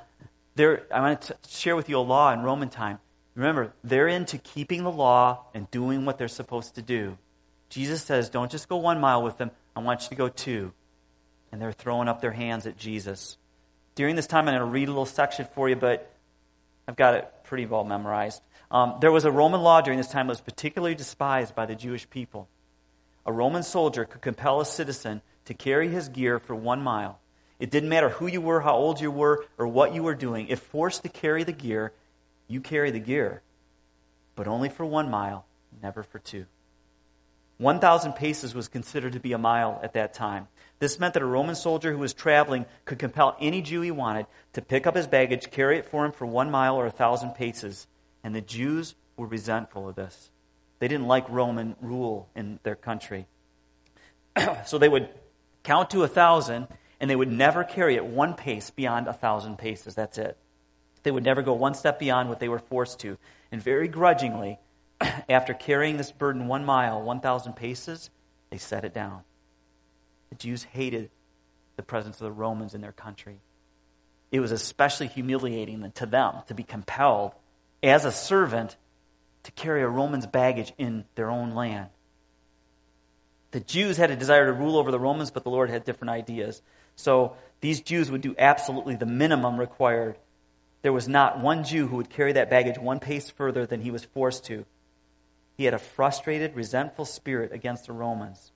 there, 0.54 0.86
I 0.92 1.00
want 1.00 1.22
to 1.22 1.36
share 1.48 1.76
with 1.76 1.88
you 1.88 1.98
a 1.98 2.00
law 2.00 2.32
in 2.32 2.42
Roman 2.42 2.68
time. 2.68 2.98
Remember, 3.34 3.72
they're 3.82 4.08
into 4.08 4.38
keeping 4.38 4.84
the 4.84 4.92
law 4.92 5.46
and 5.54 5.70
doing 5.70 6.04
what 6.04 6.18
they're 6.18 6.28
supposed 6.28 6.76
to 6.76 6.82
do. 6.82 7.18
Jesus 7.68 8.02
says, 8.02 8.30
don't 8.30 8.50
just 8.50 8.68
go 8.68 8.76
one 8.76 9.00
mile 9.00 9.22
with 9.22 9.38
them, 9.38 9.50
I 9.74 9.80
want 9.80 10.02
you 10.02 10.08
to 10.10 10.14
go 10.14 10.28
two. 10.28 10.72
And 11.50 11.60
they're 11.60 11.72
throwing 11.72 12.08
up 12.08 12.20
their 12.20 12.32
hands 12.32 12.66
at 12.66 12.76
Jesus. 12.76 13.36
During 13.96 14.14
this 14.16 14.26
time, 14.26 14.48
I'm 14.48 14.54
going 14.54 14.66
to 14.66 14.72
read 14.72 14.88
a 14.88 14.92
little 14.92 15.06
section 15.06 15.46
for 15.54 15.68
you, 15.68 15.76
but 15.76 16.12
I've 16.86 16.96
got 16.96 17.14
it 17.14 17.32
pretty 17.44 17.66
well 17.66 17.84
memorized. 17.84 18.42
Um, 18.70 18.96
there 19.00 19.12
was 19.12 19.24
a 19.24 19.30
Roman 19.30 19.62
law 19.62 19.80
during 19.80 19.98
this 19.98 20.08
time 20.08 20.26
that 20.26 20.32
was 20.32 20.40
particularly 20.40 20.94
despised 20.94 21.54
by 21.54 21.66
the 21.66 21.74
Jewish 21.74 22.08
people. 22.10 22.48
A 23.26 23.32
Roman 23.32 23.62
soldier 23.62 24.04
could 24.04 24.20
compel 24.20 24.60
a 24.60 24.66
citizen 24.66 25.22
to 25.46 25.54
carry 25.54 25.88
his 25.88 26.08
gear 26.08 26.38
for 26.38 26.54
one 26.54 26.82
mile. 26.82 27.18
It 27.58 27.70
didn't 27.70 27.88
matter 27.88 28.08
who 28.08 28.26
you 28.26 28.40
were, 28.40 28.60
how 28.60 28.74
old 28.74 29.00
you 29.00 29.10
were, 29.10 29.44
or 29.58 29.66
what 29.66 29.94
you 29.94 30.02
were 30.02 30.14
doing. 30.14 30.48
If 30.48 30.60
forced 30.60 31.02
to 31.02 31.08
carry 31.08 31.44
the 31.44 31.52
gear, 31.52 31.92
you 32.48 32.60
carry 32.60 32.90
the 32.90 32.98
gear, 32.98 33.42
but 34.34 34.48
only 34.48 34.68
for 34.68 34.84
one 34.84 35.10
mile, 35.10 35.46
never 35.82 36.02
for 36.02 36.18
two. 36.18 36.46
1,000 37.58 38.14
paces 38.14 38.54
was 38.54 38.66
considered 38.66 39.12
to 39.12 39.20
be 39.20 39.32
a 39.32 39.38
mile 39.38 39.78
at 39.82 39.92
that 39.92 40.12
time. 40.12 40.48
This 40.80 40.98
meant 40.98 41.14
that 41.14 41.22
a 41.22 41.26
Roman 41.26 41.54
soldier 41.54 41.92
who 41.92 41.98
was 41.98 42.12
traveling 42.12 42.66
could 42.84 42.98
compel 42.98 43.36
any 43.40 43.62
Jew 43.62 43.80
he 43.80 43.92
wanted 43.92 44.26
to 44.54 44.60
pick 44.60 44.86
up 44.86 44.96
his 44.96 45.06
baggage, 45.06 45.50
carry 45.50 45.78
it 45.78 45.86
for 45.86 46.04
him 46.04 46.12
for 46.12 46.26
one 46.26 46.50
mile 46.50 46.74
or 46.74 46.86
a 46.86 46.90
thousand 46.90 47.30
paces. 47.30 47.86
And 48.24 48.34
the 48.34 48.40
Jews 48.40 48.96
were 49.16 49.26
resentful 49.26 49.88
of 49.88 49.94
this. 49.94 50.30
They 50.80 50.88
didn't 50.88 51.06
like 51.06 51.28
Roman 51.28 51.76
rule 51.80 52.28
in 52.34 52.58
their 52.64 52.74
country. 52.74 53.26
so 54.66 54.78
they 54.78 54.88
would 54.88 55.08
count 55.62 55.90
to 55.90 56.02
a 56.02 56.08
thousand, 56.08 56.66
and 57.04 57.10
they 57.10 57.16
would 57.16 57.30
never 57.30 57.64
carry 57.64 57.96
it 57.96 58.06
one 58.06 58.32
pace 58.32 58.70
beyond 58.70 59.08
a 59.08 59.12
thousand 59.12 59.58
paces. 59.58 59.94
That's 59.94 60.16
it. 60.16 60.38
They 61.02 61.10
would 61.10 61.22
never 61.22 61.42
go 61.42 61.52
one 61.52 61.74
step 61.74 61.98
beyond 61.98 62.30
what 62.30 62.40
they 62.40 62.48
were 62.48 62.58
forced 62.58 63.00
to. 63.00 63.18
And 63.52 63.62
very 63.62 63.88
grudgingly, 63.88 64.58
after 65.28 65.52
carrying 65.52 65.98
this 65.98 66.10
burden 66.10 66.48
one 66.48 66.64
mile, 66.64 67.02
1,000 67.02 67.52
paces, 67.56 68.08
they 68.48 68.56
set 68.56 68.86
it 68.86 68.94
down. 68.94 69.20
The 70.30 70.36
Jews 70.36 70.62
hated 70.64 71.10
the 71.76 71.82
presence 71.82 72.22
of 72.22 72.24
the 72.24 72.32
Romans 72.32 72.74
in 72.74 72.80
their 72.80 72.92
country. 72.92 73.36
It 74.32 74.40
was 74.40 74.50
especially 74.50 75.08
humiliating 75.08 75.92
to 75.96 76.06
them 76.06 76.36
to 76.46 76.54
be 76.54 76.62
compelled 76.62 77.34
as 77.82 78.06
a 78.06 78.12
servant 78.12 78.78
to 79.42 79.52
carry 79.52 79.82
a 79.82 79.88
Roman's 79.88 80.26
baggage 80.26 80.72
in 80.78 81.04
their 81.16 81.28
own 81.28 81.54
land. 81.54 81.90
The 83.50 83.60
Jews 83.60 83.98
had 83.98 84.10
a 84.10 84.16
desire 84.16 84.46
to 84.46 84.54
rule 84.54 84.78
over 84.78 84.90
the 84.90 84.98
Romans, 84.98 85.30
but 85.30 85.44
the 85.44 85.50
Lord 85.50 85.68
had 85.68 85.84
different 85.84 86.10
ideas. 86.10 86.62
So 86.96 87.36
these 87.60 87.80
Jews 87.80 88.10
would 88.10 88.20
do 88.20 88.34
absolutely 88.38 88.96
the 88.96 89.06
minimum 89.06 89.58
required. 89.58 90.16
There 90.82 90.92
was 90.92 91.08
not 91.08 91.40
one 91.40 91.64
Jew 91.64 91.86
who 91.86 91.96
would 91.96 92.10
carry 92.10 92.32
that 92.32 92.50
baggage 92.50 92.78
one 92.78 93.00
pace 93.00 93.30
further 93.30 93.66
than 93.66 93.80
he 93.80 93.90
was 93.90 94.04
forced 94.04 94.44
to. 94.46 94.66
He 95.56 95.64
had 95.64 95.74
a 95.74 95.78
frustrated, 95.78 96.54
resentful 96.54 97.04
spirit 97.04 97.52
against 97.52 97.86
the 97.86 97.92
Romans. 97.92 98.50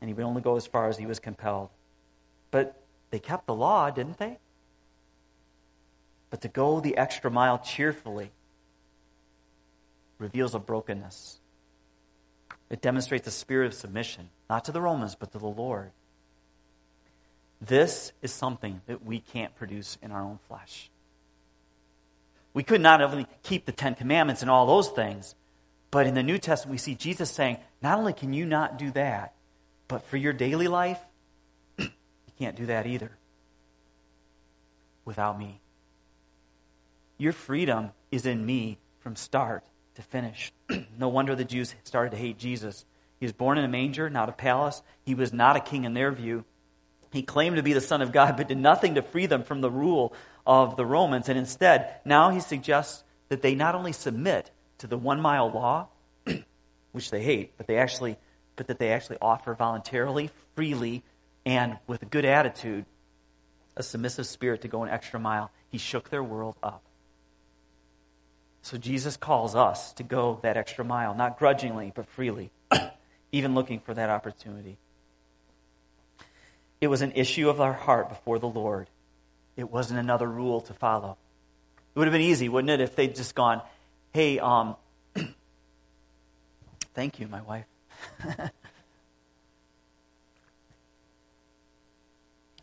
And 0.00 0.08
he 0.08 0.14
would 0.14 0.24
only 0.24 0.42
go 0.42 0.56
as 0.56 0.66
far 0.66 0.88
as 0.88 0.98
he 0.98 1.06
was 1.06 1.18
compelled. 1.18 1.70
But 2.50 2.80
they 3.10 3.18
kept 3.18 3.46
the 3.46 3.54
law, 3.54 3.90
didn't 3.90 4.18
they? 4.18 4.38
But 6.30 6.40
to 6.42 6.48
go 6.48 6.80
the 6.80 6.96
extra 6.96 7.30
mile 7.30 7.58
cheerfully 7.58 8.30
reveals 10.18 10.54
a 10.54 10.58
brokenness. 10.58 11.38
It 12.68 12.80
demonstrates 12.80 13.28
a 13.28 13.30
spirit 13.30 13.66
of 13.66 13.74
submission, 13.74 14.30
not 14.50 14.64
to 14.64 14.72
the 14.72 14.80
Romans, 14.80 15.14
but 15.14 15.30
to 15.32 15.38
the 15.38 15.46
Lord. 15.46 15.92
This 17.60 18.12
is 18.22 18.32
something 18.32 18.82
that 18.86 19.04
we 19.04 19.20
can't 19.20 19.54
produce 19.56 19.98
in 20.02 20.12
our 20.12 20.22
own 20.22 20.38
flesh. 20.48 20.90
We 22.52 22.62
could 22.62 22.80
not 22.80 23.02
only 23.02 23.26
keep 23.42 23.66
the 23.66 23.72
Ten 23.72 23.94
Commandments 23.94 24.42
and 24.42 24.50
all 24.50 24.66
those 24.66 24.88
things, 24.88 25.34
but 25.90 26.06
in 26.06 26.14
the 26.14 26.22
New 26.22 26.38
Testament, 26.38 26.72
we 26.72 26.78
see 26.78 26.94
Jesus 26.94 27.30
saying, 27.30 27.58
not 27.82 27.98
only 27.98 28.12
can 28.12 28.32
you 28.32 28.44
not 28.46 28.78
do 28.78 28.90
that, 28.92 29.36
But 29.88 30.04
for 30.04 30.16
your 30.16 30.32
daily 30.32 30.68
life, 30.68 31.00
you 31.78 31.88
can't 32.38 32.56
do 32.56 32.66
that 32.66 32.86
either 32.86 33.10
without 35.04 35.38
me. 35.38 35.60
Your 37.18 37.32
freedom 37.32 37.92
is 38.10 38.26
in 38.26 38.44
me 38.44 38.78
from 38.98 39.16
start 39.16 39.64
to 39.94 40.02
finish. 40.02 40.52
no 40.98 41.08
wonder 41.08 41.34
the 41.34 41.44
Jews 41.44 41.74
started 41.84 42.10
to 42.10 42.16
hate 42.16 42.38
Jesus. 42.38 42.84
He 43.20 43.26
was 43.26 43.32
born 43.32 43.56
in 43.58 43.64
a 43.64 43.68
manger, 43.68 44.10
not 44.10 44.28
a 44.28 44.32
palace. 44.32 44.82
He 45.04 45.14
was 45.14 45.32
not 45.32 45.56
a 45.56 45.60
king 45.60 45.84
in 45.84 45.94
their 45.94 46.10
view. 46.10 46.44
He 47.12 47.22
claimed 47.22 47.56
to 47.56 47.62
be 47.62 47.72
the 47.72 47.80
Son 47.80 48.02
of 48.02 48.12
God, 48.12 48.36
but 48.36 48.48
did 48.48 48.58
nothing 48.58 48.94
to 48.96 49.02
free 49.02 49.26
them 49.26 49.42
from 49.42 49.60
the 49.60 49.70
rule 49.70 50.12
of 50.46 50.76
the 50.76 50.86
Romans. 50.86 51.28
And 51.28 51.38
instead, 51.38 52.00
now 52.04 52.30
he 52.30 52.40
suggests 52.40 53.04
that 53.28 53.42
they 53.42 53.54
not 53.54 53.74
only 53.74 53.92
submit 53.92 54.50
to 54.78 54.86
the 54.86 54.98
one 54.98 55.20
mile 55.20 55.50
law, 55.50 55.88
which 56.92 57.10
they 57.10 57.22
hate, 57.22 57.56
but 57.56 57.66
they 57.66 57.78
actually 57.78 58.16
but 58.56 58.66
that 58.68 58.78
they 58.78 58.90
actually 58.90 59.18
offer 59.20 59.54
voluntarily, 59.54 60.30
freely, 60.54 61.02
and 61.44 61.78
with 61.86 62.02
a 62.02 62.06
good 62.06 62.24
attitude, 62.24 62.86
a 63.76 63.82
submissive 63.82 64.26
spirit 64.26 64.62
to 64.62 64.68
go 64.68 64.82
an 64.82 64.88
extra 64.88 65.20
mile. 65.20 65.50
He 65.68 65.78
shook 65.78 66.08
their 66.08 66.24
world 66.24 66.56
up. 66.62 66.82
So 68.62 68.78
Jesus 68.78 69.16
calls 69.16 69.54
us 69.54 69.92
to 69.92 70.02
go 70.02 70.40
that 70.42 70.56
extra 70.56 70.84
mile, 70.84 71.14
not 71.14 71.38
grudgingly, 71.38 71.92
but 71.94 72.08
freely, 72.08 72.50
even 73.32 73.54
looking 73.54 73.78
for 73.78 73.94
that 73.94 74.10
opportunity. 74.10 74.78
It 76.80 76.88
was 76.88 77.02
an 77.02 77.12
issue 77.12 77.48
of 77.48 77.60
our 77.60 77.72
heart 77.72 78.08
before 78.08 78.38
the 78.38 78.48
Lord. 78.48 78.88
It 79.56 79.70
wasn't 79.70 80.00
another 80.00 80.26
rule 80.26 80.60
to 80.62 80.74
follow. 80.74 81.16
It 81.94 81.98
would 81.98 82.06
have 82.06 82.12
been 82.12 82.20
easy, 82.20 82.48
wouldn't 82.48 82.70
it, 82.70 82.80
if 82.80 82.94
they'd 82.94 83.14
just 83.14 83.34
gone, 83.34 83.62
hey, 84.12 84.38
um, 84.38 84.76
thank 86.94 87.18
you, 87.18 87.28
my 87.28 87.40
wife. 87.40 87.64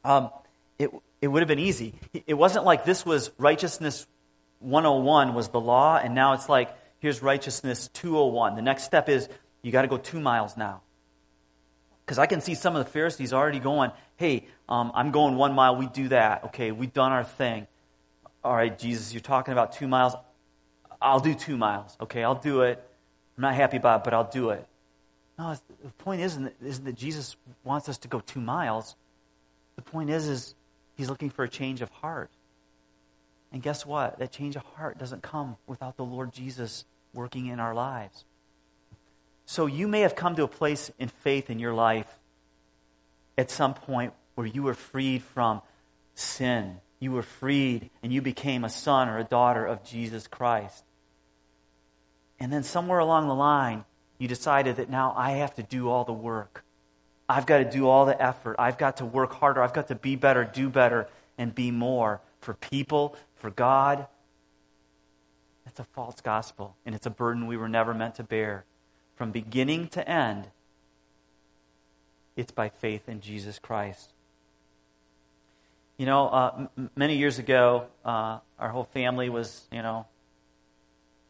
um, 0.04 0.30
it, 0.78 0.92
it 1.22 1.28
would 1.28 1.42
have 1.42 1.48
been 1.48 1.58
easy. 1.58 1.96
It 2.28 2.36
wasn't 2.36 2.66
like 2.66 2.86
this 2.86 3.06
was 3.06 3.32
righteousness 3.40 4.06
101 4.60 5.34
was 5.34 5.50
the 5.50 5.60
law, 5.60 5.98
and 5.98 6.16
now 6.16 6.34
it's 6.34 6.48
like, 6.48 6.70
here's 7.00 7.22
righteousness 7.22 7.90
201. 7.94 8.56
The 8.56 8.62
next 8.62 8.84
step 8.84 9.10
is 9.10 9.28
you 9.62 9.72
got 9.72 9.82
to 9.82 9.88
go 9.88 9.98
two 9.98 10.20
miles 10.20 10.56
now. 10.56 10.82
Because 12.06 12.20
I 12.20 12.26
can 12.26 12.42
see 12.42 12.54
some 12.56 12.76
of 12.76 12.84
the 12.84 12.92
Pharisees 12.92 13.32
already 13.32 13.60
going, 13.60 13.92
hey, 14.18 14.48
um, 14.68 14.92
I'm 14.94 15.12
going 15.12 15.36
one 15.36 15.54
mile, 15.54 15.76
we 15.76 15.88
do 15.88 16.10
that. 16.10 16.46
Okay, 16.46 16.72
we've 16.72 16.94
done 16.94 17.12
our 17.12 17.24
thing. 17.24 17.68
All 18.44 18.54
right, 18.54 18.78
Jesus, 18.78 19.14
you're 19.14 19.22
talking 19.22 19.54
about 19.54 19.72
two 19.72 19.88
miles. 19.88 20.14
I'll 21.02 21.22
do 21.22 21.34
two 21.34 21.58
miles. 21.58 21.96
Okay, 22.02 22.24
I'll 22.24 22.36
do 22.36 22.62
it. 22.62 22.84
I'm 23.38 23.42
not 23.42 23.56
happy 23.56 23.78
about 23.78 24.02
it, 24.02 24.04
but 24.04 24.14
I'll 24.14 24.30
do 24.30 24.50
it. 24.50 24.68
No, 25.38 25.56
the 25.84 25.90
point 25.98 26.22
isn't 26.22 26.54
isn't 26.64 26.86
that 26.86 26.96
Jesus 26.96 27.36
wants 27.64 27.90
us 27.90 27.98
to 28.00 28.08
go 28.08 28.20
two 28.20 28.40
miles. 28.42 28.96
The 29.76 29.82
point 29.82 30.10
is, 30.10 30.28
is 30.28 30.56
he's 30.96 31.10
looking 31.10 31.30
for 31.30 31.44
a 31.44 31.50
change 31.50 31.82
of 31.82 31.90
heart. 31.90 32.30
And 33.52 33.62
guess 33.62 33.86
what? 33.86 34.20
That 34.20 34.32
change 34.32 34.56
of 34.56 34.64
heart 34.64 34.98
doesn't 34.98 35.24
come 35.24 35.58
without 35.68 35.98
the 35.98 36.06
Lord 36.06 36.34
Jesus 36.34 36.86
working 37.14 37.48
in 37.48 37.60
our 37.60 37.74
lives. 37.74 38.26
So 39.46 39.66
you 39.66 39.88
may 39.88 40.02
have 40.02 40.16
come 40.16 40.36
to 40.36 40.44
a 40.44 40.48
place 40.48 40.92
in 40.98 41.10
faith 41.10 41.50
in 41.50 41.60
your 41.60 41.74
life 41.74 42.08
at 43.38 43.52
some 43.52 43.74
point 43.74 44.14
where 44.36 44.48
you 44.48 44.64
were 44.64 44.74
freed 44.74 45.24
from 45.24 45.62
sin. 46.16 46.78
You 47.00 47.12
were 47.12 47.24
freed 47.24 47.90
and 48.02 48.14
you 48.14 48.22
became 48.22 48.64
a 48.64 48.70
son 48.70 49.10
or 49.10 49.18
a 49.18 49.24
daughter 49.24 49.66
of 49.66 49.84
Jesus 49.84 50.28
Christ. 50.28 50.84
And 52.40 52.52
then 52.52 52.64
somewhere 52.64 53.00
along 53.00 53.28
the 53.28 53.36
line, 53.36 53.86
you 54.18 54.28
decided 54.28 54.78
that 54.78 54.90
now 54.90 55.14
I 55.18 55.32
have 55.32 55.56
to 55.56 55.64
do 55.64 55.90
all 55.90 56.06
the 56.06 56.14
work. 56.14 56.64
I've 57.28 57.46
got 57.46 57.60
to 57.60 57.70
do 57.70 57.88
all 57.88 58.06
the 58.06 58.22
effort. 58.22 58.58
I've 58.60 58.78
got 58.78 58.98
to 58.98 59.06
work 59.06 59.34
harder. 59.34 59.64
I've 59.64 59.74
got 59.74 59.88
to 59.90 59.96
be 59.96 60.16
better, 60.16 60.44
do 60.44 60.70
better, 60.70 61.08
and 61.38 61.54
be 61.54 61.72
more 61.72 62.22
for 62.42 62.54
people, 62.54 63.16
for 63.36 63.50
God. 63.50 64.08
It's 65.66 65.80
a 65.80 65.84
false 65.84 66.22
gospel, 66.22 66.76
and 66.86 66.94
it's 66.94 67.06
a 67.06 67.10
burden 67.10 67.48
we 67.48 67.58
were 67.58 67.70
never 67.70 67.94
meant 67.94 68.16
to 68.16 68.24
bear. 68.24 68.66
From 69.16 69.32
beginning 69.32 69.90
to 69.90 70.08
end, 70.08 70.48
it's 72.36 72.52
by 72.52 72.70
faith 72.70 73.08
in 73.08 73.22
Jesus 73.22 73.60
Christ. 73.60 74.12
You 75.98 76.08
know, 76.08 76.28
uh, 76.28 76.68
m- 76.76 76.90
many 76.96 77.18
years 77.18 77.38
ago, 77.38 77.86
uh, 78.04 78.40
our 78.58 78.70
whole 78.70 78.86
family 78.86 79.30
was, 79.30 79.68
you 79.72 79.84
know, 79.84 80.08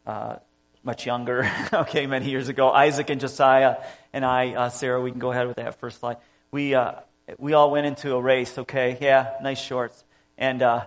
uh, 0.06 0.36
much 0.82 1.04
younger, 1.04 1.50
okay, 1.72 2.06
many 2.06 2.30
years 2.30 2.48
ago. 2.48 2.70
Isaac 2.70 3.10
and 3.10 3.20
Josiah 3.20 3.76
and 4.14 4.24
I, 4.24 4.54
uh, 4.54 4.68
Sarah, 4.70 5.02
we 5.02 5.10
can 5.10 5.20
go 5.20 5.30
ahead 5.30 5.46
with 5.46 5.56
that 5.56 5.78
first 5.78 6.00
slide. 6.00 6.16
We, 6.50 6.74
uh, 6.74 6.94
we 7.38 7.52
all 7.52 7.70
went 7.70 7.86
into 7.86 8.14
a 8.14 8.20
race, 8.20 8.56
okay? 8.58 8.96
Yeah, 9.00 9.34
nice 9.42 9.60
shorts. 9.60 10.04
And, 10.38 10.62
uh, 10.62 10.86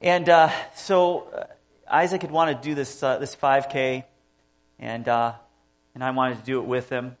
and 0.00 0.52
so 0.74 1.48
Isaac 1.90 2.22
had 2.22 2.30
wanted 2.30 2.62
to 2.62 2.68
do 2.68 2.74
this, 2.74 3.00
this 3.00 3.36
5K, 3.36 4.04
and, 4.78 5.06
and 5.94 6.04
I 6.04 6.10
wanted 6.10 6.38
to 6.38 6.44
do 6.44 6.60
it 6.60 6.66
with 6.66 6.88
him. 6.88 7.16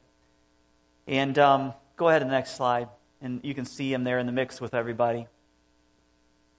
And 1.06 1.38
um, 1.38 1.74
go 1.96 2.08
ahead 2.08 2.22
to 2.22 2.26
the 2.26 2.30
next 2.30 2.56
slide, 2.56 2.88
and 3.20 3.40
you 3.42 3.54
can 3.54 3.64
see 3.64 3.92
him 3.92 4.04
there 4.04 4.18
in 4.18 4.26
the 4.26 4.32
mix 4.32 4.60
with 4.60 4.74
everybody. 4.74 5.26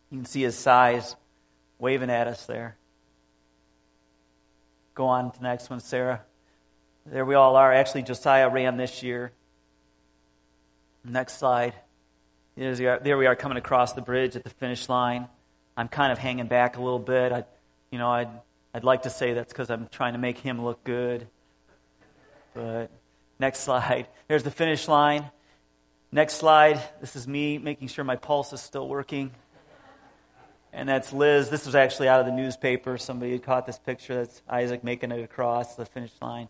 You 0.09 0.17
can 0.17 0.25
see 0.25 0.41
his 0.41 0.57
size 0.57 1.15
waving 1.79 2.09
at 2.09 2.27
us 2.27 2.45
there. 2.45 2.77
Go 4.93 5.07
on 5.07 5.31
to 5.31 5.37
the 5.39 5.43
next 5.43 5.69
one, 5.69 5.79
Sarah. 5.79 6.21
There 7.05 7.25
we 7.25 7.33
all 7.35 7.55
are. 7.55 7.73
Actually, 7.73 8.03
Josiah 8.03 8.49
ran 8.49 8.77
this 8.77 9.01
year. 9.01 9.31
Next 11.03 11.39
slide. 11.39 11.73
There 12.55 13.17
we 13.17 13.25
are 13.25 13.35
coming 13.35 13.57
across 13.57 13.93
the 13.93 14.01
bridge 14.01 14.35
at 14.35 14.43
the 14.43 14.49
finish 14.49 14.87
line. 14.89 15.27
I'm 15.75 15.87
kind 15.87 16.11
of 16.11 16.17
hanging 16.19 16.47
back 16.47 16.77
a 16.77 16.81
little 16.81 16.99
bit. 16.99 17.31
I, 17.31 17.45
you 17.89 17.97
know, 17.97 18.09
I'd, 18.09 18.29
I'd 18.73 18.83
like 18.83 19.03
to 19.03 19.09
say 19.09 19.33
that's 19.33 19.51
because 19.51 19.71
I'm 19.71 19.87
trying 19.87 20.13
to 20.13 20.19
make 20.19 20.37
him 20.37 20.63
look 20.63 20.83
good. 20.83 21.27
But 22.53 22.91
next 23.39 23.59
slide. 23.59 24.07
There's 24.27 24.43
the 24.43 24.51
finish 24.51 24.87
line. 24.87 25.29
Next 26.11 26.35
slide. 26.35 26.81
This 26.99 27.15
is 27.15 27.27
me 27.27 27.57
making 27.57 27.87
sure 27.87 28.03
my 28.03 28.17
pulse 28.17 28.51
is 28.53 28.61
still 28.61 28.87
working. 28.87 29.31
And 30.73 30.87
that's 30.87 31.11
Liz. 31.11 31.49
This 31.49 31.65
was 31.65 31.75
actually 31.75 32.07
out 32.07 32.21
of 32.21 32.25
the 32.25 32.31
newspaper. 32.31 32.97
Somebody 32.97 33.33
had 33.33 33.43
caught 33.43 33.65
this 33.65 33.77
picture. 33.77 34.15
That's 34.15 34.41
Isaac 34.49 34.83
making 34.83 35.11
it 35.11 35.21
across 35.21 35.75
the 35.75 35.85
finish 35.85 36.11
line. 36.21 36.47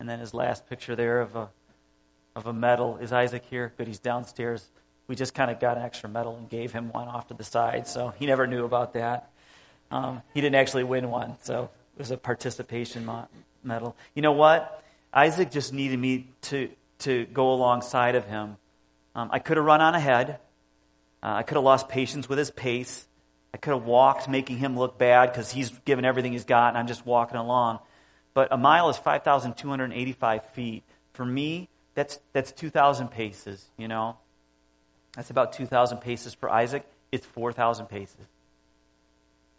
And 0.00 0.08
then 0.08 0.18
his 0.18 0.34
last 0.34 0.68
picture 0.68 0.96
there 0.96 1.20
of 1.20 1.36
a, 1.36 1.50
of 2.34 2.46
a 2.46 2.52
medal. 2.52 2.96
Is 2.96 3.12
Isaac 3.12 3.44
here? 3.48 3.72
but 3.76 3.86
he's 3.86 4.00
downstairs. 4.00 4.68
We 5.06 5.16
just 5.16 5.34
kind 5.34 5.50
of 5.50 5.60
got 5.60 5.76
an 5.76 5.82
extra 5.82 6.08
medal 6.08 6.36
and 6.36 6.48
gave 6.48 6.72
him 6.72 6.90
one 6.90 7.08
off 7.08 7.28
to 7.28 7.34
the 7.34 7.44
side, 7.44 7.86
so 7.86 8.14
he 8.18 8.26
never 8.26 8.46
knew 8.46 8.64
about 8.64 8.94
that. 8.94 9.30
Um, 9.90 10.22
he 10.32 10.40
didn't 10.40 10.54
actually 10.54 10.84
win 10.84 11.10
one, 11.10 11.36
so 11.42 11.64
it 11.96 11.98
was 11.98 12.10
a 12.10 12.16
participation 12.16 13.08
medal. 13.62 13.96
You 14.14 14.22
know 14.22 14.32
what? 14.32 14.82
Isaac 15.12 15.50
just 15.50 15.72
needed 15.72 15.98
me 15.98 16.28
to, 16.42 16.70
to 17.00 17.26
go 17.26 17.52
alongside 17.52 18.14
of 18.14 18.24
him. 18.24 18.56
Um, 19.14 19.28
I 19.32 19.38
could 19.38 19.56
have 19.56 19.66
run 19.66 19.80
on 19.80 19.94
ahead. 19.94 20.38
Uh, 21.22 21.34
I 21.34 21.42
could 21.42 21.56
have 21.56 21.64
lost 21.64 21.88
patience 21.88 22.28
with 22.28 22.38
his 22.38 22.50
pace. 22.50 23.06
I 23.54 23.58
could 23.58 23.74
have 23.74 23.84
walked, 23.84 24.28
making 24.28 24.58
him 24.58 24.78
look 24.78 24.98
bad 24.98 25.30
because 25.30 25.52
he's 25.52 25.70
given 25.84 26.04
everything 26.04 26.32
he's 26.32 26.44
got 26.44 26.68
and 26.68 26.78
I'm 26.78 26.86
just 26.86 27.04
walking 27.04 27.36
along. 27.36 27.80
But 28.34 28.48
a 28.50 28.56
mile 28.56 28.88
is 28.88 28.96
5,285 28.96 30.46
feet. 30.46 30.82
For 31.12 31.24
me, 31.26 31.68
that's, 31.94 32.18
that's 32.32 32.50
2,000 32.52 33.08
paces, 33.08 33.66
you 33.76 33.88
know. 33.88 34.16
That's 35.14 35.28
about 35.28 35.52
2,000 35.52 35.98
paces 35.98 36.32
for 36.32 36.48
Isaac. 36.48 36.86
It's 37.10 37.26
4,000 37.26 37.86
paces. 37.86 38.26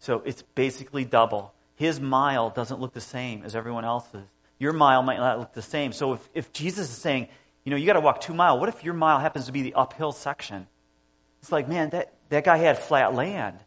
So 0.00 0.22
it's 0.24 0.42
basically 0.56 1.04
double. 1.04 1.54
His 1.76 2.00
mile 2.00 2.50
doesn't 2.50 2.80
look 2.80 2.92
the 2.92 3.00
same 3.00 3.44
as 3.44 3.54
everyone 3.54 3.84
else's. 3.84 4.26
Your 4.64 4.72
mile 4.72 5.02
might 5.02 5.18
not 5.18 5.38
look 5.38 5.52
the 5.52 5.60
same. 5.60 5.92
So 5.92 6.14
if, 6.14 6.30
if 6.32 6.50
Jesus 6.54 6.88
is 6.88 6.96
saying, 6.96 7.28
you 7.64 7.70
know, 7.70 7.76
you 7.76 7.84
got 7.84 7.92
to 7.92 8.00
walk 8.00 8.22
two 8.22 8.32
miles, 8.32 8.58
what 8.60 8.70
if 8.70 8.82
your 8.82 8.94
mile 8.94 9.18
happens 9.18 9.44
to 9.44 9.52
be 9.52 9.60
the 9.60 9.74
uphill 9.74 10.10
section? 10.10 10.66
It's 11.42 11.52
like, 11.52 11.68
man, 11.68 11.90
that, 11.90 12.14
that 12.30 12.44
guy 12.44 12.56
had 12.56 12.78
flat 12.78 13.12
land. 13.12 13.58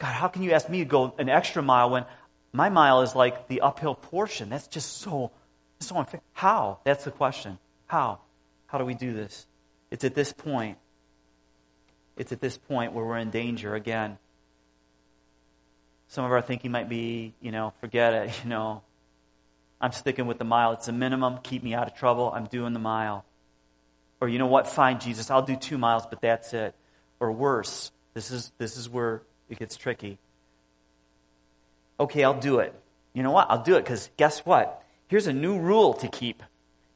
God, 0.00 0.12
how 0.12 0.26
can 0.26 0.42
you 0.42 0.50
ask 0.50 0.68
me 0.68 0.80
to 0.80 0.84
go 0.86 1.14
an 1.18 1.28
extra 1.28 1.62
mile 1.62 1.90
when 1.90 2.04
my 2.52 2.68
mile 2.68 3.02
is 3.02 3.14
like 3.14 3.46
the 3.46 3.60
uphill 3.60 3.94
portion? 3.94 4.48
That's 4.48 4.66
just 4.66 4.98
so, 4.98 5.30
so 5.78 5.96
unfair. 5.98 6.20
How? 6.32 6.80
That's 6.82 7.04
the 7.04 7.12
question. 7.12 7.56
How? 7.86 8.18
How 8.66 8.78
do 8.78 8.84
we 8.84 8.94
do 8.94 9.12
this? 9.12 9.46
It's 9.92 10.02
at 10.02 10.16
this 10.16 10.32
point. 10.32 10.78
It's 12.16 12.32
at 12.32 12.40
this 12.40 12.58
point 12.58 12.92
where 12.92 13.04
we're 13.04 13.18
in 13.18 13.30
danger 13.30 13.76
again. 13.76 14.18
Some 16.08 16.24
of 16.24 16.32
our 16.32 16.42
thinking 16.42 16.72
might 16.72 16.88
be, 16.88 17.34
you 17.40 17.52
know, 17.52 17.72
forget 17.80 18.14
it, 18.14 18.32
you 18.42 18.50
know. 18.50 18.82
I'm 19.80 19.92
sticking 19.92 20.26
with 20.26 20.38
the 20.38 20.44
mile. 20.44 20.72
It's 20.72 20.88
a 20.88 20.92
minimum. 20.92 21.38
Keep 21.42 21.62
me 21.62 21.74
out 21.74 21.86
of 21.86 21.94
trouble. 21.94 22.32
I'm 22.34 22.46
doing 22.46 22.72
the 22.72 22.80
mile. 22.80 23.24
Or 24.20 24.28
you 24.28 24.38
know 24.38 24.46
what? 24.46 24.66
Fine, 24.66 25.00
Jesus. 25.00 25.30
I'll 25.30 25.42
do 25.42 25.56
two 25.56 25.78
miles, 25.78 26.04
but 26.06 26.20
that's 26.20 26.52
it. 26.52 26.74
Or 27.20 27.30
worse. 27.32 27.92
This 28.14 28.30
is 28.30 28.52
this 28.58 28.76
is 28.76 28.88
where 28.88 29.22
it 29.48 29.58
gets 29.58 29.76
tricky. 29.76 30.18
Okay, 32.00 32.24
I'll 32.24 32.40
do 32.40 32.58
it. 32.58 32.74
You 33.14 33.22
know 33.22 33.30
what? 33.32 33.50
I'll 33.50 33.62
do 33.62 33.76
it 33.76 33.84
because 33.84 34.10
guess 34.16 34.40
what? 34.46 34.82
Here's 35.08 35.26
a 35.26 35.32
new 35.32 35.58
rule 35.58 35.94
to 35.94 36.08
keep. 36.08 36.42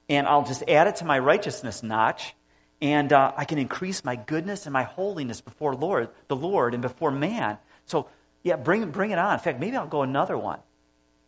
and 0.09 0.26
I'll 0.26 0.45
just 0.45 0.62
add 0.68 0.87
it 0.89 0.97
to 0.97 1.05
my 1.05 1.18
righteousness 1.18 1.83
notch, 1.83 2.35
and 2.83 3.12
uh, 3.12 3.33
I 3.37 3.45
can 3.47 3.59
increase 3.59 4.05
my 4.05 4.16
goodness 4.16 4.66
and 4.66 4.72
my 4.72 4.83
holiness 4.83 5.41
before 5.41 5.74
Lord, 5.74 6.11
the 6.28 6.37
Lord 6.37 6.74
and 6.74 6.83
before 6.83 7.11
man. 7.11 7.59
So, 7.87 8.09
yeah, 8.43 8.57
bring, 8.57 8.91
bring 8.91 9.11
it 9.12 9.18
on. 9.18 9.33
In 9.35 9.39
fact, 9.39 9.59
maybe 9.61 9.76
I'll 9.76 9.87
go 9.87 10.03
another 10.03 10.37
one, 10.37 10.59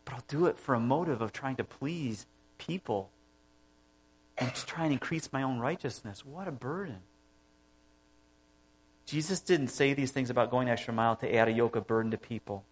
but 0.04 0.14
I'll 0.14 0.24
do 0.28 0.46
it 0.46 0.58
for 0.58 0.74
a 0.74 0.80
motive 0.80 1.22
of 1.22 1.32
trying 1.32 1.56
to 1.56 1.64
please 1.64 2.26
people 2.58 3.10
and 4.36 4.54
to 4.54 4.66
try 4.66 4.84
and 4.84 4.92
increase 4.92 5.32
my 5.32 5.42
own 5.42 5.58
righteousness. 5.58 6.24
What 6.24 6.48
a 6.48 6.52
burden. 6.52 6.98
Jesus 9.06 9.40
didn't 9.40 9.68
say 9.68 9.94
these 9.94 10.10
things 10.10 10.30
about 10.30 10.50
going 10.50 10.68
extra 10.68 10.94
mile 10.94 11.16
to 11.16 11.34
add 11.34 11.48
a 11.48 11.52
yoke 11.52 11.76
of 11.76 11.86
burden 11.86 12.10
to 12.10 12.18
people, 12.18 12.64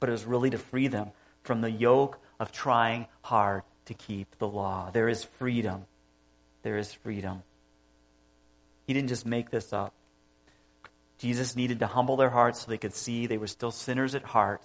but 0.00 0.08
it 0.08 0.12
was 0.12 0.24
really 0.24 0.50
to 0.50 0.58
free 0.58 0.88
them 0.88 1.10
from 1.42 1.60
the 1.60 1.70
yoke 1.70 2.18
of 2.40 2.52
trying 2.52 3.06
hard 3.22 3.62
to 3.86 3.94
keep 3.94 4.38
the 4.38 4.48
law. 4.48 4.90
There 4.92 5.08
is 5.08 5.24
freedom. 5.24 5.86
There 6.62 6.76
is 6.76 6.92
freedom. 6.92 7.42
He 8.86 8.92
didn't 8.92 9.08
just 9.08 9.24
make 9.24 9.50
this 9.50 9.72
up. 9.72 9.92
Jesus 11.18 11.56
needed 11.56 11.78
to 11.78 11.86
humble 11.86 12.16
their 12.16 12.30
hearts 12.30 12.60
so 12.60 12.70
they 12.70 12.76
could 12.76 12.94
see 12.94 13.26
they 13.26 13.38
were 13.38 13.46
still 13.46 13.70
sinners 13.70 14.14
at 14.14 14.22
heart 14.22 14.62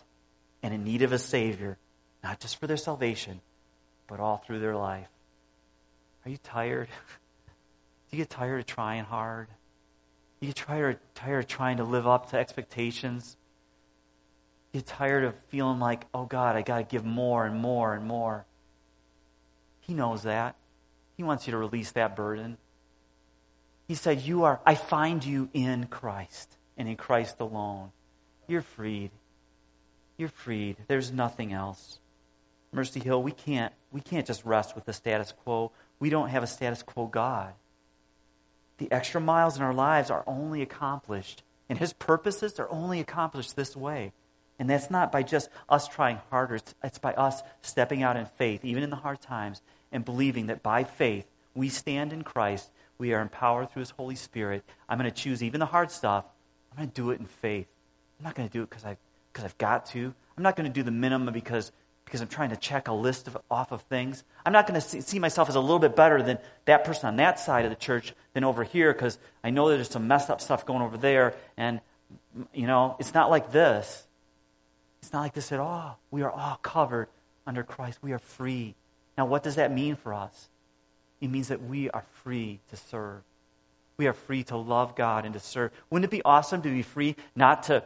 and 0.63 0.73
in 0.73 0.83
need 0.83 1.01
of 1.01 1.11
a 1.11 1.17
Savior, 1.17 1.77
not 2.23 2.39
just 2.39 2.59
for 2.59 2.67
their 2.67 2.77
salvation, 2.77 3.41
but 4.07 4.19
all 4.19 4.37
through 4.37 4.59
their 4.59 4.75
life. 4.75 5.07
Are 6.25 6.29
you 6.29 6.37
tired? 6.37 6.87
Do 8.11 8.17
you 8.17 8.23
get 8.23 8.29
tired 8.29 8.59
of 8.59 8.65
trying 8.65 9.05
hard? 9.05 9.47
Do 9.47 10.47
you 10.47 10.53
get 10.53 10.65
tired, 10.65 10.99
tired 11.15 11.45
of 11.45 11.47
trying 11.47 11.77
to 11.77 11.83
live 11.83 12.07
up 12.07 12.31
to 12.31 12.37
expectations? 12.37 13.37
Do 14.71 14.77
you 14.77 14.81
get 14.81 14.87
tired 14.87 15.23
of 15.23 15.35
feeling 15.49 15.79
like, 15.79 16.05
oh 16.13 16.25
God, 16.25 16.55
I 16.55 16.61
got 16.61 16.77
to 16.77 16.83
give 16.83 17.05
more 17.05 17.45
and 17.45 17.59
more 17.59 17.93
and 17.93 18.05
more? 18.05 18.45
He 19.81 19.93
knows 19.93 20.23
that. 20.23 20.55
He 21.17 21.23
wants 21.23 21.47
you 21.47 21.51
to 21.51 21.57
release 21.57 21.91
that 21.91 22.15
burden. 22.15 22.57
He 23.87 23.95
said, 23.95 24.21
You 24.21 24.43
are, 24.45 24.59
I 24.65 24.75
find 24.75 25.23
you 25.23 25.49
in 25.53 25.87
Christ 25.87 26.57
and 26.77 26.87
in 26.87 26.95
Christ 26.95 27.39
alone. 27.39 27.91
You're 28.47 28.61
freed. 28.61 29.11
You're 30.21 30.29
freed. 30.29 30.77
There's 30.85 31.11
nothing 31.11 31.51
else. 31.51 31.99
Mercy 32.71 32.99
Hill, 32.99 33.23
we 33.23 33.31
can't, 33.31 33.73
we 33.91 34.01
can't 34.01 34.27
just 34.27 34.45
rest 34.45 34.75
with 34.75 34.85
the 34.85 34.93
status 34.93 35.31
quo. 35.31 35.71
We 35.99 36.11
don't 36.11 36.29
have 36.29 36.43
a 36.43 36.47
status 36.47 36.83
quo 36.83 37.07
God. 37.07 37.55
The 38.77 38.91
extra 38.91 39.19
miles 39.19 39.57
in 39.57 39.63
our 39.63 39.73
lives 39.73 40.11
are 40.11 40.23
only 40.27 40.61
accomplished, 40.61 41.41
and 41.69 41.79
His 41.79 41.93
purposes 41.93 42.59
are 42.59 42.69
only 42.69 42.99
accomplished 42.99 43.55
this 43.55 43.75
way. 43.75 44.13
And 44.59 44.69
that's 44.69 44.91
not 44.91 45.11
by 45.11 45.23
just 45.23 45.49
us 45.67 45.87
trying 45.87 46.19
harder, 46.29 46.57
it's, 46.57 46.75
it's 46.83 46.99
by 46.99 47.13
us 47.13 47.41
stepping 47.63 48.03
out 48.03 48.15
in 48.15 48.27
faith, 48.27 48.63
even 48.63 48.83
in 48.83 48.91
the 48.91 48.97
hard 48.97 49.21
times, 49.21 49.63
and 49.91 50.05
believing 50.05 50.45
that 50.45 50.61
by 50.61 50.83
faith 50.83 51.25
we 51.55 51.67
stand 51.67 52.13
in 52.13 52.21
Christ. 52.21 52.69
We 52.99 53.11
are 53.15 53.21
empowered 53.21 53.71
through 53.71 53.79
His 53.79 53.89
Holy 53.89 54.13
Spirit. 54.13 54.63
I'm 54.87 54.99
going 54.99 55.09
to 55.09 55.15
choose 55.19 55.41
even 55.41 55.59
the 55.59 55.65
hard 55.65 55.89
stuff. 55.89 56.25
I'm 56.71 56.77
going 56.77 56.89
to 56.89 56.93
do 56.93 57.09
it 57.09 57.19
in 57.19 57.25
faith. 57.25 57.65
I'm 58.19 58.25
not 58.25 58.35
going 58.35 58.47
to 58.47 58.53
do 58.53 58.61
it 58.61 58.69
because 58.69 58.85
I've, 58.85 58.99
because 59.31 59.45
I've 59.45 59.57
got 59.57 59.87
to. 59.87 60.13
I'm 60.37 60.43
not 60.43 60.55
going 60.55 60.71
to 60.71 60.73
do 60.73 60.83
the 60.83 60.91
minimum 60.91 61.33
because, 61.33 61.71
because 62.05 62.21
I'm 62.21 62.27
trying 62.27 62.49
to 62.49 62.55
check 62.55 62.87
a 62.87 62.93
list 62.93 63.27
of, 63.27 63.37
off 63.49 63.71
of 63.71 63.81
things. 63.83 64.23
I'm 64.45 64.53
not 64.53 64.67
going 64.67 64.79
to 64.79 64.85
see, 64.85 65.01
see 65.01 65.19
myself 65.19 65.49
as 65.49 65.55
a 65.55 65.59
little 65.59 65.79
bit 65.79 65.95
better 65.95 66.21
than 66.21 66.37
that 66.65 66.83
person 66.83 67.07
on 67.07 67.15
that 67.17 67.39
side 67.39 67.65
of 67.65 67.71
the 67.71 67.75
church 67.75 68.13
than 68.33 68.43
over 68.43 68.63
here 68.63 68.93
because 68.93 69.17
I 69.43 69.49
know 69.49 69.69
there's 69.69 69.89
some 69.89 70.07
messed 70.07 70.29
up 70.29 70.41
stuff 70.41 70.65
going 70.65 70.81
over 70.81 70.97
there. 70.97 71.33
And, 71.57 71.81
you 72.53 72.67
know, 72.67 72.95
it's 72.99 73.13
not 73.13 73.29
like 73.29 73.51
this. 73.51 74.05
It's 75.01 75.13
not 75.13 75.21
like 75.21 75.33
this 75.33 75.51
at 75.51 75.59
all. 75.59 75.99
We 76.11 76.21
are 76.21 76.31
all 76.31 76.57
covered 76.61 77.07
under 77.45 77.63
Christ. 77.63 77.99
We 78.01 78.13
are 78.13 78.19
free. 78.19 78.75
Now, 79.17 79.25
what 79.25 79.43
does 79.43 79.55
that 79.55 79.73
mean 79.73 79.95
for 79.95 80.13
us? 80.13 80.49
It 81.19 81.29
means 81.29 81.49
that 81.49 81.63
we 81.63 81.89
are 81.89 82.05
free 82.23 82.59
to 82.69 82.77
serve. 82.77 83.21
We 83.97 84.07
are 84.07 84.13
free 84.13 84.43
to 84.45 84.57
love 84.57 84.95
God 84.95 85.25
and 85.25 85.33
to 85.33 85.39
serve. 85.39 85.71
Wouldn't 85.89 86.05
it 86.05 86.15
be 86.15 86.23
awesome 86.23 86.61
to 86.63 86.69
be 86.69 86.81
free 86.81 87.15
not 87.35 87.63
to, 87.63 87.83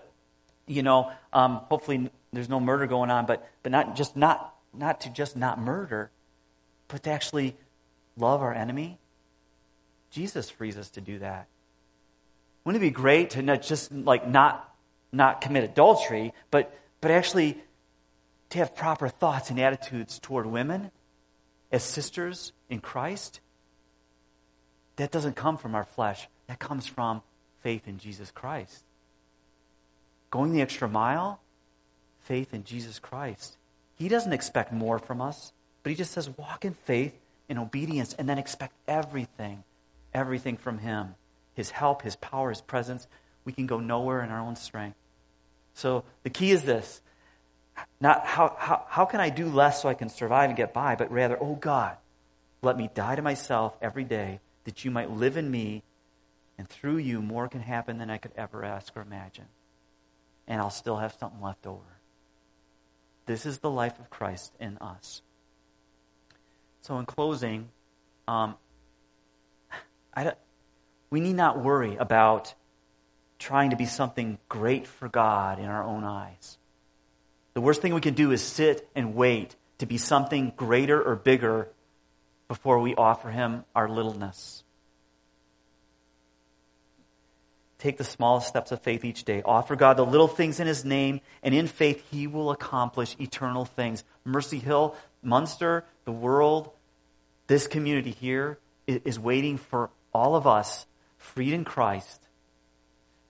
you 0.68 0.84
know, 0.84 1.12
um, 1.34 1.62
hopefully 1.70 2.10
there's 2.34 2.50
no 2.50 2.60
murder 2.60 2.88
going 2.88 3.10
on, 3.10 3.26
but, 3.26 3.48
but 3.64 3.72
not 3.72 3.96
just 3.96 4.16
not, 4.16 4.56
not 4.74 5.02
to 5.02 5.10
just 5.10 5.36
not 5.36 5.60
murder, 5.60 6.12
but 6.88 7.04
to 7.04 7.10
actually 7.10 7.56
love 8.18 8.42
our 8.42 8.54
enemy? 8.54 9.00
Jesus 10.12 10.50
frees 10.50 10.78
us 10.78 10.90
to 10.92 11.02
do 11.02 11.20
that. 11.20 11.48
Wouldn't 12.64 12.82
it 12.82 12.88
be 12.88 12.92
great 12.92 13.32
to 13.32 13.42
not 13.42 13.62
just 13.62 13.92
like 13.92 14.28
not 14.28 14.74
not 15.12 15.40
commit 15.42 15.64
adultery, 15.64 16.34
but 16.50 16.74
but 17.00 17.12
actually 17.12 17.58
to 18.50 18.58
have 18.60 18.76
proper 18.76 19.08
thoughts 19.08 19.50
and 19.50 19.60
attitudes 19.60 20.20
toward 20.20 20.46
women 20.46 20.92
as 21.72 21.84
sisters 21.84 22.54
in 22.70 22.80
Christ, 22.80 23.40
that 24.96 25.12
doesn't 25.12 25.36
come 25.36 25.58
from 25.58 25.76
our 25.76 25.84
flesh. 25.84 26.28
That 26.48 26.60
comes 26.60 26.88
from 26.88 27.22
faith 27.62 27.88
in 27.88 27.98
Jesus 27.98 28.32
Christ. 28.32 28.84
Going 30.36 30.52
the 30.52 30.62
extra 30.62 30.90
mile, 30.90 31.40
faith 32.24 32.54
in 32.54 32.66
Jesus 32.66 33.00
Christ. 33.00 33.56
He 33.96 34.10
doesn't 34.10 34.34
expect 34.34 34.74
more 34.74 35.00
from 35.00 35.22
us, 35.22 35.54
but 35.82 35.92
He 35.92 35.96
just 35.96 36.12
says, 36.12 36.30
walk 36.38 36.66
in 36.66 36.74
faith, 36.74 37.18
and 37.48 37.58
obedience, 37.58 38.14
and 38.20 38.28
then 38.28 38.38
expect 38.38 38.74
everything, 38.86 39.64
everything 40.14 40.58
from 40.58 40.80
Him. 40.80 41.16
His 41.54 41.72
help, 41.72 42.02
His 42.02 42.18
power, 42.18 42.50
His 42.50 42.60
presence. 42.60 43.08
We 43.46 43.54
can 43.54 43.66
go 43.66 43.80
nowhere 43.80 44.22
in 44.24 44.30
our 44.30 44.42
own 44.42 44.58
strength. 44.58 44.98
So 45.74 46.04
the 46.24 46.30
key 46.30 46.52
is 46.52 46.64
this 46.64 47.00
not 48.02 48.26
how, 48.26 48.58
how, 48.60 48.84
how 48.90 49.06
can 49.06 49.22
I 49.22 49.30
do 49.30 49.48
less 49.48 49.82
so 49.82 49.88
I 49.88 49.94
can 49.94 50.10
survive 50.10 50.50
and 50.50 50.58
get 50.58 50.74
by, 50.74 50.98
but 50.98 51.10
rather, 51.14 51.42
oh 51.42 51.56
God, 51.56 51.96
let 52.62 52.76
me 52.76 52.90
die 52.94 53.16
to 53.16 53.22
myself 53.22 53.78
every 53.82 54.04
day 54.04 54.42
that 54.66 54.84
you 54.84 54.92
might 54.92 55.12
live 55.12 55.38
in 55.38 55.50
me, 55.50 55.84
and 56.58 56.68
through 56.68 56.98
you 56.98 57.22
more 57.22 57.48
can 57.48 57.62
happen 57.62 58.00
than 58.00 58.10
I 58.10 58.18
could 58.18 58.34
ever 58.36 58.66
ask 58.66 58.98
or 58.98 59.02
imagine. 59.02 59.46
And 60.48 60.62
I'll 60.62 60.70
still 60.70 60.98
have 60.98 61.16
something 61.20 61.42
left 61.42 61.66
over. 61.66 61.82
This 63.26 63.46
is 63.46 63.60
the 63.60 63.70
life 63.70 64.00
of 64.00 64.10
Christ 64.10 64.54
in 64.60 64.78
us. 64.78 65.22
So, 66.82 67.00
in 67.00 67.06
closing, 67.06 67.70
um, 68.28 68.56
we 71.10 71.20
need 71.20 71.36
not 71.36 71.64
worry 71.64 71.96
about 71.96 72.54
trying 73.40 73.70
to 73.70 73.76
be 73.76 73.86
something 73.86 74.38
great 74.50 74.86
for 74.86 75.08
God 75.08 75.60
in 75.60 75.66
our 75.66 75.84
own 75.84 76.04
eyes. 76.04 76.58
The 77.54 77.62
worst 77.62 77.82
thing 77.82 77.94
we 77.94 78.02
can 78.02 78.16
do 78.16 78.32
is 78.32 78.42
sit 78.42 78.90
and 78.96 79.16
wait 79.16 79.56
to 79.78 79.86
be 79.86 79.98
something 79.98 80.52
greater 80.58 81.02
or 81.02 81.16
bigger 81.16 81.70
before 82.50 82.80
we 82.80 82.96
offer 82.96 83.30
Him 83.30 83.64
our 83.74 83.88
littleness. 83.88 84.65
Take 87.78 87.98
the 87.98 88.04
smallest 88.04 88.48
steps 88.48 88.72
of 88.72 88.82
faith 88.82 89.04
each 89.04 89.24
day. 89.24 89.42
Offer 89.44 89.76
God 89.76 89.98
the 89.98 90.06
little 90.06 90.28
things 90.28 90.60
in 90.60 90.68
His 90.68 90.86
name, 90.86 91.22
and 91.44 91.54
in 91.54 91.68
faith, 91.68 92.04
He 92.10 92.28
will 92.28 92.52
accomplish 92.52 93.16
eternal 93.20 93.66
things. 93.66 94.04
Mercy 94.24 94.60
Hill, 94.60 94.96
Munster, 95.22 95.84
the 96.06 96.12
world, 96.12 96.70
this 97.48 97.68
community 97.68 98.12
here 98.12 98.58
is 98.88 99.20
waiting 99.20 99.58
for 99.58 99.90
all 100.14 100.36
of 100.36 100.48
us, 100.48 100.86
freed 101.18 101.54
in 101.54 101.66
Christ, 101.66 102.22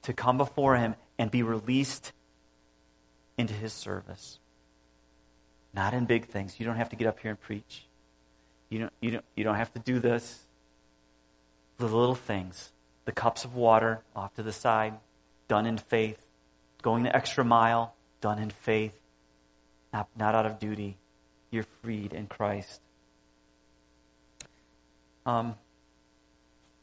to 0.04 0.14
come 0.14 0.38
before 0.38 0.78
Him 0.78 0.96
and 1.18 1.32
be 1.32 1.44
released 1.44 2.12
into 3.38 3.54
his 3.54 3.74
service. 3.74 4.40
Not 5.74 5.94
in 5.94 6.06
big 6.06 6.28
things. 6.28 6.60
You 6.60 6.66
don't 6.66 6.78
have 6.78 6.90
to 6.90 6.96
get 6.96 7.08
up 7.08 7.20
here 7.20 7.32
and 7.32 7.40
preach. 7.40 7.86
You 8.70 8.80
don't, 8.80 8.94
you 9.02 9.12
don't, 9.12 9.26
you 9.36 9.44
don't 9.44 9.56
have 9.56 9.74
to 9.74 9.80
do 9.80 10.00
this. 10.00 10.42
The 11.78 11.86
little 11.86 12.16
things, 12.16 12.72
the 13.06 13.12
cups 13.12 13.46
of 13.46 13.56
water 13.56 14.02
off 14.16 14.34
to 14.36 14.44
the 14.44 14.52
side, 14.52 14.94
done 15.48 15.66
in 15.66 15.78
faith. 15.78 16.20
Going 16.82 17.04
the 17.04 17.16
extra 17.16 17.44
mile, 17.44 17.96
done 18.22 18.38
in 18.38 18.50
faith, 18.50 18.94
not, 19.92 20.08
not 20.16 20.36
out 20.36 20.46
of 20.46 20.60
duty. 20.60 20.98
You're 21.50 21.66
freed 21.82 22.14
in 22.14 22.28
Christ. 22.28 22.82
Um, 25.26 25.56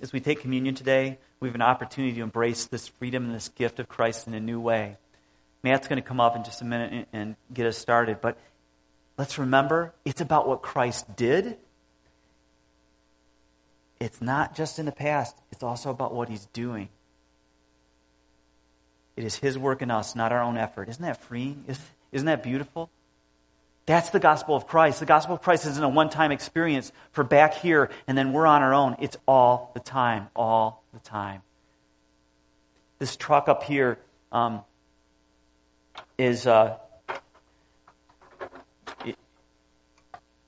as 0.01 0.13
we 0.13 0.19
take 0.19 0.41
communion 0.41 0.75
today, 0.75 1.19
we 1.39 1.49
have 1.49 1.55
an 1.55 1.63
opportunity 1.63 2.15
to 2.15 2.23
embrace 2.23 2.67
this 2.67 2.89
freedom 2.89 3.27
and 3.27 3.35
this 3.35 3.49
gift 3.49 3.79
of 3.79 3.89
Christ 3.89 4.27
in 4.27 4.35
a 4.35 4.41
new 4.41 4.61
way. 4.61 4.97
Matt's 5.63 5.87
going 5.87 6.03
to 6.03 6.07
come 6.07 6.21
up 6.21 6.35
in 6.35 6.43
just 6.43 6.61
a 6.61 6.65
minute 6.65 7.07
and 7.13 7.37
get 7.53 7.67
us 7.67 7.79
started. 7.79 8.21
But 8.21 8.37
let's 9.17 9.39
remember 9.39 9.95
it's 10.05 10.21
about 10.21 10.49
what 10.49 10.63
Christ 10.63 11.15
did. 11.15 11.57
It's 14.03 14.21
not 14.21 14.57
just 14.57 14.81
in 14.81 14.87
the 14.87 14.93
past, 14.93 15.37
it's 15.53 15.63
also 15.63 15.91
about 15.91 16.13
what 16.13 16.29
he's 16.29 16.47
doing. 16.47 16.89
It 19.17 19.23
is 19.23 19.37
his 19.37 19.57
work 19.57 19.81
in 19.81 19.93
us, 19.93 20.17
not 20.17 20.33
our 20.33 20.43
own 20.43 20.57
effort. 20.57 20.89
Isn't 20.89 21.05
that 21.05 21.23
freeing? 21.23 21.65
Isn't 22.11 22.27
that 22.27 22.43
beautiful? 22.43 22.91
That's 23.87 24.11
the 24.11 24.19
gospel 24.19 24.57
of 24.57 24.67
Christ. 24.67 24.99
The 24.99 25.07
gospel 25.07 25.37
of 25.37 25.43
Christ 25.43 25.67
isn't 25.67 25.85
a 25.85 25.89
one 25.89 26.11
time 26.11 26.33
experience 26.33 26.91
for 27.13 27.23
back 27.23 27.55
here 27.55 27.91
and 28.09 28.19
then 28.19 28.33
we're 28.33 28.47
on 28.47 28.63
our 28.63 28.75
own. 28.75 28.97
It's 28.99 29.17
all 29.29 29.71
the 29.73 29.81
time, 29.81 30.27
all 30.35 30.83
the 30.93 31.01
time. 31.01 31.43
This 32.99 33.15
truck 33.15 33.49
up 33.49 33.63
here, 33.63 33.99
um, 34.33 34.63
is 36.19 36.49
uh, 36.49 36.77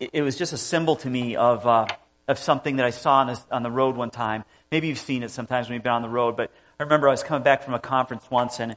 it, 0.01 0.23
was 0.23 0.37
just 0.37 0.53
a 0.53 0.59
symbol 0.59 0.97
to 0.97 1.09
me 1.09 1.37
of 1.37 1.65
uh, 1.67 1.87
of 2.27 2.39
something 2.39 2.77
that 2.77 2.87
I 2.87 2.91
saw 2.91 3.19
on, 3.19 3.37
on 3.51 3.63
the 3.63 3.71
road 3.71 3.97
one 3.97 4.11
time. 4.11 4.45
Maybe 4.71 4.89
you've 4.89 4.99
seen 4.99 5.23
it 5.23 5.31
sometimes 5.31 5.69
when 5.69 5.75
you've 5.75 5.83
been 5.83 5.93
on 5.93 6.03
the 6.03 6.09
road, 6.09 6.37
but 6.37 6.51
I 6.79 6.83
remember 6.83 7.09
I 7.09 7.13
was 7.13 7.23
coming 7.23 7.43
back 7.43 7.63
from 7.63 7.75
a 7.75 7.79
conference 7.79 8.25
once, 8.31 8.61
and, 8.61 8.77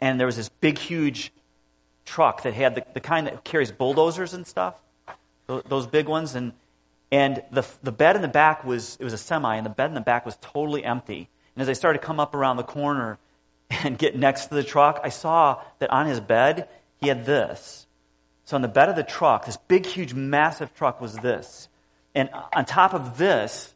and 0.00 0.18
there 0.18 0.26
was 0.26 0.36
this 0.36 0.48
big, 0.48 0.78
huge 0.78 1.32
truck 2.04 2.42
that 2.42 2.54
had 2.54 2.74
the, 2.74 2.84
the 2.94 3.00
kind 3.00 3.26
that 3.26 3.44
carries 3.44 3.70
bulldozers 3.70 4.34
and 4.34 4.46
stuff, 4.46 4.74
those 5.46 5.86
big 5.86 6.08
ones. 6.08 6.34
And, 6.34 6.52
and 7.12 7.42
the, 7.52 7.64
the 7.82 7.92
bed 7.92 8.16
in 8.16 8.22
the 8.22 8.28
back 8.28 8.64
was, 8.64 8.96
it 8.98 9.04
was 9.04 9.12
a 9.12 9.18
semi, 9.18 9.56
and 9.56 9.64
the 9.64 9.70
bed 9.70 9.86
in 9.86 9.94
the 9.94 10.00
back 10.00 10.24
was 10.24 10.36
totally 10.40 10.84
empty. 10.84 11.28
And 11.54 11.62
as 11.62 11.68
I 11.68 11.74
started 11.74 12.00
to 12.00 12.06
come 12.06 12.18
up 12.18 12.34
around 12.34 12.56
the 12.56 12.64
corner 12.64 13.18
and 13.70 13.98
get 13.98 14.16
next 14.16 14.46
to 14.46 14.54
the 14.54 14.64
truck, 14.64 15.00
I 15.04 15.10
saw 15.10 15.62
that 15.78 15.90
on 15.90 16.06
his 16.06 16.20
bed, 16.20 16.68
he 17.00 17.08
had 17.08 17.26
this. 17.26 17.86
So 18.44 18.56
on 18.56 18.62
the 18.62 18.68
bed 18.68 18.88
of 18.88 18.96
the 18.96 19.04
truck, 19.04 19.46
this 19.46 19.56
big, 19.56 19.86
huge, 19.86 20.12
massive 20.12 20.74
truck 20.74 21.00
was 21.00 21.16
this. 21.18 21.68
And 22.14 22.30
on 22.52 22.64
top 22.64 22.94
of 22.94 23.18
this 23.18 23.72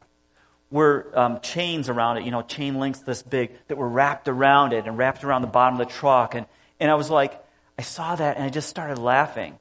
were 0.70 1.06
um, 1.14 1.40
chains 1.40 1.88
around 1.88 2.16
it, 2.16 2.24
you 2.24 2.30
know, 2.30 2.42
chain 2.42 2.80
links 2.80 2.98
this 3.00 3.22
big 3.22 3.52
that 3.68 3.76
were 3.76 3.88
wrapped 3.88 4.28
around 4.28 4.72
it 4.72 4.86
and 4.86 4.98
wrapped 4.98 5.22
around 5.22 5.42
the 5.42 5.48
bottom 5.48 5.80
of 5.80 5.86
the 5.86 5.92
truck. 5.92 6.34
And, 6.34 6.46
and 6.80 6.90
I 6.90 6.94
was 6.94 7.10
like, 7.10 7.40
I 7.78 7.82
saw 7.82 8.16
that 8.16 8.36
and 8.36 8.44
I 8.44 8.48
just 8.48 8.68
started 8.68 8.98
laughing. 8.98 9.58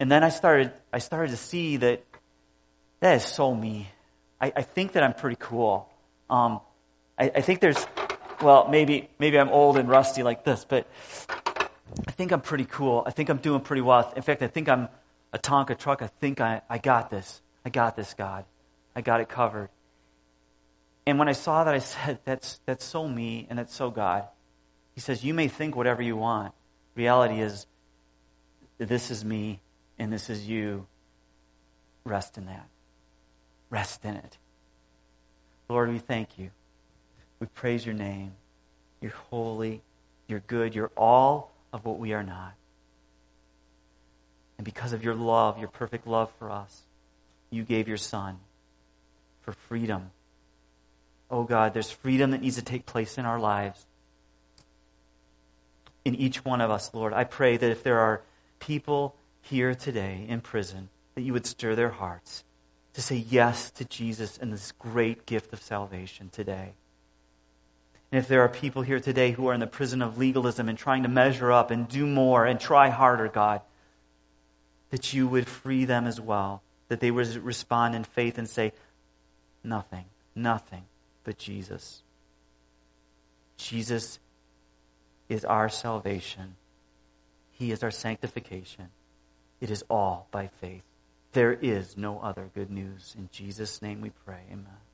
And 0.00 0.12
then 0.12 0.22
I 0.22 0.28
started, 0.28 0.72
I 0.92 0.98
started 0.98 1.30
to 1.30 1.36
see 1.36 1.78
that 1.78 2.04
that 3.00 3.16
is 3.16 3.24
so 3.24 3.54
me. 3.54 3.88
I, 4.40 4.52
I 4.56 4.62
think 4.62 4.92
that 4.92 5.02
I'm 5.02 5.14
pretty 5.14 5.36
cool. 5.40 5.88
Um, 6.28 6.60
I, 7.18 7.30
I 7.36 7.40
think 7.40 7.60
there's, 7.60 7.86
well, 8.42 8.68
maybe, 8.68 9.08
maybe 9.18 9.38
I'm 9.38 9.48
old 9.48 9.76
and 9.78 9.88
rusty 9.88 10.22
like 10.22 10.44
this, 10.44 10.64
but 10.68 10.86
I 12.06 12.10
think 12.10 12.32
I'm 12.32 12.40
pretty 12.40 12.66
cool. 12.66 13.02
I 13.06 13.10
think 13.10 13.28
I'm 13.28 13.38
doing 13.38 13.60
pretty 13.60 13.82
well. 13.82 14.12
In 14.14 14.22
fact, 14.22 14.42
I 14.42 14.48
think 14.48 14.68
I'm 14.68 14.88
a 15.32 15.38
Tonka 15.38 15.78
truck. 15.78 16.02
I 16.02 16.08
think 16.20 16.40
I, 16.40 16.60
I 16.68 16.78
got 16.78 17.10
this. 17.10 17.40
I 17.68 17.70
got 17.70 17.96
this, 17.96 18.14
God. 18.14 18.46
I 18.96 19.02
got 19.02 19.20
it 19.20 19.28
covered. 19.28 19.68
And 21.04 21.18
when 21.18 21.28
I 21.28 21.32
saw 21.32 21.64
that, 21.64 21.74
I 21.74 21.78
said, 21.94 22.18
that's, 22.24 22.60
that's 22.64 22.82
so 22.82 23.06
me 23.06 23.46
and 23.50 23.58
that's 23.58 23.74
so 23.74 23.90
God. 23.90 24.24
He 24.94 25.02
says, 25.02 25.22
You 25.22 25.34
may 25.34 25.48
think 25.48 25.76
whatever 25.76 26.00
you 26.00 26.16
want. 26.16 26.54
Reality 26.94 27.42
is, 27.42 27.66
this 28.78 29.10
is 29.10 29.22
me 29.22 29.60
and 29.98 30.10
this 30.10 30.30
is 30.30 30.48
you. 30.48 30.86
Rest 32.04 32.38
in 32.38 32.46
that. 32.46 32.66
Rest 33.68 34.02
in 34.06 34.16
it. 34.16 34.38
Lord, 35.68 35.90
we 35.90 35.98
thank 35.98 36.38
you. 36.38 36.50
We 37.38 37.48
praise 37.48 37.84
your 37.84 37.94
name. 37.94 38.32
You're 39.02 39.12
holy. 39.28 39.82
You're 40.26 40.40
good. 40.40 40.74
You're 40.74 40.90
all 40.96 41.52
of 41.74 41.84
what 41.84 41.98
we 41.98 42.14
are 42.14 42.22
not. 42.22 42.54
And 44.56 44.64
because 44.64 44.94
of 44.94 45.04
your 45.04 45.14
love, 45.14 45.58
your 45.58 45.68
perfect 45.68 46.06
love 46.06 46.32
for 46.38 46.50
us, 46.50 46.84
you 47.50 47.62
gave 47.62 47.88
your 47.88 47.96
Son 47.96 48.38
for 49.42 49.52
freedom. 49.52 50.10
Oh 51.30 51.44
God, 51.44 51.74
there's 51.74 51.90
freedom 51.90 52.30
that 52.30 52.42
needs 52.42 52.56
to 52.56 52.62
take 52.62 52.86
place 52.86 53.18
in 53.18 53.24
our 53.24 53.38
lives. 53.38 53.86
In 56.04 56.14
each 56.14 56.44
one 56.44 56.60
of 56.60 56.70
us, 56.70 56.92
Lord. 56.94 57.12
I 57.12 57.24
pray 57.24 57.56
that 57.56 57.70
if 57.70 57.82
there 57.82 57.98
are 57.98 58.22
people 58.60 59.14
here 59.42 59.74
today 59.74 60.24
in 60.28 60.40
prison, 60.40 60.88
that 61.14 61.22
you 61.22 61.32
would 61.32 61.46
stir 61.46 61.74
their 61.74 61.90
hearts 61.90 62.44
to 62.94 63.02
say 63.02 63.16
yes 63.16 63.70
to 63.72 63.84
Jesus 63.84 64.38
and 64.38 64.52
this 64.52 64.72
great 64.72 65.26
gift 65.26 65.52
of 65.52 65.62
salvation 65.62 66.30
today. 66.30 66.72
And 68.10 68.18
if 68.18 68.28
there 68.28 68.40
are 68.40 68.48
people 68.48 68.82
here 68.82 69.00
today 69.00 69.32
who 69.32 69.48
are 69.48 69.54
in 69.54 69.60
the 69.60 69.66
prison 69.66 70.00
of 70.00 70.16
legalism 70.16 70.68
and 70.68 70.78
trying 70.78 71.02
to 71.02 71.08
measure 71.08 71.52
up 71.52 71.70
and 71.70 71.86
do 71.86 72.06
more 72.06 72.46
and 72.46 72.58
try 72.58 72.88
harder, 72.88 73.28
God, 73.28 73.60
that 74.90 75.12
you 75.12 75.28
would 75.28 75.46
free 75.46 75.84
them 75.84 76.06
as 76.06 76.18
well, 76.20 76.62
that 76.88 77.00
they 77.00 77.10
would 77.10 77.28
respond 77.36 77.94
in 77.94 78.04
faith 78.04 78.38
and 78.38 78.48
say, 78.48 78.72
Nothing, 79.62 80.04
nothing 80.34 80.84
but 81.24 81.38
Jesus. 81.38 82.02
Jesus 83.56 84.18
is 85.28 85.44
our 85.44 85.68
salvation, 85.68 86.56
He 87.52 87.72
is 87.72 87.82
our 87.82 87.90
sanctification. 87.90 88.88
It 89.60 89.70
is 89.70 89.84
all 89.90 90.28
by 90.30 90.46
faith. 90.60 90.82
There 91.32 91.52
is 91.52 91.96
no 91.96 92.20
other 92.20 92.48
good 92.54 92.70
news. 92.70 93.14
In 93.18 93.28
Jesus' 93.32 93.82
name 93.82 94.00
we 94.00 94.10
pray. 94.24 94.42
Amen. 94.52 94.87